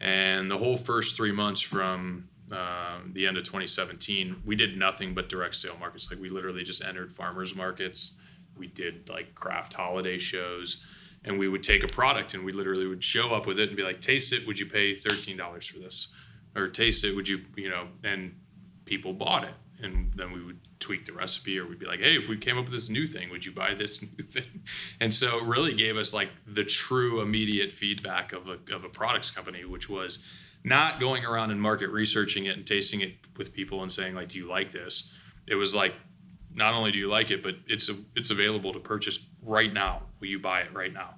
And 0.00 0.50
the 0.50 0.58
whole 0.58 0.76
first 0.76 1.16
three 1.16 1.32
months 1.32 1.60
from 1.60 2.28
um, 2.52 3.12
the 3.14 3.26
end 3.26 3.38
of 3.38 3.44
2017, 3.44 4.42
we 4.44 4.54
did 4.54 4.76
nothing 4.76 5.14
but 5.14 5.28
direct 5.28 5.56
sale 5.56 5.76
markets. 5.80 6.10
Like 6.10 6.20
we 6.20 6.28
literally 6.28 6.62
just 6.62 6.82
entered 6.82 7.10
farmers 7.10 7.54
markets. 7.54 8.12
We 8.56 8.66
did 8.66 9.08
like 9.08 9.34
craft 9.34 9.72
holiday 9.72 10.18
shows, 10.18 10.84
and 11.24 11.38
we 11.38 11.48
would 11.48 11.62
take 11.62 11.82
a 11.82 11.86
product 11.86 12.34
and 12.34 12.44
we 12.44 12.52
literally 12.52 12.86
would 12.86 13.02
show 13.02 13.34
up 13.34 13.46
with 13.46 13.58
it 13.58 13.68
and 13.68 13.76
be 13.76 13.82
like, 13.82 14.00
"Taste 14.02 14.34
it. 14.34 14.46
Would 14.46 14.58
you 14.58 14.66
pay 14.66 14.94
thirteen 14.94 15.36
dollars 15.36 15.66
for 15.66 15.78
this?" 15.78 16.08
Or 16.54 16.68
taste 16.68 17.04
it. 17.04 17.16
Would 17.16 17.26
you, 17.26 17.40
you 17.56 17.70
know? 17.70 17.88
And 18.04 18.38
people 18.84 19.14
bought 19.14 19.44
it, 19.44 19.54
and 19.82 20.12
then 20.14 20.32
we 20.32 20.44
would 20.44 20.60
tweak 20.78 21.06
the 21.06 21.12
recipe, 21.14 21.58
or 21.58 21.66
we'd 21.66 21.78
be 21.78 21.86
like, 21.86 22.00
"Hey, 22.00 22.18
if 22.18 22.28
we 22.28 22.36
came 22.36 22.58
up 22.58 22.64
with 22.64 22.74
this 22.74 22.90
new 22.90 23.06
thing, 23.06 23.30
would 23.30 23.46
you 23.46 23.52
buy 23.52 23.72
this 23.72 24.02
new 24.18 24.24
thing?" 24.24 24.62
And 25.00 25.14
so 25.14 25.38
it 25.38 25.44
really 25.44 25.72
gave 25.72 25.96
us 25.96 26.12
like 26.12 26.28
the 26.46 26.64
true 26.64 27.22
immediate 27.22 27.72
feedback 27.72 28.34
of 28.34 28.48
a 28.48 28.58
of 28.74 28.84
a 28.84 28.90
products 28.90 29.30
company, 29.30 29.64
which 29.64 29.88
was 29.88 30.18
not 30.64 31.00
going 31.00 31.24
around 31.24 31.50
and 31.50 31.60
market 31.60 31.90
researching 31.90 32.46
it 32.46 32.56
and 32.56 32.66
tasting 32.66 33.00
it 33.00 33.14
with 33.36 33.52
people 33.52 33.82
and 33.82 33.90
saying 33.90 34.14
like, 34.14 34.28
do 34.28 34.38
you 34.38 34.48
like 34.48 34.72
this? 34.72 35.10
It 35.48 35.54
was 35.54 35.74
like, 35.74 35.94
not 36.54 36.74
only 36.74 36.92
do 36.92 36.98
you 36.98 37.08
like 37.08 37.30
it, 37.30 37.42
but 37.42 37.54
it's 37.66 37.88
a, 37.88 37.96
it's 38.14 38.30
available 38.30 38.72
to 38.72 38.78
purchase 38.78 39.26
right 39.42 39.72
now. 39.72 40.02
Will 40.20 40.28
you 40.28 40.38
buy 40.38 40.60
it 40.60 40.72
right 40.72 40.92
now? 40.92 41.14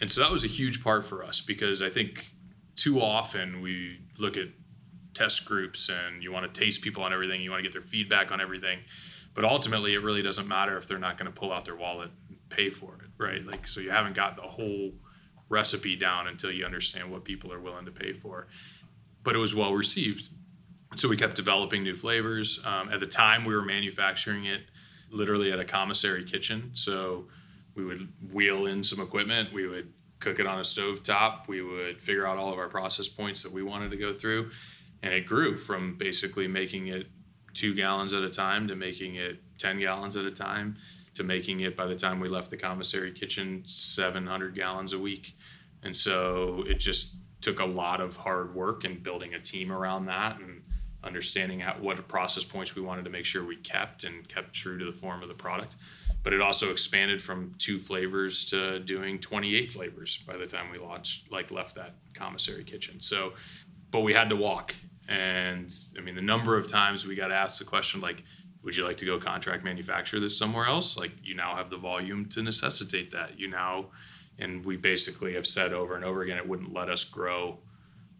And 0.00 0.10
so 0.10 0.20
that 0.20 0.30
was 0.30 0.44
a 0.44 0.48
huge 0.48 0.82
part 0.82 1.06
for 1.06 1.24
us 1.24 1.40
because 1.40 1.80
I 1.80 1.88
think 1.88 2.32
too 2.74 3.00
often 3.00 3.62
we 3.62 4.00
look 4.18 4.36
at 4.36 4.48
test 5.14 5.46
groups 5.46 5.88
and 5.88 6.22
you 6.22 6.30
want 6.30 6.52
to 6.52 6.60
taste 6.60 6.82
people 6.82 7.02
on 7.02 7.12
everything, 7.12 7.40
you 7.40 7.50
want 7.50 7.60
to 7.60 7.62
get 7.62 7.72
their 7.72 7.80
feedback 7.80 8.30
on 8.30 8.40
everything. 8.40 8.80
But 9.34 9.44
ultimately, 9.44 9.94
it 9.94 9.98
really 9.98 10.22
doesn't 10.22 10.48
matter 10.48 10.76
if 10.78 10.86
they're 10.86 10.98
not 10.98 11.18
going 11.18 11.30
to 11.30 11.38
pull 11.38 11.52
out 11.52 11.64
their 11.64 11.76
wallet 11.76 12.10
and 12.28 12.38
pay 12.48 12.70
for 12.70 12.94
it, 12.94 13.10
right? 13.22 13.44
Like, 13.44 13.66
so 13.66 13.80
you 13.80 13.90
haven't 13.90 14.14
got 14.14 14.36
the 14.36 14.42
whole 14.42 14.92
recipe 15.48 15.96
down 15.96 16.28
until 16.28 16.50
you 16.50 16.64
understand 16.64 17.10
what 17.10 17.24
people 17.24 17.52
are 17.52 17.60
willing 17.60 17.84
to 17.84 17.92
pay 17.92 18.12
for. 18.12 18.48
But 19.22 19.34
it 19.34 19.38
was 19.38 19.54
well 19.54 19.74
received. 19.74 20.28
So 20.96 21.08
we 21.08 21.16
kept 21.16 21.34
developing 21.34 21.82
new 21.82 21.94
flavors. 21.94 22.60
Um, 22.64 22.90
at 22.92 23.00
the 23.00 23.06
time, 23.06 23.44
we 23.44 23.54
were 23.54 23.62
manufacturing 23.62 24.46
it 24.46 24.62
literally 25.10 25.52
at 25.52 25.60
a 25.60 25.64
commissary 25.64 26.24
kitchen. 26.24 26.70
So 26.74 27.26
we 27.74 27.84
would 27.84 28.08
wheel 28.32 28.66
in 28.66 28.82
some 28.82 29.00
equipment. 29.00 29.52
We 29.52 29.66
would 29.66 29.92
cook 30.20 30.40
it 30.40 30.46
on 30.46 30.60
a 30.60 30.64
stove 30.64 31.02
top. 31.02 31.48
We 31.48 31.62
would 31.62 32.00
figure 32.00 32.26
out 32.26 32.38
all 32.38 32.52
of 32.52 32.58
our 32.58 32.68
process 32.68 33.08
points 33.08 33.42
that 33.42 33.52
we 33.52 33.62
wanted 33.62 33.90
to 33.90 33.96
go 33.96 34.12
through. 34.12 34.50
And 35.02 35.12
it 35.12 35.26
grew 35.26 35.56
from 35.56 35.96
basically 35.98 36.48
making 36.48 36.88
it 36.88 37.06
two 37.52 37.74
gallons 37.74 38.12
at 38.12 38.22
a 38.22 38.30
time 38.30 38.66
to 38.68 38.76
making 38.76 39.16
it 39.16 39.40
10 39.58 39.80
gallons 39.80 40.16
at 40.16 40.24
a 40.24 40.30
time 40.30 40.76
to 41.14 41.24
making 41.24 41.60
it 41.60 41.76
by 41.76 41.86
the 41.86 41.96
time 41.96 42.20
we 42.20 42.28
left 42.28 42.50
the 42.50 42.56
commissary 42.56 43.10
kitchen 43.10 43.62
700 43.66 44.54
gallons 44.54 44.92
a 44.92 44.98
week. 44.98 45.35
And 45.86 45.96
so 45.96 46.64
it 46.66 46.74
just 46.74 47.12
took 47.40 47.60
a 47.60 47.64
lot 47.64 48.00
of 48.00 48.16
hard 48.16 48.54
work 48.54 48.84
and 48.84 49.02
building 49.02 49.34
a 49.34 49.40
team 49.40 49.72
around 49.72 50.06
that 50.06 50.38
and 50.40 50.62
understanding 51.04 51.62
what 51.80 52.08
process 52.08 52.44
points 52.44 52.74
we 52.74 52.82
wanted 52.82 53.04
to 53.04 53.10
make 53.10 53.24
sure 53.24 53.44
we 53.44 53.56
kept 53.56 54.04
and 54.04 54.28
kept 54.28 54.52
true 54.52 54.78
to 54.78 54.84
the 54.84 54.92
form 54.92 55.22
of 55.22 55.28
the 55.28 55.34
product. 55.34 55.76
But 56.24 56.32
it 56.32 56.40
also 56.40 56.72
expanded 56.72 57.22
from 57.22 57.54
two 57.58 57.78
flavors 57.78 58.44
to 58.46 58.80
doing 58.80 59.20
28 59.20 59.72
flavors 59.72 60.18
by 60.26 60.36
the 60.36 60.46
time 60.46 60.70
we 60.70 60.78
launched, 60.78 61.30
like 61.30 61.52
left 61.52 61.76
that 61.76 61.94
commissary 62.14 62.64
kitchen. 62.64 63.00
So, 63.00 63.34
but 63.92 64.00
we 64.00 64.12
had 64.12 64.28
to 64.30 64.36
walk. 64.36 64.74
And 65.08 65.72
I 65.96 66.00
mean, 66.00 66.16
the 66.16 66.22
number 66.22 66.56
of 66.56 66.66
times 66.66 67.06
we 67.06 67.14
got 67.14 67.30
asked 67.30 67.60
the 67.60 67.64
question, 67.64 68.00
like, 68.00 68.24
would 68.64 68.76
you 68.76 68.84
like 68.84 68.96
to 68.96 69.04
go 69.04 69.20
contract 69.20 69.62
manufacture 69.62 70.18
this 70.18 70.36
somewhere 70.36 70.66
else? 70.66 70.98
Like, 70.98 71.12
you 71.22 71.36
now 71.36 71.54
have 71.54 71.70
the 71.70 71.76
volume 71.76 72.26
to 72.30 72.42
necessitate 72.42 73.12
that. 73.12 73.38
You 73.38 73.48
now, 73.48 73.86
and 74.38 74.64
we 74.64 74.76
basically 74.76 75.34
have 75.34 75.46
said 75.46 75.72
over 75.72 75.96
and 75.96 76.04
over 76.04 76.22
again, 76.22 76.36
it 76.36 76.46
wouldn't 76.46 76.72
let 76.72 76.88
us 76.88 77.04
grow 77.04 77.58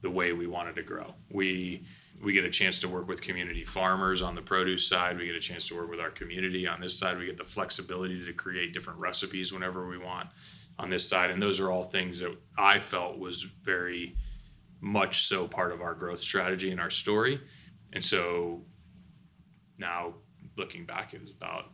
the 0.02 0.10
way 0.10 0.32
we 0.32 0.46
wanted 0.46 0.74
to 0.76 0.82
grow. 0.82 1.14
We, 1.30 1.84
we 2.22 2.32
get 2.32 2.44
a 2.44 2.50
chance 2.50 2.78
to 2.80 2.88
work 2.88 3.08
with 3.08 3.20
community 3.20 3.64
farmers 3.64 4.22
on 4.22 4.34
the 4.34 4.42
produce 4.42 4.86
side. 4.86 5.18
We 5.18 5.26
get 5.26 5.34
a 5.34 5.40
chance 5.40 5.66
to 5.68 5.76
work 5.76 5.90
with 5.90 6.00
our 6.00 6.10
community 6.10 6.66
on 6.66 6.80
this 6.80 6.98
side. 6.98 7.18
We 7.18 7.26
get 7.26 7.36
the 7.36 7.44
flexibility 7.44 8.24
to 8.24 8.32
create 8.32 8.72
different 8.72 8.98
recipes 8.98 9.52
whenever 9.52 9.86
we 9.88 9.98
want 9.98 10.28
on 10.78 10.90
this 10.90 11.08
side. 11.08 11.30
And 11.30 11.40
those 11.40 11.60
are 11.60 11.70
all 11.70 11.84
things 11.84 12.20
that 12.20 12.36
I 12.56 12.78
felt 12.78 13.18
was 13.18 13.42
very 13.62 14.16
much 14.80 15.26
so 15.26 15.48
part 15.48 15.72
of 15.72 15.80
our 15.80 15.94
growth 15.94 16.22
strategy 16.22 16.70
and 16.70 16.80
our 16.80 16.90
story. 16.90 17.40
And 17.92 18.04
so 18.04 18.62
now 19.78 20.14
looking 20.56 20.84
back, 20.84 21.14
it 21.14 21.20
was 21.20 21.30
about 21.30 21.70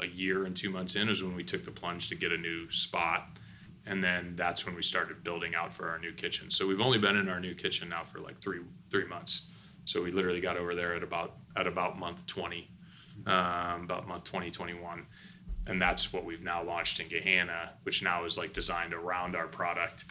a 0.00 0.06
year 0.06 0.44
and 0.44 0.56
two 0.56 0.70
months 0.70 0.96
in 0.96 1.08
is 1.08 1.22
when 1.22 1.34
we 1.34 1.44
took 1.44 1.64
the 1.64 1.70
plunge 1.70 2.08
to 2.08 2.14
get 2.14 2.32
a 2.32 2.36
new 2.36 2.70
spot. 2.70 3.38
And 3.86 4.02
then 4.02 4.34
that's 4.34 4.64
when 4.64 4.74
we 4.74 4.82
started 4.82 5.22
building 5.24 5.54
out 5.54 5.72
for 5.72 5.90
our 5.90 5.98
new 5.98 6.12
kitchen. 6.12 6.50
So 6.50 6.66
we've 6.66 6.80
only 6.80 6.98
been 6.98 7.16
in 7.16 7.28
our 7.28 7.38
new 7.40 7.54
kitchen 7.54 7.88
now 7.90 8.02
for 8.02 8.18
like 8.20 8.40
three 8.40 8.60
three 8.90 9.06
months. 9.06 9.42
So 9.84 10.02
we 10.02 10.10
literally 10.10 10.40
got 10.40 10.56
over 10.56 10.74
there 10.74 10.94
at 10.94 11.02
about 11.02 11.36
at 11.56 11.66
about 11.66 11.98
month 11.98 12.26
20, 12.26 12.68
um, 13.26 13.82
about 13.84 14.08
month 14.08 14.24
2021. 14.24 15.06
and 15.66 15.80
that's 15.80 16.12
what 16.12 16.24
we've 16.24 16.42
now 16.42 16.62
launched 16.62 17.00
in 17.00 17.08
Gahanna, 17.08 17.70
which 17.84 18.02
now 18.02 18.24
is 18.24 18.36
like 18.36 18.52
designed 18.52 18.92
around 18.94 19.34
our 19.36 19.46
product 19.46 20.04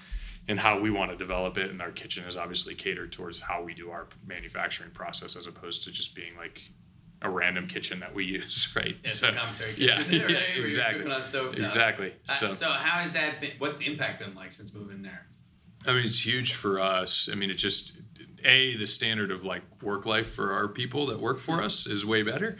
and 0.47 0.59
how 0.59 0.79
we 0.79 0.89
want 0.91 1.11
to 1.11 1.17
develop 1.17 1.57
it. 1.57 1.69
And 1.71 1.81
our 1.81 1.91
kitchen 1.91 2.25
is 2.25 2.35
obviously 2.37 2.75
catered 2.75 3.11
towards 3.11 3.39
how 3.39 3.63
we 3.63 3.73
do 3.73 3.91
our 3.91 4.07
manufacturing 4.25 4.91
process, 4.91 5.35
as 5.35 5.47
opposed 5.47 5.83
to 5.83 5.91
just 5.91 6.15
being 6.15 6.35
like 6.37 6.61
a 7.23 7.29
random 7.29 7.67
kitchen 7.67 7.99
that 8.01 8.13
we 8.13 8.25
use, 8.25 8.67
right? 8.75 8.95
It's 9.03 9.19
So- 9.19 9.33
commissary 9.33 9.73
yeah, 9.77 10.03
kitchen. 10.03 10.11
yeah, 10.13 10.21
right? 10.25 10.31
Where 10.33 10.55
you're 10.55 10.65
exactly. 10.65 11.11
on 11.11 11.21
stovetop. 11.21 11.59
Exactly. 11.59 12.13
Uh, 12.29 12.33
So, 12.35 12.47
so 12.49 12.67
how 12.69 12.99
has 12.99 13.13
that 13.13 13.41
been? 13.41 13.51
What's 13.57 13.77
the 13.77 13.87
impact 13.87 14.19
been 14.19 14.35
like 14.35 14.51
since 14.51 14.73
moving 14.73 15.01
there? 15.01 15.25
I 15.85 15.93
mean, 15.93 16.05
it's 16.05 16.23
huge 16.25 16.53
for 16.53 16.79
us. 16.79 17.27
I 17.31 17.35
mean, 17.35 17.49
it 17.49 17.55
just 17.55 17.93
a 18.45 18.75
the 18.77 18.85
standard 18.85 19.31
of 19.31 19.43
like 19.45 19.61
work 19.81 20.05
life 20.05 20.33
for 20.33 20.51
our 20.53 20.67
people 20.67 21.05
that 21.07 21.19
work 21.19 21.39
for 21.39 21.61
us 21.61 21.87
is 21.87 22.05
way 22.05 22.23
better. 22.23 22.57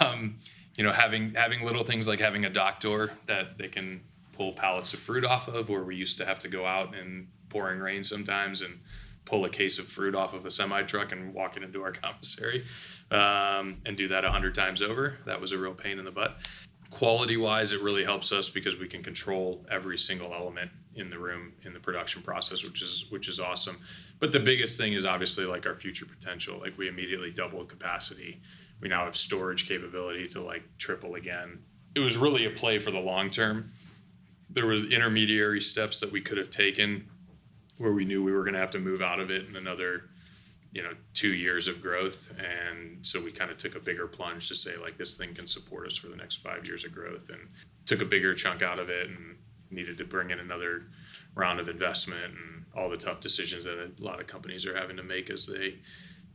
Um, 0.00 0.38
you 0.76 0.82
know, 0.84 0.92
having 0.92 1.34
having 1.34 1.64
little 1.64 1.84
things 1.84 2.08
like 2.08 2.20
having 2.20 2.44
a 2.44 2.50
dock 2.50 2.80
door 2.80 3.12
that 3.26 3.58
they 3.58 3.68
can 3.68 4.00
pull 4.32 4.52
pallets 4.52 4.92
of 4.92 4.98
fruit 4.98 5.24
off 5.24 5.46
of, 5.48 5.68
where 5.68 5.84
we 5.84 5.94
used 5.94 6.18
to 6.18 6.26
have 6.26 6.40
to 6.40 6.48
go 6.48 6.66
out 6.66 6.94
in 6.94 7.28
pouring 7.48 7.78
rain 7.78 8.02
sometimes 8.02 8.60
and 8.62 8.80
pull 9.24 9.44
a 9.44 9.48
case 9.50 9.78
of 9.78 9.86
fruit 9.86 10.14
off 10.14 10.34
of 10.34 10.44
a 10.46 10.50
semi 10.50 10.82
truck 10.82 11.12
and 11.12 11.32
walk 11.32 11.56
it 11.56 11.62
into 11.62 11.82
our 11.82 11.92
commissary 11.92 12.64
um, 13.10 13.80
and 13.86 13.96
do 13.96 14.08
that 14.08 14.24
a 14.24 14.30
hundred 14.30 14.54
times 14.54 14.82
over. 14.82 15.18
That 15.26 15.40
was 15.40 15.52
a 15.52 15.58
real 15.58 15.74
pain 15.74 15.98
in 15.98 16.04
the 16.04 16.10
butt. 16.10 16.36
Quality 16.90 17.36
wise, 17.36 17.72
it 17.72 17.82
really 17.82 18.04
helps 18.04 18.32
us 18.32 18.48
because 18.48 18.78
we 18.78 18.86
can 18.86 19.02
control 19.02 19.66
every 19.70 19.98
single 19.98 20.32
element 20.32 20.70
in 20.94 21.10
the 21.10 21.18
room 21.18 21.52
in 21.64 21.72
the 21.72 21.80
production 21.80 22.22
process, 22.22 22.62
which 22.62 22.82
is 22.82 23.06
which 23.10 23.28
is 23.28 23.40
awesome. 23.40 23.78
But 24.20 24.32
the 24.32 24.40
biggest 24.40 24.78
thing 24.78 24.92
is 24.92 25.04
obviously 25.04 25.44
like 25.44 25.66
our 25.66 25.74
future 25.74 26.06
potential. 26.06 26.58
Like 26.58 26.76
we 26.78 26.88
immediately 26.88 27.30
doubled 27.30 27.68
capacity. 27.68 28.40
We 28.80 28.88
now 28.88 29.04
have 29.04 29.16
storage 29.16 29.68
capability 29.68 30.28
to 30.28 30.40
like 30.40 30.62
triple 30.78 31.16
again. 31.16 31.58
It 31.94 32.00
was 32.00 32.16
really 32.16 32.46
a 32.46 32.50
play 32.50 32.78
for 32.78 32.90
the 32.90 32.98
long 32.98 33.30
term. 33.30 33.72
There 34.50 34.66
were 34.66 34.74
intermediary 34.74 35.60
steps 35.60 36.00
that 36.00 36.12
we 36.12 36.20
could 36.20 36.38
have 36.38 36.50
taken 36.50 37.08
where 37.78 37.92
we 37.92 38.04
knew 38.04 38.22
we 38.22 38.32
were 38.32 38.42
going 38.42 38.54
to 38.54 38.60
have 38.60 38.70
to 38.70 38.78
move 38.78 39.02
out 39.02 39.18
of 39.18 39.30
it 39.30 39.46
in 39.48 39.56
another 39.56 40.10
you 40.74 40.82
know 40.82 40.90
two 41.14 41.32
years 41.32 41.68
of 41.68 41.80
growth. 41.80 42.30
And 42.36 42.98
so 43.06 43.22
we 43.22 43.32
kind 43.32 43.50
of 43.50 43.56
took 43.56 43.76
a 43.76 43.80
bigger 43.80 44.06
plunge 44.06 44.48
to 44.48 44.54
say 44.54 44.76
like 44.76 44.98
this 44.98 45.14
thing 45.14 45.34
can 45.34 45.46
support 45.46 45.86
us 45.86 45.96
for 45.96 46.08
the 46.08 46.16
next 46.16 46.42
five 46.42 46.66
years 46.66 46.84
of 46.84 46.92
growth 46.92 47.30
and 47.30 47.40
took 47.86 48.02
a 48.02 48.04
bigger 48.04 48.34
chunk 48.34 48.60
out 48.60 48.80
of 48.80 48.90
it 48.90 49.08
and 49.08 49.36
needed 49.70 49.96
to 49.98 50.04
bring 50.04 50.30
in 50.30 50.40
another 50.40 50.82
round 51.36 51.60
of 51.60 51.68
investment 51.68 52.24
and 52.24 52.64
all 52.76 52.90
the 52.90 52.96
tough 52.96 53.20
decisions 53.20 53.64
that 53.64 53.78
a 53.78 54.02
lot 54.02 54.20
of 54.20 54.26
companies 54.26 54.66
are 54.66 54.76
having 54.76 54.96
to 54.96 55.02
make 55.02 55.30
as 55.30 55.46
they 55.46 55.76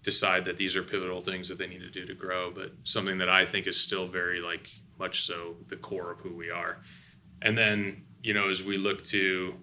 decide 0.04 0.46
that 0.46 0.58
these 0.58 0.78
are 0.78 0.84
pivotal 0.84 1.22
things 1.22 1.50
that 1.50 1.58
they 1.58 1.68
need 1.68 1.82
to 1.82 1.90
do 1.90 2.06
to 2.06 2.16
grow. 2.16 2.50
But 2.50 2.72
something 2.86 3.18
that 3.18 3.30
i 3.30 3.46
think 3.46 3.68
is 3.68 3.80
still 3.80 4.08
very 4.08 4.40
like 4.40 4.70
much 4.98 5.26
so 5.26 5.58
the 5.68 5.76
core 5.76 6.12
of 6.12 6.20
who 6.20 6.34
we 6.34 6.50
are. 6.50 6.78
And 7.42 7.58
then 7.58 8.04
you 8.24 8.34
know 8.34 8.50
as 8.50 8.64
we 8.64 8.78
look 8.78 9.04
to 9.08 9.56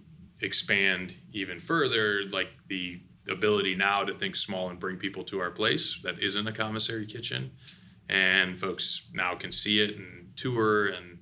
expand 0.43 1.17
even 1.33 1.59
further 1.59 2.25
like 2.31 2.49
the 2.69 3.01
ability 3.29 3.75
now 3.75 4.05
to 4.05 4.15
think 4.15 4.37
small 4.37 4.71
and 4.71 4.79
bring 4.79 4.97
people 4.97 5.25
to 5.25 5.41
our 5.41 5.51
place 5.51 5.99
that 6.03 6.19
isn't 6.21 6.47
a 6.47 6.53
commissary 6.53 7.07
kitchen. 7.07 7.51
And 8.09 8.59
folks 8.59 9.09
now 9.13 9.35
can 9.35 9.51
see 9.51 9.81
it 9.81 9.97
and 9.97 10.31
tour 10.37 10.89
and 10.89 11.19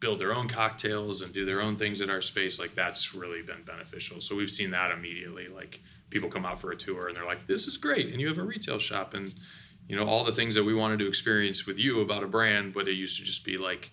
build 0.00 0.18
their 0.18 0.34
own 0.34 0.48
cocktails 0.48 1.20
and 1.20 1.32
do 1.32 1.44
their 1.44 1.60
own 1.60 1.76
things 1.76 2.00
at 2.00 2.08
our 2.08 2.22
space. 2.22 2.58
Like 2.58 2.74
that's 2.74 3.14
really 3.14 3.42
been 3.42 3.62
beneficial. 3.64 4.20
So 4.20 4.34
we've 4.34 4.50
seen 4.50 4.70
that 4.70 4.90
immediately. 4.92 5.48
Like 5.48 5.80
people 6.08 6.30
come 6.30 6.46
out 6.46 6.60
for 6.60 6.72
a 6.72 6.76
tour 6.76 7.08
and 7.08 7.16
they're 7.16 7.26
like 7.26 7.46
this 7.46 7.66
is 7.66 7.76
great. 7.76 8.10
And 8.10 8.20
you 8.20 8.28
have 8.28 8.38
a 8.38 8.42
retail 8.42 8.78
shop 8.78 9.14
and 9.14 9.34
you 9.90 9.96
know 9.96 10.06
all 10.06 10.24
the 10.24 10.32
things 10.32 10.54
that 10.54 10.62
we 10.62 10.72
wanted 10.72 11.00
to 11.00 11.08
experience 11.08 11.66
with 11.66 11.76
you 11.76 12.00
about 12.00 12.22
a 12.22 12.26
brand 12.28 12.72
but 12.72 12.86
it 12.86 12.92
used 12.92 13.18
to 13.18 13.24
just 13.24 13.44
be 13.44 13.58
like 13.58 13.90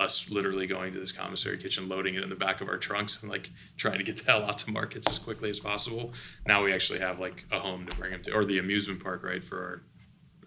us 0.00 0.30
literally 0.30 0.66
going 0.66 0.92
to 0.92 0.98
this 0.98 1.12
commissary 1.12 1.58
kitchen, 1.58 1.88
loading 1.88 2.14
it 2.14 2.22
in 2.22 2.28
the 2.30 2.36
back 2.36 2.60
of 2.60 2.68
our 2.68 2.78
trunks, 2.78 3.20
and 3.22 3.30
like 3.30 3.50
trying 3.76 3.98
to 3.98 4.04
get 4.04 4.16
the 4.18 4.24
hell 4.24 4.42
out 4.44 4.58
to 4.58 4.70
markets 4.70 5.06
as 5.06 5.18
quickly 5.18 5.50
as 5.50 5.60
possible. 5.60 6.12
Now 6.46 6.64
we 6.64 6.72
actually 6.72 7.00
have 7.00 7.18
like 7.18 7.44
a 7.52 7.58
home 7.60 7.86
to 7.86 7.96
bring 7.96 8.12
them 8.12 8.22
to, 8.24 8.32
or 8.32 8.44
the 8.44 8.58
amusement 8.58 9.02
park, 9.02 9.22
right, 9.22 9.44
for 9.44 9.58
our 9.58 9.82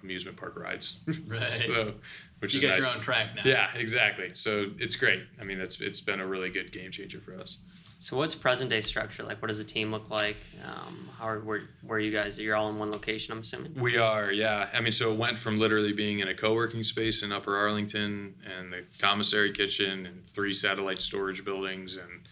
amusement 0.04 0.38
park 0.38 0.58
rides. 0.58 1.00
Right. 1.28 1.48
so, 1.48 1.94
which 2.40 2.54
You 2.54 2.58
is 2.58 2.64
got 2.64 2.70
nice. 2.76 2.78
your 2.80 2.96
own 2.98 3.02
track 3.02 3.36
now. 3.36 3.42
Yeah, 3.46 3.68
exactly. 3.76 4.32
So 4.34 4.72
it's 4.78 4.96
great. 4.96 5.22
I 5.40 5.44
mean, 5.44 5.60
it's 5.60 5.80
it's 5.80 6.02
been 6.02 6.20
a 6.20 6.28
really 6.28 6.50
good 6.50 6.72
game 6.72 6.92
changer 6.92 7.20
for 7.22 7.36
us. 7.40 7.58
So 8.06 8.18
what's 8.18 8.36
present 8.36 8.70
day 8.70 8.82
structure 8.82 9.24
like? 9.24 9.42
What 9.42 9.48
does 9.48 9.58
the 9.58 9.64
team 9.64 9.92
look 9.92 10.12
like? 10.12 10.38
Um, 10.64 11.10
how 11.18 11.28
are 11.28 11.40
where, 11.40 11.62
where 11.82 11.98
you 11.98 12.12
guys? 12.12 12.38
You're 12.38 12.56
all 12.56 12.70
in 12.70 12.78
one 12.78 12.92
location, 12.92 13.32
I'm 13.32 13.40
assuming. 13.40 13.74
We 13.74 13.98
are, 13.98 14.32
yeah. 14.32 14.70
I 14.72 14.80
mean, 14.80 14.92
so 14.92 15.12
it 15.12 15.18
went 15.18 15.40
from 15.40 15.58
literally 15.58 15.92
being 15.92 16.20
in 16.20 16.28
a 16.28 16.36
co-working 16.36 16.84
space 16.84 17.24
in 17.24 17.32
Upper 17.32 17.58
Arlington 17.58 18.36
and 18.46 18.72
the 18.72 18.84
commissary 19.00 19.52
kitchen 19.54 20.06
and 20.06 20.24
three 20.28 20.54
satellite 20.54 21.02
storage 21.02 21.44
buildings 21.44 21.96
and 21.96 22.28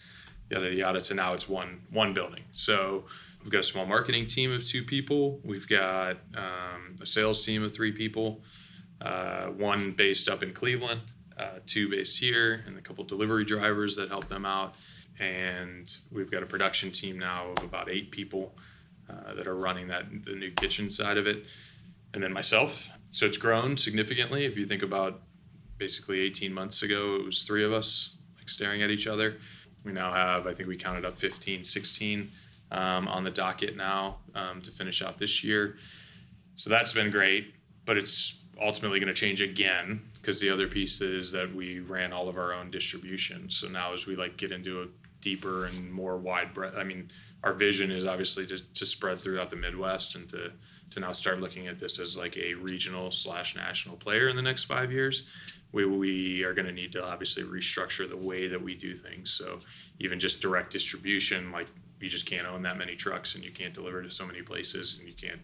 yada 0.51 0.71
yada 0.71 1.01
to 1.01 1.15
now 1.15 1.33
it's 1.33 1.49
one 1.49 1.81
one 1.89 2.13
building. 2.13 2.43
So 2.53 3.05
we've 3.41 3.51
got 3.51 3.61
a 3.61 3.63
small 3.63 3.87
marketing 3.87 4.27
team 4.27 4.51
of 4.51 4.63
two 4.63 4.83
people. 4.83 5.39
We've 5.43 5.67
got 5.67 6.17
um, 6.35 6.97
a 7.01 7.05
sales 7.07 7.43
team 7.43 7.63
of 7.63 7.73
three 7.73 7.93
people. 7.93 8.43
Uh, 9.01 9.47
one 9.47 9.93
based 9.93 10.29
up 10.29 10.43
in 10.43 10.53
Cleveland, 10.53 11.01
uh, 11.35 11.61
two 11.65 11.89
based 11.89 12.19
here, 12.19 12.63
and 12.67 12.77
a 12.77 12.81
couple 12.81 13.03
delivery 13.05 13.43
drivers 13.43 13.95
that 13.95 14.09
help 14.09 14.27
them 14.27 14.45
out. 14.45 14.75
And 15.19 15.95
we've 16.11 16.31
got 16.31 16.43
a 16.43 16.45
production 16.45 16.91
team 16.91 17.19
now 17.19 17.51
of 17.51 17.63
about 17.63 17.89
eight 17.89 18.11
people 18.11 18.53
uh, 19.09 19.33
that 19.35 19.47
are 19.47 19.55
running 19.55 19.87
that 19.87 20.05
the 20.25 20.35
new 20.35 20.51
kitchen 20.51 20.89
side 20.89 21.17
of 21.17 21.27
it, 21.27 21.45
and 22.13 22.23
then 22.23 22.33
myself. 22.33 22.89
So 23.11 23.25
it's 23.25 23.37
grown 23.37 23.77
significantly. 23.77 24.45
If 24.45 24.57
you 24.57 24.65
think 24.65 24.81
about 24.81 25.21
basically 25.77 26.21
18 26.21 26.53
months 26.53 26.81
ago, 26.83 27.15
it 27.15 27.25
was 27.25 27.43
three 27.43 27.63
of 27.63 27.73
us 27.73 28.15
like 28.37 28.49
staring 28.49 28.81
at 28.81 28.89
each 28.89 29.07
other. 29.07 29.37
We 29.83 29.91
now 29.91 30.13
have, 30.13 30.47
I 30.47 30.53
think 30.53 30.69
we 30.69 30.77
counted 30.77 31.05
up 31.05 31.17
15, 31.17 31.63
16 31.63 32.31
um, 32.71 33.07
on 33.07 33.23
the 33.23 33.29
docket 33.29 33.75
now 33.75 34.17
um, 34.33 34.61
to 34.61 34.71
finish 34.71 35.01
out 35.01 35.17
this 35.17 35.43
year. 35.43 35.77
So 36.55 36.69
that's 36.69 36.93
been 36.93 37.11
great, 37.11 37.53
but 37.85 37.97
it's 37.97 38.35
ultimately 38.61 38.99
going 38.99 39.13
to 39.13 39.19
change 39.19 39.41
again 39.41 40.01
because 40.13 40.39
the 40.39 40.49
other 40.49 40.67
piece 40.67 41.01
is 41.01 41.31
that 41.31 41.53
we 41.53 41.79
ran 41.79 42.13
all 42.13 42.29
of 42.29 42.37
our 42.37 42.53
own 42.53 42.71
distribution. 42.71 43.49
So 43.49 43.67
now 43.67 43.93
as 43.93 44.05
we 44.05 44.15
like 44.15 44.37
get 44.37 44.51
into 44.51 44.83
a 44.83 44.87
deeper 45.23 45.65
and 45.65 45.91
more 45.91 46.17
wide 46.17 46.53
breadth, 46.53 46.75
I 46.77 46.83
mean, 46.83 47.09
our 47.43 47.53
vision 47.53 47.89
is 47.89 48.05
obviously 48.05 48.45
to, 48.47 48.59
to 48.59 48.85
spread 48.85 49.19
throughout 49.19 49.49
the 49.49 49.55
Midwest 49.55 50.15
and 50.15 50.29
to 50.29 50.51
to 50.91 50.99
now 50.99 51.11
start 51.11 51.41
looking 51.41 51.67
at 51.67 51.79
this 51.79 51.97
as 51.97 52.15
like 52.15 52.37
a 52.37 52.53
regional 52.53 53.11
slash 53.11 53.55
national 53.55 53.95
player 53.97 54.27
in 54.27 54.35
the 54.35 54.41
next 54.43 54.65
five 54.65 54.91
years. 54.91 55.27
We, 55.71 55.87
we 55.87 56.43
are 56.43 56.53
going 56.53 56.67
to 56.67 56.71
need 56.71 56.91
to 56.91 57.03
obviously 57.03 57.41
restructure 57.41 58.07
the 58.07 58.15
way 58.15 58.47
that 58.47 58.61
we 58.61 58.75
do 58.75 58.93
things. 58.93 59.31
So 59.31 59.57
even 59.99 60.19
just 60.19 60.39
direct 60.39 60.71
distribution, 60.71 61.51
like 61.51 61.65
you 61.99 62.09
just 62.09 62.27
can't 62.27 62.45
own 62.45 62.61
that 62.61 62.77
many 62.77 62.95
trucks 62.95 63.33
and 63.33 63.43
you 63.43 63.51
can't 63.51 63.73
deliver 63.73 64.03
to 64.03 64.11
so 64.11 64.23
many 64.23 64.43
places 64.43 64.99
and 64.99 65.07
you 65.07 65.15
can't 65.15 65.41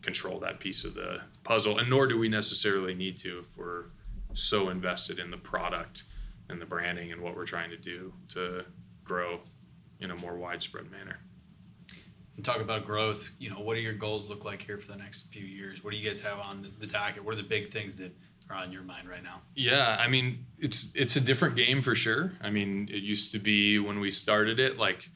control 0.00 0.38
that 0.38 0.60
piece 0.60 0.84
of 0.84 0.94
the 0.94 1.22
puzzle. 1.42 1.78
And 1.80 1.90
nor 1.90 2.06
do 2.06 2.16
we 2.16 2.28
necessarily 2.28 2.94
need 2.94 3.16
to 3.18 3.40
if 3.40 3.56
we're 3.56 3.86
so 4.34 4.68
invested 4.68 5.18
in 5.18 5.30
the 5.30 5.38
product 5.38 6.04
and 6.48 6.60
the 6.60 6.66
branding 6.66 7.10
and 7.10 7.20
what 7.20 7.34
we're 7.34 7.46
trying 7.46 7.70
to 7.70 7.76
do 7.76 8.12
to 8.28 8.64
grow 9.04 9.40
in 10.00 10.10
a 10.10 10.16
more 10.16 10.36
widespread 10.36 10.90
manner. 10.90 11.18
And 12.36 12.44
talk 12.44 12.60
about 12.60 12.84
growth. 12.84 13.28
You 13.38 13.50
know, 13.50 13.60
what 13.60 13.74
do 13.74 13.80
your 13.80 13.92
goals 13.92 14.28
look 14.28 14.44
like 14.44 14.60
here 14.60 14.76
for 14.78 14.90
the 14.90 14.96
next 14.96 15.32
few 15.32 15.44
years? 15.44 15.84
What 15.84 15.92
do 15.92 15.96
you 15.96 16.08
guys 16.08 16.20
have 16.20 16.40
on 16.40 16.62
the, 16.62 16.70
the 16.80 16.86
docket? 16.86 17.24
What 17.24 17.34
are 17.34 17.36
the 17.36 17.44
big 17.44 17.72
things 17.72 17.96
that 17.98 18.12
are 18.50 18.56
on 18.56 18.72
your 18.72 18.82
mind 18.82 19.08
right 19.08 19.22
now? 19.22 19.40
Yeah, 19.54 19.96
I 20.00 20.08
mean, 20.08 20.44
it's 20.58 20.90
it's 20.94 21.16
a 21.16 21.20
different 21.20 21.54
game 21.54 21.80
for 21.80 21.94
sure. 21.94 22.32
I 22.40 22.50
mean, 22.50 22.88
it 22.90 23.02
used 23.02 23.30
to 23.32 23.38
be 23.38 23.78
when 23.78 24.00
we 24.00 24.10
started 24.10 24.58
it, 24.58 24.78
like 24.78 25.08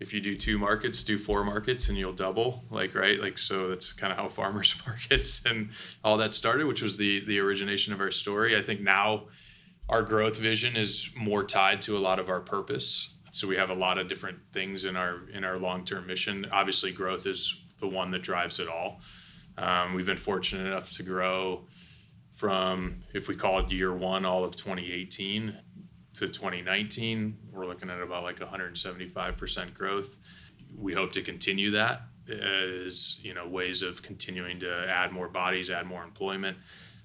if 0.00 0.14
you 0.14 0.20
do 0.20 0.34
two 0.34 0.58
markets, 0.58 1.02
do 1.02 1.18
four 1.18 1.44
markets 1.44 1.90
and 1.90 1.98
you'll 1.98 2.14
double, 2.14 2.64
like 2.70 2.94
right, 2.94 3.20
like 3.20 3.36
so 3.36 3.68
that's 3.68 3.92
kind 3.92 4.10
of 4.10 4.18
how 4.18 4.28
farmers 4.28 4.74
markets 4.86 5.44
and 5.44 5.70
all 6.02 6.16
that 6.16 6.32
started, 6.32 6.66
which 6.66 6.80
was 6.80 6.96
the 6.96 7.24
the 7.26 7.38
origination 7.38 7.92
of 7.92 8.00
our 8.00 8.10
story. 8.10 8.56
I 8.56 8.62
think 8.62 8.80
now 8.80 9.26
our 9.90 10.02
growth 10.02 10.36
vision 10.36 10.76
is 10.76 11.10
more 11.16 11.44
tied 11.44 11.82
to 11.82 11.98
a 11.98 12.00
lot 12.00 12.20
of 12.20 12.28
our 12.28 12.40
purpose. 12.40 13.10
So 13.32 13.46
we 13.46 13.56
have 13.56 13.70
a 13.70 13.74
lot 13.74 13.98
of 13.98 14.08
different 14.08 14.38
things 14.52 14.84
in 14.84 14.96
our 14.96 15.28
in 15.34 15.44
our 15.44 15.58
long-term 15.58 16.06
mission. 16.06 16.46
Obviously 16.52 16.92
growth 16.92 17.26
is 17.26 17.62
the 17.80 17.88
one 17.88 18.10
that 18.12 18.22
drives 18.22 18.60
it 18.60 18.68
all. 18.68 19.00
Um, 19.58 19.94
we've 19.94 20.06
been 20.06 20.16
fortunate 20.16 20.66
enough 20.66 20.92
to 20.92 21.02
grow 21.02 21.66
from 22.32 23.02
if 23.12 23.26
we 23.26 23.34
call 23.34 23.58
it 23.58 23.70
year 23.70 23.92
one 23.92 24.24
all 24.24 24.44
of 24.44 24.56
2018 24.56 25.54
to 26.14 26.28
2019 26.28 27.36
we're 27.52 27.66
looking 27.66 27.90
at 27.90 28.00
about 28.00 28.22
like 28.22 28.38
175% 28.38 29.74
growth. 29.74 30.16
We 30.76 30.94
hope 30.94 31.12
to 31.12 31.22
continue 31.22 31.72
that 31.72 32.02
as 32.28 33.16
you 33.22 33.34
know 33.34 33.48
ways 33.48 33.82
of 33.82 34.02
continuing 34.02 34.60
to 34.60 34.88
add 34.88 35.10
more 35.10 35.28
bodies 35.28 35.68
add 35.68 35.86
more 35.86 36.04
employment 36.04 36.56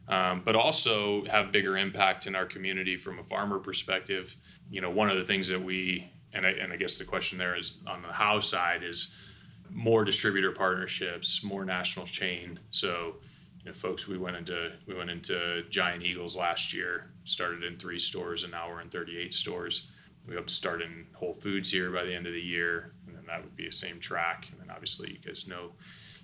um, 0.08 0.42
but 0.46 0.56
also 0.56 1.26
have 1.26 1.52
bigger 1.52 1.78
impact 1.78 2.28
in 2.28 2.36
our 2.36 2.46
community 2.46 2.98
from 2.98 3.20
a 3.20 3.24
farmer 3.24 3.60
perspective 3.60 4.36
you 4.70 4.82
know 4.82 4.90
one 4.90 5.10
of 5.10 5.18
the 5.18 5.26
things 5.26 5.48
that 5.48 5.62
we 5.62 6.10
and 6.36 6.46
I, 6.46 6.50
and 6.52 6.72
I 6.72 6.76
guess 6.76 6.98
the 6.98 7.06
question 7.06 7.38
there 7.38 7.56
is 7.56 7.78
on 7.88 8.02
the 8.02 8.10
how 8.10 8.40
side 8.42 8.84
is 8.84 9.14
more 9.72 10.04
distributor 10.04 10.52
partnerships, 10.52 11.44
more 11.44 11.66
national 11.66 12.06
chain. 12.06 12.60
So, 12.72 13.16
you 13.60 13.66
know, 13.66 13.74
folks, 13.74 14.08
we 14.08 14.18
went 14.18 14.36
into 14.36 14.74
we 14.86 14.94
went 14.94 15.10
into 15.10 15.64
Giant 15.70 16.04
Eagles 16.04 16.36
last 16.36 16.74
year, 16.74 17.12
started 17.24 17.64
in 17.64 17.78
three 17.78 18.00
stores, 18.00 18.44
and 18.44 18.52
now 18.52 18.70
we're 18.70 18.82
in 18.82 18.90
38 18.90 19.34
stores. 19.34 19.88
We 20.28 20.36
hope 20.36 20.48
to 20.48 20.54
start 20.54 20.82
in 20.82 21.06
Whole 21.14 21.34
Foods 21.34 21.72
here 21.72 21.92
by 21.92 22.04
the 22.04 22.14
end 22.14 22.28
of 22.28 22.34
the 22.34 22.42
year, 22.42 22.94
and 23.08 23.16
then 23.16 23.26
that 23.28 23.44
would 23.44 23.56
be 23.56 23.66
the 23.66 23.72
same 23.72 24.00
track. 24.00 24.48
And 24.52 24.60
then 24.60 24.70
obviously, 24.70 25.12
you 25.12 25.20
guys 25.20 25.48
know 25.48 25.72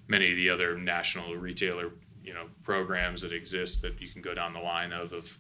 many 0.07 0.31
of 0.31 0.35
the 0.35 0.49
other 0.49 0.77
national 0.77 1.35
retailer 1.35 1.91
you 2.23 2.33
know 2.33 2.47
programs 2.63 3.21
that 3.21 3.33
exist 3.33 3.81
that 3.81 4.01
you 4.01 4.09
can 4.09 4.21
go 4.21 4.33
down 4.33 4.53
the 4.53 4.59
line 4.59 4.91
of 4.91 5.13
of 5.13 5.37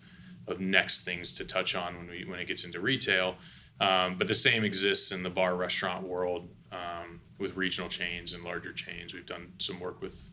of 0.47 0.59
next 0.59 1.01
things 1.01 1.33
to 1.33 1.45
touch 1.45 1.75
on 1.75 1.95
when 1.97 2.07
we 2.07 2.25
when 2.25 2.39
it 2.39 2.47
gets 2.47 2.63
into 2.63 2.79
retail. 2.79 3.35
Um, 3.79 4.17
but 4.17 4.27
the 4.27 4.35
same 4.35 4.63
exists 4.63 5.11
in 5.11 5.23
the 5.23 5.29
bar 5.29 5.55
restaurant 5.55 6.05
world 6.05 6.49
um, 6.71 7.19
with 7.39 7.55
regional 7.55 7.89
chains 7.89 8.33
and 8.33 8.43
larger 8.43 8.73
chains. 8.73 9.13
We've 9.13 9.25
done 9.25 9.51
some 9.57 9.79
work 9.79 10.01
with 10.01 10.29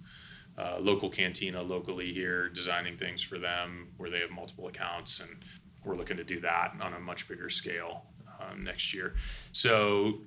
uh, 0.59 0.77
local 0.81 1.09
cantina 1.09 1.63
locally 1.63 2.13
here, 2.13 2.49
designing 2.51 2.99
things 2.99 3.23
for 3.23 3.39
them 3.39 3.89
where 3.97 4.11
they 4.11 4.19
have 4.21 4.31
multiple 4.31 4.67
accounts, 4.67 5.21
and 5.21 5.31
we're 5.85 5.97
looking 5.97 6.17
to 6.17 6.25
do 6.25 6.41
that 6.41 6.75
on 6.81 6.95
a 6.95 7.01
much 7.01 7.29
bigger 7.29 7.49
scale 7.49 8.03
um, 8.41 8.65
next 8.65 8.93
year. 8.93 9.15
So, 9.53 10.21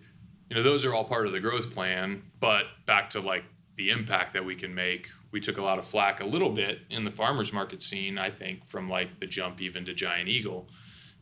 you 0.50 0.56
know, 0.56 0.64
those 0.64 0.86
are 0.86 0.94
all 0.94 1.04
part 1.04 1.28
of 1.28 1.34
the 1.34 1.40
growth 1.40 1.72
plan. 1.72 2.24
But 2.40 2.66
back 2.86 3.10
to 3.12 3.20
like 3.20 3.44
the 3.76 3.90
impact 3.90 4.34
that 4.34 4.44
we 4.44 4.56
can 4.56 4.74
make, 4.74 5.10
we 5.32 5.40
took 5.40 5.58
a 5.58 5.62
lot 5.62 5.80
of 5.80 5.86
flack 5.86 6.20
a 6.20 6.26
little 6.26 6.52
bit 6.52 6.80
in 6.90 7.04
the 7.04 7.12
farmers 7.12 7.54
market 7.54 7.82
scene. 7.82 8.18
I 8.18 8.30
think 8.30 8.66
from 8.66 8.90
like 8.90 9.20
the 9.20 9.28
jump 9.28 9.62
even 9.62 9.86
to 9.86 9.94
Giant 9.94 10.28
Eagle 10.28 10.70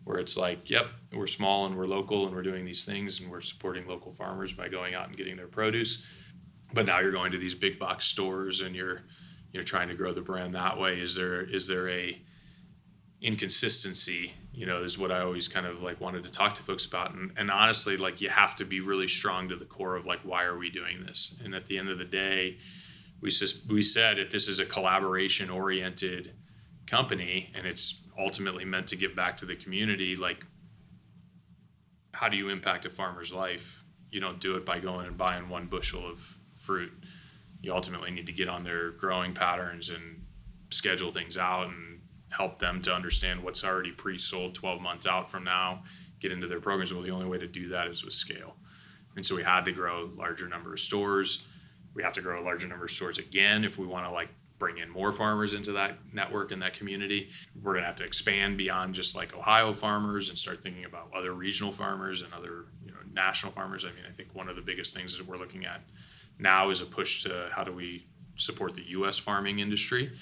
where 0.03 0.17
it's 0.17 0.37
like, 0.37 0.69
yep, 0.69 0.87
we're 1.13 1.27
small 1.27 1.65
and 1.65 1.77
we're 1.77 1.85
local 1.85 2.25
and 2.25 2.35
we're 2.35 2.41
doing 2.41 2.65
these 2.65 2.83
things 2.83 3.19
and 3.19 3.29
we're 3.29 3.41
supporting 3.41 3.87
local 3.87 4.11
farmers 4.11 4.53
by 4.53 4.67
going 4.67 4.95
out 4.95 5.07
and 5.07 5.17
getting 5.17 5.35
their 5.35 5.47
produce. 5.47 6.03
But 6.73 6.85
now 6.85 6.99
you're 6.99 7.11
going 7.11 7.31
to 7.31 7.37
these 7.37 7.55
big 7.55 7.79
box 7.79 8.05
stores 8.05 8.61
and 8.61 8.75
you're 8.75 9.01
you're 9.51 9.63
trying 9.63 9.87
to 9.87 9.95
grow 9.95 10.13
the 10.13 10.21
brand 10.21 10.53
that 10.53 10.79
way. 10.79 10.99
Is 10.99 11.15
there 11.15 11.41
is 11.41 11.67
there 11.67 11.89
a 11.89 12.19
inconsistency? 13.21 14.33
You 14.53 14.65
know, 14.65 14.83
is 14.83 14.97
what 14.97 15.11
I 15.11 15.21
always 15.21 15.47
kind 15.47 15.65
of 15.65 15.81
like 15.81 15.99
wanted 15.99 16.23
to 16.23 16.31
talk 16.31 16.53
to 16.55 16.63
folks 16.63 16.85
about. 16.85 17.13
And, 17.13 17.31
and 17.37 17.49
honestly, 17.49 17.97
like 17.97 18.21
you 18.21 18.29
have 18.29 18.55
to 18.57 18.65
be 18.65 18.81
really 18.81 19.07
strong 19.07 19.49
to 19.49 19.55
the 19.55 19.65
core 19.65 19.95
of 19.95 20.05
like 20.05 20.21
why 20.21 20.43
are 20.43 20.57
we 20.57 20.69
doing 20.69 21.03
this? 21.05 21.35
And 21.43 21.55
at 21.55 21.65
the 21.65 21.77
end 21.77 21.89
of 21.89 21.97
the 21.97 22.05
day, 22.05 22.57
we 23.21 23.31
we 23.69 23.83
said 23.83 24.19
if 24.19 24.31
this 24.31 24.47
is 24.47 24.59
a 24.59 24.65
collaboration 24.65 25.49
oriented 25.49 26.33
company 26.87 27.51
and 27.55 27.67
it's 27.67 28.01
ultimately 28.17 28.65
meant 28.65 28.87
to 28.87 28.95
give 28.95 29.15
back 29.15 29.37
to 29.37 29.45
the 29.45 29.55
community 29.55 30.15
like 30.15 30.43
how 32.19 32.27
do 32.27 32.35
you 32.35 32.49
impact 32.49 32.85
a 32.85 32.89
farmer's 32.89 33.31
life? 33.31 33.81
You 34.11 34.19
don't 34.19 34.41
do 34.41 34.57
it 34.57 34.65
by 34.65 34.79
going 34.79 35.07
and 35.07 35.17
buying 35.17 35.47
one 35.47 35.67
bushel 35.67 36.05
of 36.05 36.19
fruit. 36.53 36.91
You 37.61 37.73
ultimately 37.73 38.11
need 38.11 38.25
to 38.25 38.33
get 38.33 38.49
on 38.49 38.65
their 38.65 38.91
growing 38.91 39.33
patterns 39.33 39.89
and 39.89 40.25
schedule 40.69 41.11
things 41.11 41.37
out 41.37 41.67
and 41.67 42.01
help 42.27 42.59
them 42.59 42.81
to 42.81 42.93
understand 42.93 43.41
what's 43.41 43.63
already 43.63 43.91
pre-sold 43.91 44.53
12 44.53 44.81
months 44.81 45.07
out 45.07 45.31
from 45.31 45.45
now 45.45 45.81
get 46.19 46.33
into 46.33 46.47
their 46.47 46.59
programs. 46.59 46.93
Well 46.93 47.03
the 47.03 47.11
only 47.11 47.25
way 47.27 47.37
to 47.37 47.47
do 47.47 47.69
that 47.69 47.87
is 47.87 48.03
with 48.03 48.13
scale. 48.13 48.55
And 49.15 49.25
so 49.25 49.33
we 49.33 49.43
had 49.43 49.63
to 49.63 49.71
grow 49.71 50.03
a 50.03 50.15
larger 50.19 50.49
number 50.49 50.73
of 50.73 50.81
stores 50.81 51.43
we 51.99 52.03
have 52.03 52.13
to 52.13 52.21
grow 52.21 52.41
a 52.41 52.45
larger 52.45 52.65
number 52.65 52.85
of 52.85 52.91
stores 52.91 53.17
again 53.17 53.65
if 53.65 53.77
we 53.77 53.85
want 53.85 54.05
to 54.05 54.09
like 54.09 54.29
bring 54.57 54.77
in 54.77 54.89
more 54.89 55.11
farmers 55.11 55.53
into 55.53 55.73
that 55.73 55.97
network 56.13 56.53
and 56.53 56.61
that 56.61 56.73
community. 56.73 57.27
We're 57.61 57.73
going 57.73 57.83
to 57.83 57.87
have 57.87 57.97
to 57.97 58.05
expand 58.05 58.57
beyond 58.57 58.95
just 58.95 59.17
like 59.17 59.33
Ohio 59.33 59.73
farmers 59.73 60.29
and 60.29 60.37
start 60.37 60.63
thinking 60.63 60.85
about 60.85 61.11
other 61.13 61.33
regional 61.33 61.73
farmers 61.73 62.21
and 62.21 62.33
other 62.33 62.67
you 62.85 62.91
know 62.91 62.99
national 63.11 63.51
farmers. 63.51 63.83
I 63.83 63.89
mean, 63.89 64.05
I 64.09 64.13
think 64.13 64.33
one 64.33 64.47
of 64.47 64.55
the 64.55 64.61
biggest 64.61 64.95
things 64.95 65.17
that 65.17 65.27
we're 65.27 65.35
looking 65.35 65.65
at 65.65 65.81
now 66.39 66.69
is 66.69 66.79
a 66.79 66.85
push 66.85 67.21
to 67.23 67.49
how 67.51 67.65
do 67.65 67.73
we 67.73 68.07
support 68.37 68.75
the 68.75 68.83
U.S. 68.91 69.17
farming 69.17 69.59
industry 69.59 70.13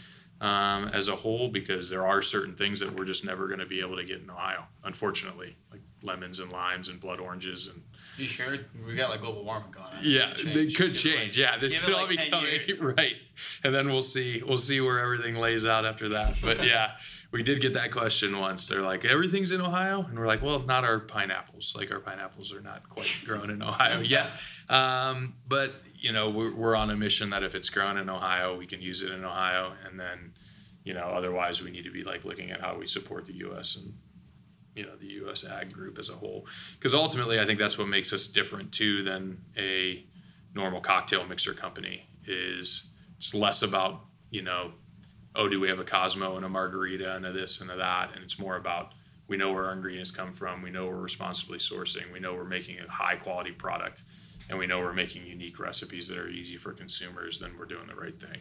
um, 0.42 0.88
as 0.96 1.10
a 1.10 1.16
whole 1.16 1.48
because 1.48 1.92
there 1.92 2.08
are 2.08 2.24
certain 2.24 2.56
things 2.56 2.80
that 2.80 2.92
we're 2.92 3.06
just 3.06 3.24
never 3.24 3.46
going 3.46 3.60
to 3.60 3.68
be 3.68 3.82
able 3.82 3.98
to 3.98 4.04
get 4.04 4.22
in 4.22 4.32
Ohio, 4.32 4.64
unfortunately, 4.84 5.56
like 5.72 5.82
lemons 6.02 6.40
and 6.40 6.52
limes 6.52 6.88
and 6.88 7.00
blood 7.00 7.20
oranges 7.20 7.68
and. 7.68 7.82
You 8.18 8.26
sure? 8.26 8.58
We 8.86 8.96
got 8.96 9.12
like 9.12 9.22
global 9.22 9.46
warming 9.46 9.70
going 9.70 9.86
on. 9.86 10.00
Yeah, 10.02 10.34
they 10.44 10.72
could 10.72 10.96
change. 10.96 11.38
Like, 11.38 11.52
yeah, 11.52 11.58
this 11.60 11.80
could 11.80 11.94
all 11.94 12.08
like 12.08 12.18
be 12.18 12.30
coming 12.32 12.60
right, 12.98 13.14
and 13.64 13.76
then 13.76 13.90
we'll 13.90 14.02
see. 14.02 14.42
We'll 14.44 14.58
see 14.58 14.82
where 14.82 15.00
everything 15.00 15.36
lays 15.36 15.68
out 15.68 15.86
after 15.86 16.10
that. 16.10 16.36
But 16.42 16.64
yeah, 16.64 16.94
we 17.32 17.44
did 17.44 17.62
get 17.62 17.74
that 17.74 17.92
question 17.92 18.40
once. 18.40 18.66
They're 18.68 18.82
like, 18.82 19.06
"Everything's 19.06 19.52
in 19.52 19.62
Ohio," 19.62 20.04
and 20.10 20.18
we're 20.18 20.26
like, 20.26 20.42
"Well, 20.42 20.60
not 20.60 20.84
our 20.84 21.00
pineapples. 21.00 21.76
Like 21.78 21.92
our 21.92 22.00
pineapples 22.00 22.52
are 22.54 22.62
not 22.62 22.90
quite 22.90 23.14
grown 23.24 23.52
in 23.52 23.62
Ohio 23.62 24.00
yet." 24.02 24.32
Um, 24.70 25.36
but 25.48 25.76
you 26.00 26.12
know, 26.12 26.30
we're, 26.30 26.54
we're 26.54 26.76
on 26.76 26.90
a 26.90 26.96
mission 26.96 27.30
that 27.32 27.44
if 27.44 27.56
it's 27.56 27.70
grown 27.70 27.98
in 27.98 28.10
Ohio, 28.10 28.58
we 28.58 28.66
can 28.66 28.82
use 28.82 29.02
it 29.02 29.12
in 29.12 29.24
Ohio, 29.24 29.74
and 29.86 30.00
then, 30.00 30.34
you 30.84 30.94
know, 30.94 31.06
otherwise 31.06 31.62
we 31.62 31.72
need 31.72 31.84
to 31.84 31.92
be 31.92 32.04
like 32.04 32.24
looking 32.24 32.52
at 32.52 32.62
how 32.62 32.78
we 32.78 32.88
support 32.88 33.26
the 33.26 33.34
U.S. 33.34 33.76
and 33.76 33.94
you 34.78 34.86
know 34.86 34.96
the 34.96 35.08
U.S. 35.08 35.44
ag 35.46 35.72
group 35.72 35.98
as 35.98 36.10
a 36.10 36.14
whole, 36.14 36.46
because 36.78 36.94
ultimately 36.94 37.40
I 37.40 37.46
think 37.46 37.60
that's 37.60 37.78
what 37.78 37.88
makes 37.88 38.14
us 38.14 38.28
different 38.28 38.72
too 38.72 39.04
than 39.04 39.42
a 39.58 40.06
normal 40.54 40.82
cocktail 40.82 41.26
mixer 41.26 41.54
company. 41.54 42.08
Is 42.26 42.90
it's 43.18 43.34
less 43.34 43.62
about 43.64 44.02
you 44.30 44.42
know, 44.42 44.72
oh, 45.36 45.48
do 45.48 45.60
we 45.60 45.70
have 45.70 45.80
a 45.80 45.84
Cosmo 45.84 46.36
and 46.36 46.46
a 46.46 46.50
margarita 46.50 47.16
and 47.16 47.26
a 47.26 47.32
this 47.32 47.62
and 47.62 47.72
a 47.72 47.78
that, 47.78 48.12
and 48.14 48.24
it's 48.24 48.40
more 48.40 48.58
about 48.58 48.94
we 49.28 49.38
know 49.38 49.52
where 49.52 49.66
our 49.66 49.74
ingredients 49.74 50.12
come 50.12 50.34
from, 50.34 50.62
we 50.62 50.70
know 50.70 50.86
we're 50.88 50.96
responsibly 50.96 51.58
sourcing, 51.58 52.12
we 52.14 52.20
know 52.20 52.34
we're 52.34 52.46
making 52.46 52.80
a 52.80 52.90
high 52.90 53.16
quality 53.16 53.52
product, 53.52 54.04
and 54.50 54.58
we 54.58 54.68
know 54.68 54.80
we're 54.80 54.94
making 54.94 55.26
unique 55.26 55.60
recipes 55.60 56.08
that 56.08 56.18
are 56.18 56.30
easy 56.30 56.58
for 56.58 56.72
consumers, 56.72 57.40
then 57.40 57.52
we're 57.60 57.66
doing 57.66 57.88
the 57.88 57.96
right 57.96 58.20
thing. 58.20 58.40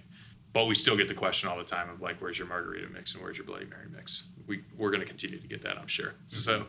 But 0.53 0.67
we 0.67 0.75
still 0.75 0.97
get 0.97 1.09
the 1.09 1.15
question 1.15 1.49
all 1.49 1.59
the 1.59 1.65
time 1.65 1.91
of 1.91 2.01
like, 2.01 2.21
where's 2.23 2.39
your 2.39 2.49
margarita 2.49 2.89
mix 2.89 3.15
and 3.15 3.23
where's 3.23 3.37
your 3.37 3.47
Bloody 3.47 3.67
Mary 3.67 3.89
mix? 3.95 4.25
We 4.47 4.63
we're 4.77 4.91
going 4.91 5.01
to 5.01 5.07
continue 5.07 5.41
to 5.41 5.49
get 5.49 5.63
that, 5.63 5.79
I'm 5.79 5.89
sure. 5.89 6.15
So, 6.29 6.67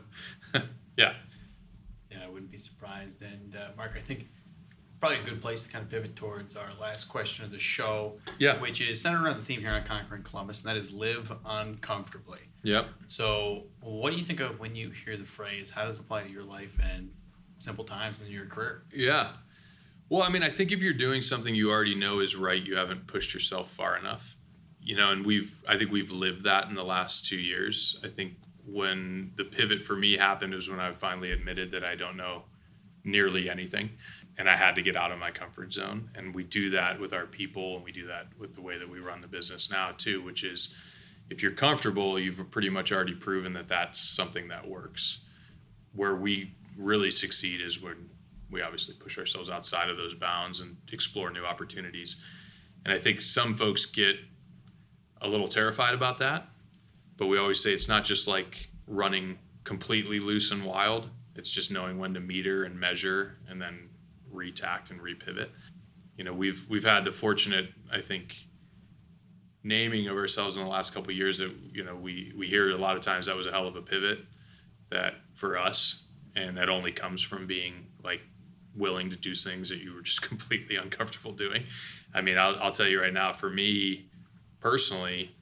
yeah. 0.98 1.14
Yeah, 2.12 2.18
I 2.26 2.28
wouldn't 2.30 2.52
be 2.52 2.58
surprised. 2.58 3.22
And 3.22 3.56
uh, 3.56 3.70
Mark, 3.78 3.94
I 3.96 4.00
think 4.00 4.28
probably 5.00 5.20
a 5.20 5.24
good 5.24 5.42
place 5.42 5.62
to 5.64 5.70
kind 5.70 5.84
of 5.84 5.92
pivot 5.92 6.16
towards 6.16 6.56
our 6.56 6.70
last 6.82 7.06
question 7.06 7.46
of 7.46 7.52
the 7.52 7.60
show, 7.60 8.14
Yeah. 8.40 8.60
which 8.60 8.82
is 8.82 9.00
centered 9.00 9.24
around 9.24 9.38
the 9.38 9.44
theme 9.44 9.60
here 9.60 9.72
on 9.72 9.84
Conquering 9.84 10.24
Columbus, 10.24 10.62
and 10.62 10.70
that 10.70 10.78
is 10.78 10.92
live 10.92 11.32
uncomfortably. 11.46 12.40
Yep. 12.64 12.88
So, 13.08 13.66
what 13.82 14.12
do 14.12 14.18
you 14.18 14.26
think 14.26 14.40
of 14.40 14.60
when 14.60 14.76
you 14.76 14.90
hear 14.90 15.16
the 15.18 15.26
phrase? 15.26 15.70
How 15.70 15.86
does 15.86 15.98
it 15.98 16.02
apply 16.02 16.24
to 16.24 16.30
your 16.30 16.44
life 16.44 16.76
and 16.82 17.12
simple 17.60 17.84
times 17.86 18.22
in 18.22 18.28
your 18.28 18.46
career? 18.46 18.84
Yeah. 18.94 19.32
Well, 20.10 20.24
I 20.24 20.30
mean, 20.30 20.42
I 20.42 20.50
think 20.50 20.72
if 20.72 20.82
you're 20.82 20.94
doing 20.94 21.22
something 21.22 21.54
you 21.54 21.70
already 21.70 21.94
know 21.94 22.20
is 22.20 22.36
right, 22.36 22.62
you 22.64 22.78
haven't 22.78 23.06
pushed 23.08 23.34
yourself 23.34 23.72
far 23.74 23.98
enough. 23.98 24.37
You 24.88 24.96
know, 24.96 25.12
and 25.12 25.26
we've 25.26 25.54
I 25.68 25.78
think 25.78 25.92
we've 25.92 26.12
lived 26.12 26.46
that 26.46 26.70
in 26.70 26.76
the 26.76 26.84
last 26.84 27.26
2 27.28 27.36
years. 27.36 28.00
I 28.06 28.08
think 28.08 28.36
when 28.66 29.32
the 29.36 29.44
pivot 29.44 29.82
for 29.82 29.98
me 29.98 30.16
happened 30.16 30.54
was 30.54 30.70
when 30.70 30.80
I 30.80 30.94
finally 30.94 31.34
admitted 31.34 31.72
that 31.72 31.84
I 31.84 31.96
don't 31.96 32.16
know 32.16 32.44
nearly 33.04 33.50
anything 33.50 33.90
and 34.38 34.50
I 34.50 34.56
had 34.56 34.76
to 34.76 34.82
get 34.82 34.96
out 34.96 35.12
of 35.12 35.20
my 35.20 35.30
comfort 35.30 35.74
zone. 35.74 36.10
And 36.16 36.34
we 36.34 36.44
do 36.44 36.70
that 36.70 36.98
with 37.02 37.14
our 37.14 37.26
people 37.26 37.76
and 37.76 37.84
we 37.84 37.92
do 37.92 38.08
that 38.08 38.28
with 38.40 38.54
the 38.54 38.62
way 38.62 38.78
that 38.78 38.90
we 38.90 39.00
run 39.00 39.20
the 39.20 39.28
business 39.28 39.70
now 39.70 39.92
too, 39.98 40.24
which 40.24 40.46
is 40.46 40.74
if 41.30 41.44
you're 41.44 41.52
comfortable, 41.52 42.18
you've 42.18 42.40
pretty 42.50 42.70
much 42.70 42.94
already 42.94 43.16
proven 43.16 43.52
that 43.54 43.68
that's 43.68 44.00
something 44.00 44.48
that 44.48 44.66
works. 44.66 45.18
Where 45.96 46.16
we 46.16 46.54
really 46.78 47.12
succeed 47.12 47.60
is 47.60 47.82
when 47.82 48.10
we 48.50 48.62
obviously 48.62 48.96
push 48.96 49.18
ourselves 49.18 49.50
outside 49.50 49.90
of 49.90 49.98
those 49.98 50.14
bounds 50.14 50.62
and 50.62 50.78
explore 50.94 51.30
new 51.30 51.44
opportunities. 51.44 52.22
And 52.86 52.94
I 52.94 53.00
think 53.00 53.22
some 53.22 53.58
folks 53.58 53.86
get 53.86 54.16
a 55.22 55.28
little 55.28 55.48
terrified 55.48 55.94
about 55.94 56.20
that, 56.20 56.48
but 57.18 57.28
we 57.28 57.38
always 57.38 57.62
say 57.62 57.74
it's 57.74 57.88
not 57.88 58.04
just 58.04 58.28
like 58.28 58.70
running 58.88 59.38
completely 59.64 60.20
loose 60.20 60.52
and 60.52 60.64
wild. 60.64 61.10
It's 61.36 61.50
just 61.50 61.72
knowing 61.72 62.00
when 62.00 62.14
to 62.14 62.20
meter 62.20 62.64
and 62.64 62.80
measure 62.80 63.38
and 63.48 63.62
then 63.62 63.90
retact 64.32 64.92
and 64.92 65.00
repivot. 65.00 65.50
You 66.18 66.24
know, 66.24 66.34
we've 66.34 66.66
we've 66.70 66.84
had 66.84 67.06
the 67.06 67.12
fortunate, 67.12 67.70
I 67.92 68.02
think, 68.02 68.36
naming 69.64 70.08
of 70.08 70.16
ourselves 70.16 70.58
in 70.58 70.64
the 70.64 70.70
last 70.70 70.94
couple 70.94 71.12
years 71.12 71.38
that 71.40 71.52
you 71.72 71.84
know 71.84 71.96
we 71.96 72.34
we 72.36 72.48
hear 72.48 72.72
a 72.72 72.78
lot 72.78 72.96
of 72.96 73.04
times 73.04 73.26
that 73.28 73.36
was 73.36 73.46
a 73.46 73.52
hell 73.52 73.68
of 73.68 73.76
a 73.76 73.82
pivot 73.82 74.20
that 74.90 75.16
for 75.36 75.58
us 75.58 76.04
and 76.36 76.58
that 76.58 76.70
only 76.70 76.92
comes 76.92 77.22
from 77.22 77.46
being 77.46 77.86
like 78.04 78.22
willing 78.76 79.10
to 79.10 79.16
do 79.16 79.36
things 79.36 79.70
that 79.70 79.80
you 79.80 79.94
were 79.94 80.02
just 80.02 80.22
completely 80.28 80.76
uncomfortable 80.76 81.32
doing. 81.32 81.64
I 82.14 82.22
mean, 82.22 82.38
I'll, 82.38 82.56
I'll 82.62 82.72
tell 82.72 82.88
you 82.88 83.02
right 83.02 83.14
now, 83.14 83.34
for 83.34 83.50
me 83.50 84.10
personally, 84.70 85.34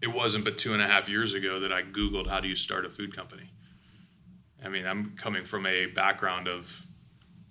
it 0.00 0.08
wasn't 0.08 0.44
but 0.44 0.58
two 0.58 0.72
and 0.72 0.82
a 0.82 0.86
half 0.88 1.08
years 1.08 1.32
ago 1.32 1.60
that 1.60 1.72
I 1.72 1.82
Googled 1.82 2.26
how 2.26 2.40
do 2.40 2.48
you 2.48 2.56
start 2.56 2.84
a 2.84 2.90
food 2.90 3.14
company. 3.14 3.48
I 4.64 4.68
mean, 4.68 4.84
I'm 4.84 5.14
coming 5.16 5.44
from 5.44 5.64
a 5.64 5.86
background 5.86 6.48
of 6.48 6.88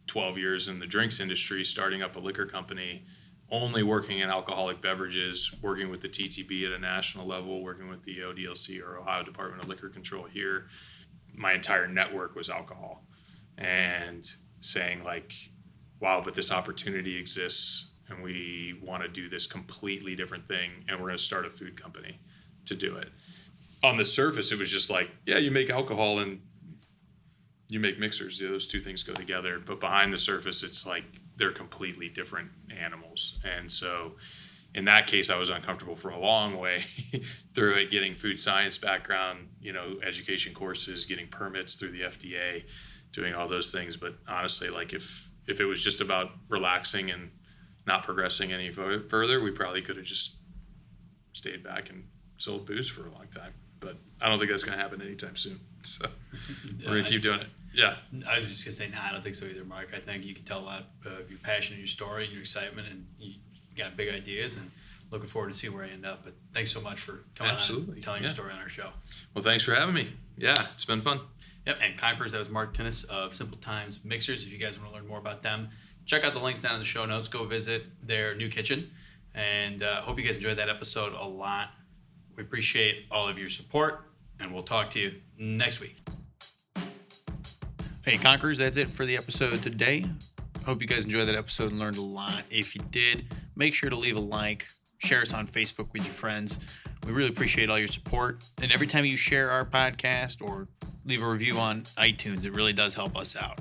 12 0.08 0.38
years 0.38 0.68
in 0.68 0.80
the 0.80 0.86
drinks 0.86 1.22
industry, 1.22 1.64
starting 1.64 2.02
up 2.02 2.18
a 2.18 2.20
liquor 2.20 2.46
company, 2.46 3.06
only 3.50 3.84
working 3.84 4.20
in 4.20 4.30
alcoholic 4.30 4.82
beverages, 4.82 5.50
working 5.62 5.90
with 5.90 6.02
the 6.02 6.10
TTB 6.10 6.66
at 6.66 6.74
a 6.74 6.80
national 6.80 7.26
level, 7.26 7.64
working 7.64 7.88
with 7.88 8.04
the 8.04 8.18
ODLC 8.18 8.82
or 8.82 8.98
Ohio 8.98 9.24
Department 9.24 9.64
of 9.64 9.70
Liquor 9.70 9.88
Control 9.88 10.26
here. 10.26 10.66
My 11.34 11.54
entire 11.54 11.88
network 11.88 12.36
was 12.36 12.50
alcohol. 12.50 13.06
And 13.58 14.30
saying, 14.60 15.06
like, 15.06 15.32
wow, 16.02 16.22
but 16.24 16.36
this 16.36 16.52
opportunity 16.52 17.16
exists 17.18 17.91
and 18.12 18.24
we 18.24 18.80
want 18.82 19.02
to 19.04 19.10
do 19.10 19.30
this 19.30 19.48
completely 19.48 20.16
different 20.16 20.48
thing 20.48 20.72
and 20.88 20.98
we're 21.00 21.08
going 21.08 21.18
to 21.18 21.24
start 21.24 21.46
a 21.46 21.50
food 21.50 21.82
company 21.82 22.20
to 22.66 22.76
do 22.76 22.96
it. 22.98 23.10
On 23.84 23.96
the 23.96 24.06
surface, 24.06 24.52
it 24.52 24.60
was 24.60 24.70
just 24.70 24.90
like, 24.90 25.10
yeah, 25.26 25.38
you 25.38 25.50
make 25.50 25.70
alcohol 25.70 26.20
and 26.20 26.40
you 27.72 27.80
make 27.80 27.98
mixers. 27.98 28.38
Those 28.38 28.68
two 28.68 28.82
things 28.82 29.02
go 29.02 29.14
together. 29.14 29.58
But 29.58 29.80
behind 29.80 30.12
the 30.12 30.18
surface, 30.18 30.62
it's 30.62 30.86
like 30.86 31.06
they're 31.38 31.54
completely 31.54 32.10
different 32.10 32.50
animals. 32.70 33.40
And 33.44 33.72
so, 33.72 34.14
in 34.76 34.86
that 34.86 35.08
case, 35.08 35.30
I 35.30 35.38
was 35.38 35.50
uncomfortable 35.50 35.96
for 35.96 36.10
a 36.10 36.20
long 36.20 36.58
way 36.58 36.84
through 37.56 37.76
it. 37.76 37.90
Getting 37.90 38.14
food 38.14 38.40
science 38.40 38.78
background, 38.78 39.48
you 39.62 39.72
know, 39.72 39.98
education 40.06 40.54
courses, 40.54 41.06
getting 41.06 41.28
permits 41.28 41.76
through 41.76 41.92
the 41.92 42.02
FDA, 42.02 42.64
doing 43.14 43.34
all 43.34 43.48
those 43.48 43.72
things. 43.72 43.96
But 43.96 44.16
honestly, 44.28 44.70
like 44.70 44.92
if 44.94 45.30
if 45.48 45.62
it 45.62 45.66
was 45.66 45.82
just 45.82 46.02
about 46.02 46.32
relaxing 46.50 47.10
and 47.10 47.32
not 47.86 48.04
progressing 48.04 48.52
any 48.54 48.72
further, 48.72 49.42
we 49.42 49.52
probably 49.52 49.82
could 49.82 49.98
have 49.98 50.06
just 50.06 50.36
stayed 51.34 51.64
back 51.64 51.90
and 51.90 52.04
sold 52.38 52.66
booze 52.66 52.90
for 52.90 53.02
a 53.08 53.12
long 53.12 53.28
time. 53.34 53.54
But 53.80 53.98
I 54.22 54.30
don't 54.30 54.38
think 54.38 54.52
that's 54.52 54.64
going 54.64 54.78
to 54.78 54.84
happen 54.84 55.02
anytime 55.02 55.36
soon. 55.36 55.60
So 55.84 56.06
we're 56.86 56.92
going 56.92 57.04
to 57.04 57.10
keep 57.10 57.24
doing 57.24 57.40
it. 57.40 57.48
Yeah. 57.74 57.96
I 58.30 58.36
was 58.36 58.48
just 58.48 58.64
gonna 58.64 58.76
say, 58.76 58.88
nah, 58.90 59.00
I 59.02 59.12
don't 59.12 59.24
think 59.24 59.36
so 59.36 59.46
either, 59.46 59.64
Mark. 59.64 59.90
I 59.96 60.00
think 60.00 60.26
you 60.26 60.36
can 60.36 60.44
tell 60.44 60.60
a 60.60 60.62
lot 60.62 60.84
of 61.06 61.30
your 61.30 61.40
passion, 61.40 61.74
and 61.74 61.80
your 61.80 61.88
story, 61.88 62.26
and 62.26 62.34
your 62.34 62.42
excitement, 62.42 62.88
and 62.88 63.06
you 63.20 63.36
got 63.76 63.98
big 63.98 64.14
ideas, 64.14 64.58
and 64.58 64.70
looking 65.10 65.28
forward 65.28 65.52
to 65.52 65.58
seeing 65.58 65.74
where 65.74 65.86
you 65.86 65.94
end 65.94 66.06
up. 66.06 66.24
But 66.24 66.34
thanks 66.54 66.72
so 66.72 66.82
much 66.82 67.00
for 67.00 67.24
coming 67.36 67.52
on, 67.52 67.58
Absolutely, 67.58 67.96
and 67.96 68.04
telling 68.04 68.22
yeah. 68.22 68.28
your 68.28 68.36
story 68.36 68.52
on 68.52 68.60
our 68.60 68.70
show. 68.70 68.90
Well, 69.34 69.44
thanks 69.44 69.64
for 69.64 69.74
having 69.74 69.96
me. 69.96 70.12
Yeah, 70.38 70.68
it's 70.74 70.86
been 70.86 71.02
fun. 71.02 71.22
Yep, 71.66 71.78
and 71.82 71.98
Conquerors, 71.98 72.32
that 72.32 72.40
was 72.40 72.50
Mark 72.50 72.74
Tennis 72.74 73.04
of 73.06 73.34
Simple 73.34 73.58
Times 73.58 74.00
Mixers. 74.04 74.44
If 74.44 74.52
you 74.52 74.58
guys 74.58 74.80
want 74.80 74.92
to 74.92 74.96
learn 74.96 75.08
more 75.08 75.20
about 75.20 75.44
them, 75.44 75.70
check 76.06 76.24
out 76.24 76.34
the 76.34 76.40
links 76.40 76.60
down 76.60 76.74
in 76.74 76.80
the 76.80 76.86
show 76.86 77.06
notes. 77.06 77.28
Go 77.28 77.46
visit 77.46 77.84
their 78.06 78.36
new 78.36 78.50
kitchen. 78.50 78.90
And 79.34 79.84
uh, 79.84 80.02
hope 80.02 80.20
you 80.20 80.26
guys 80.26 80.36
enjoyed 80.36 80.58
that 80.58 80.70
episode 80.70 81.14
a 81.14 81.26
lot. 81.26 81.70
We 82.36 82.44
appreciate 82.44 83.06
all 83.12 83.28
of 83.28 83.38
your 83.38 83.50
support, 83.50 84.02
and 84.40 84.54
we'll 84.54 84.64
talk 84.64 84.90
to 84.92 85.00
you 85.00 85.14
next 85.38 85.80
week. 85.80 85.98
Hey, 88.04 88.18
Conquerors, 88.18 88.58
that's 88.58 88.78
it 88.78 88.90
for 88.90 89.06
the 89.06 89.16
episode 89.16 89.62
today. 89.62 90.06
Hope 90.66 90.82
you 90.82 90.88
guys 90.88 91.06
enjoyed 91.06 91.28
that 91.28 91.36
episode 91.36 91.72
and 91.72 91.80
learned 91.80 91.98
a 91.98 92.02
lot. 92.02 92.44
If 92.50 92.76
you 92.76 92.82
did, 92.92 93.26
make 93.56 93.74
sure 93.74 93.90
to 93.90 93.96
leave 93.96 94.16
a 94.16 94.20
like, 94.20 94.68
share 95.00 95.22
us 95.22 95.34
on 95.34 95.48
Facebook 95.48 95.92
with 95.94 96.04
your 96.04 96.14
friends. 96.14 96.60
We 97.06 97.14
really 97.14 97.30
appreciate 97.30 97.70
all 97.70 97.80
your 97.80 97.88
support. 97.88 98.44
And 98.62 98.72
every 98.72 98.88
time 98.88 99.06
you 99.06 99.18
share 99.18 99.52
our 99.52 99.66
podcast 99.66 100.42
or 100.42 100.68
leave 101.06 101.24
a 101.24 101.30
review 101.30 101.58
on 101.58 101.84
iTunes, 101.98 102.46
it 102.46 102.54
really 102.54 102.74
does 102.74 102.94
help 102.94 103.18
us 103.18 103.36
out. 103.36 103.60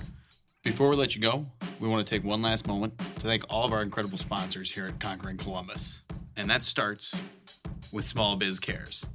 Before 0.63 0.91
we 0.91 0.97
let 0.97 1.15
you 1.17 1.23
go, 1.23 1.47
we 1.79 1.89
want 1.89 2.07
to 2.07 2.15
take 2.15 2.23
one 2.23 2.43
last 2.43 2.67
moment 2.67 2.99
to 2.99 3.23
thank 3.23 3.45
all 3.49 3.65
of 3.65 3.73
our 3.73 3.83
incredible 3.83 4.19
sponsors 4.19 4.71
here 4.71 4.87
at 4.87 5.01
Conquering 5.01 5.39
Columbus. 5.39 6.03
And 6.37 6.51
that 6.51 6.63
starts 6.63 7.15
with 7.95 8.05
Small 8.05 8.37
Biz 8.37 8.61
Cares. 8.61 9.07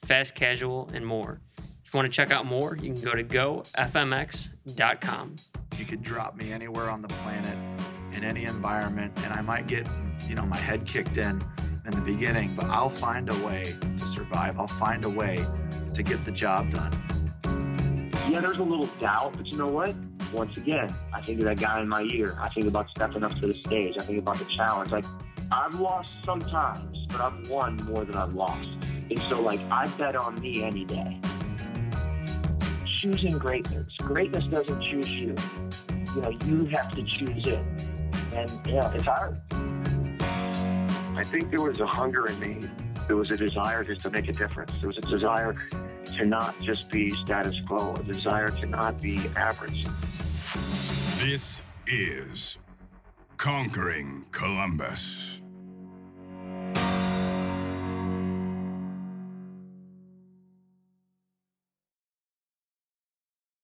fast 0.03 0.35
casual, 0.35 0.89
and 0.93 1.05
more. 1.05 1.39
If 1.57 1.93
you 1.93 1.97
want 1.97 2.11
to 2.11 2.15
check 2.15 2.31
out 2.31 2.45
more, 2.45 2.77
you 2.77 2.93
can 2.93 3.01
go 3.01 3.13
to 3.13 3.23
gofmx.com. 3.23 3.75
You 5.77 5.85
could 5.85 6.01
drop 6.03 6.35
me 6.35 6.51
anywhere 6.51 6.89
on 6.89 7.01
the 7.01 7.07
planet 7.07 7.57
in 8.13 8.23
any 8.23 8.45
environment, 8.45 9.11
and 9.23 9.33
I 9.33 9.41
might 9.41 9.67
get, 9.67 9.87
you 10.27 10.35
know, 10.35 10.45
my 10.45 10.57
head 10.57 10.85
kicked 10.85 11.17
in 11.17 11.43
in 11.85 11.91
the 11.91 12.01
beginning, 12.01 12.53
but 12.55 12.65
I'll 12.65 12.89
find 12.89 13.29
a 13.29 13.45
way 13.45 13.73
to 13.81 14.05
survive. 14.05 14.59
I'll 14.59 14.67
find 14.67 15.05
a 15.05 15.09
way 15.09 15.43
to 15.93 16.03
get 16.03 16.23
the 16.25 16.31
job 16.31 16.71
done. 16.71 16.91
Yeah, 18.29 18.41
there's 18.41 18.59
a 18.59 18.63
little 18.63 18.85
doubt, 18.99 19.33
but 19.35 19.47
you 19.47 19.57
know 19.57 19.67
what? 19.67 19.95
Once 20.31 20.55
again, 20.55 20.93
I 21.11 21.19
think 21.19 21.39
of 21.39 21.45
that 21.45 21.59
guy 21.59 21.81
in 21.81 21.89
my 21.89 22.03
ear. 22.13 22.37
I 22.39 22.49
think 22.49 22.67
about 22.67 22.87
stepping 22.91 23.23
up 23.23 23.33
to 23.39 23.47
the 23.47 23.55
stage. 23.55 23.95
I 23.97 24.03
think 24.03 24.19
about 24.19 24.37
the 24.37 24.45
challenge. 24.45 24.91
Like, 24.91 25.05
I've 25.51 25.73
lost 25.79 26.13
sometimes, 26.23 27.07
but 27.07 27.21
I've 27.21 27.49
won 27.49 27.77
more 27.85 28.05
than 28.05 28.15
I've 28.15 28.35
lost. 28.35 28.69
And 29.09 29.19
so, 29.23 29.41
like, 29.41 29.59
I 29.71 29.87
bet 29.97 30.15
on 30.15 30.39
me 30.41 30.61
any 30.61 30.85
day. 30.85 31.19
Choosing 32.85 33.35
greatness. 33.39 33.87
Greatness 33.97 34.43
doesn't 34.43 34.83
choose 34.83 35.09
you. 35.09 35.35
You 36.13 36.21
know, 36.21 36.29
you 36.45 36.65
have 36.65 36.91
to 36.91 37.01
choose 37.01 37.47
it. 37.47 37.65
And, 38.35 38.51
yeah, 38.67 38.93
it's 38.93 39.05
hard. 39.05 39.41
I 41.17 41.23
think 41.23 41.49
there 41.49 41.63
was 41.63 41.79
a 41.79 41.87
hunger 41.87 42.27
in 42.27 42.39
me. 42.39 42.69
There 43.07 43.15
was 43.15 43.31
a 43.31 43.37
desire 43.37 43.83
just 43.83 44.01
to 44.01 44.11
make 44.11 44.27
a 44.27 44.33
difference. 44.33 44.71
There 44.79 44.89
was 44.89 44.99
a 44.99 45.01
desire 45.01 45.55
to 46.19 46.25
not 46.25 46.53
just 46.61 46.91
be 46.91 47.09
status 47.09 47.55
quo, 47.65 47.95
a 47.95 48.03
desire 48.03 48.49
to 48.49 48.65
not 48.65 49.01
be 49.01 49.21
average. 49.37 49.87
This 51.17 51.61
is 51.87 52.57
Conquering 53.37 54.25
Columbus. 54.31 55.39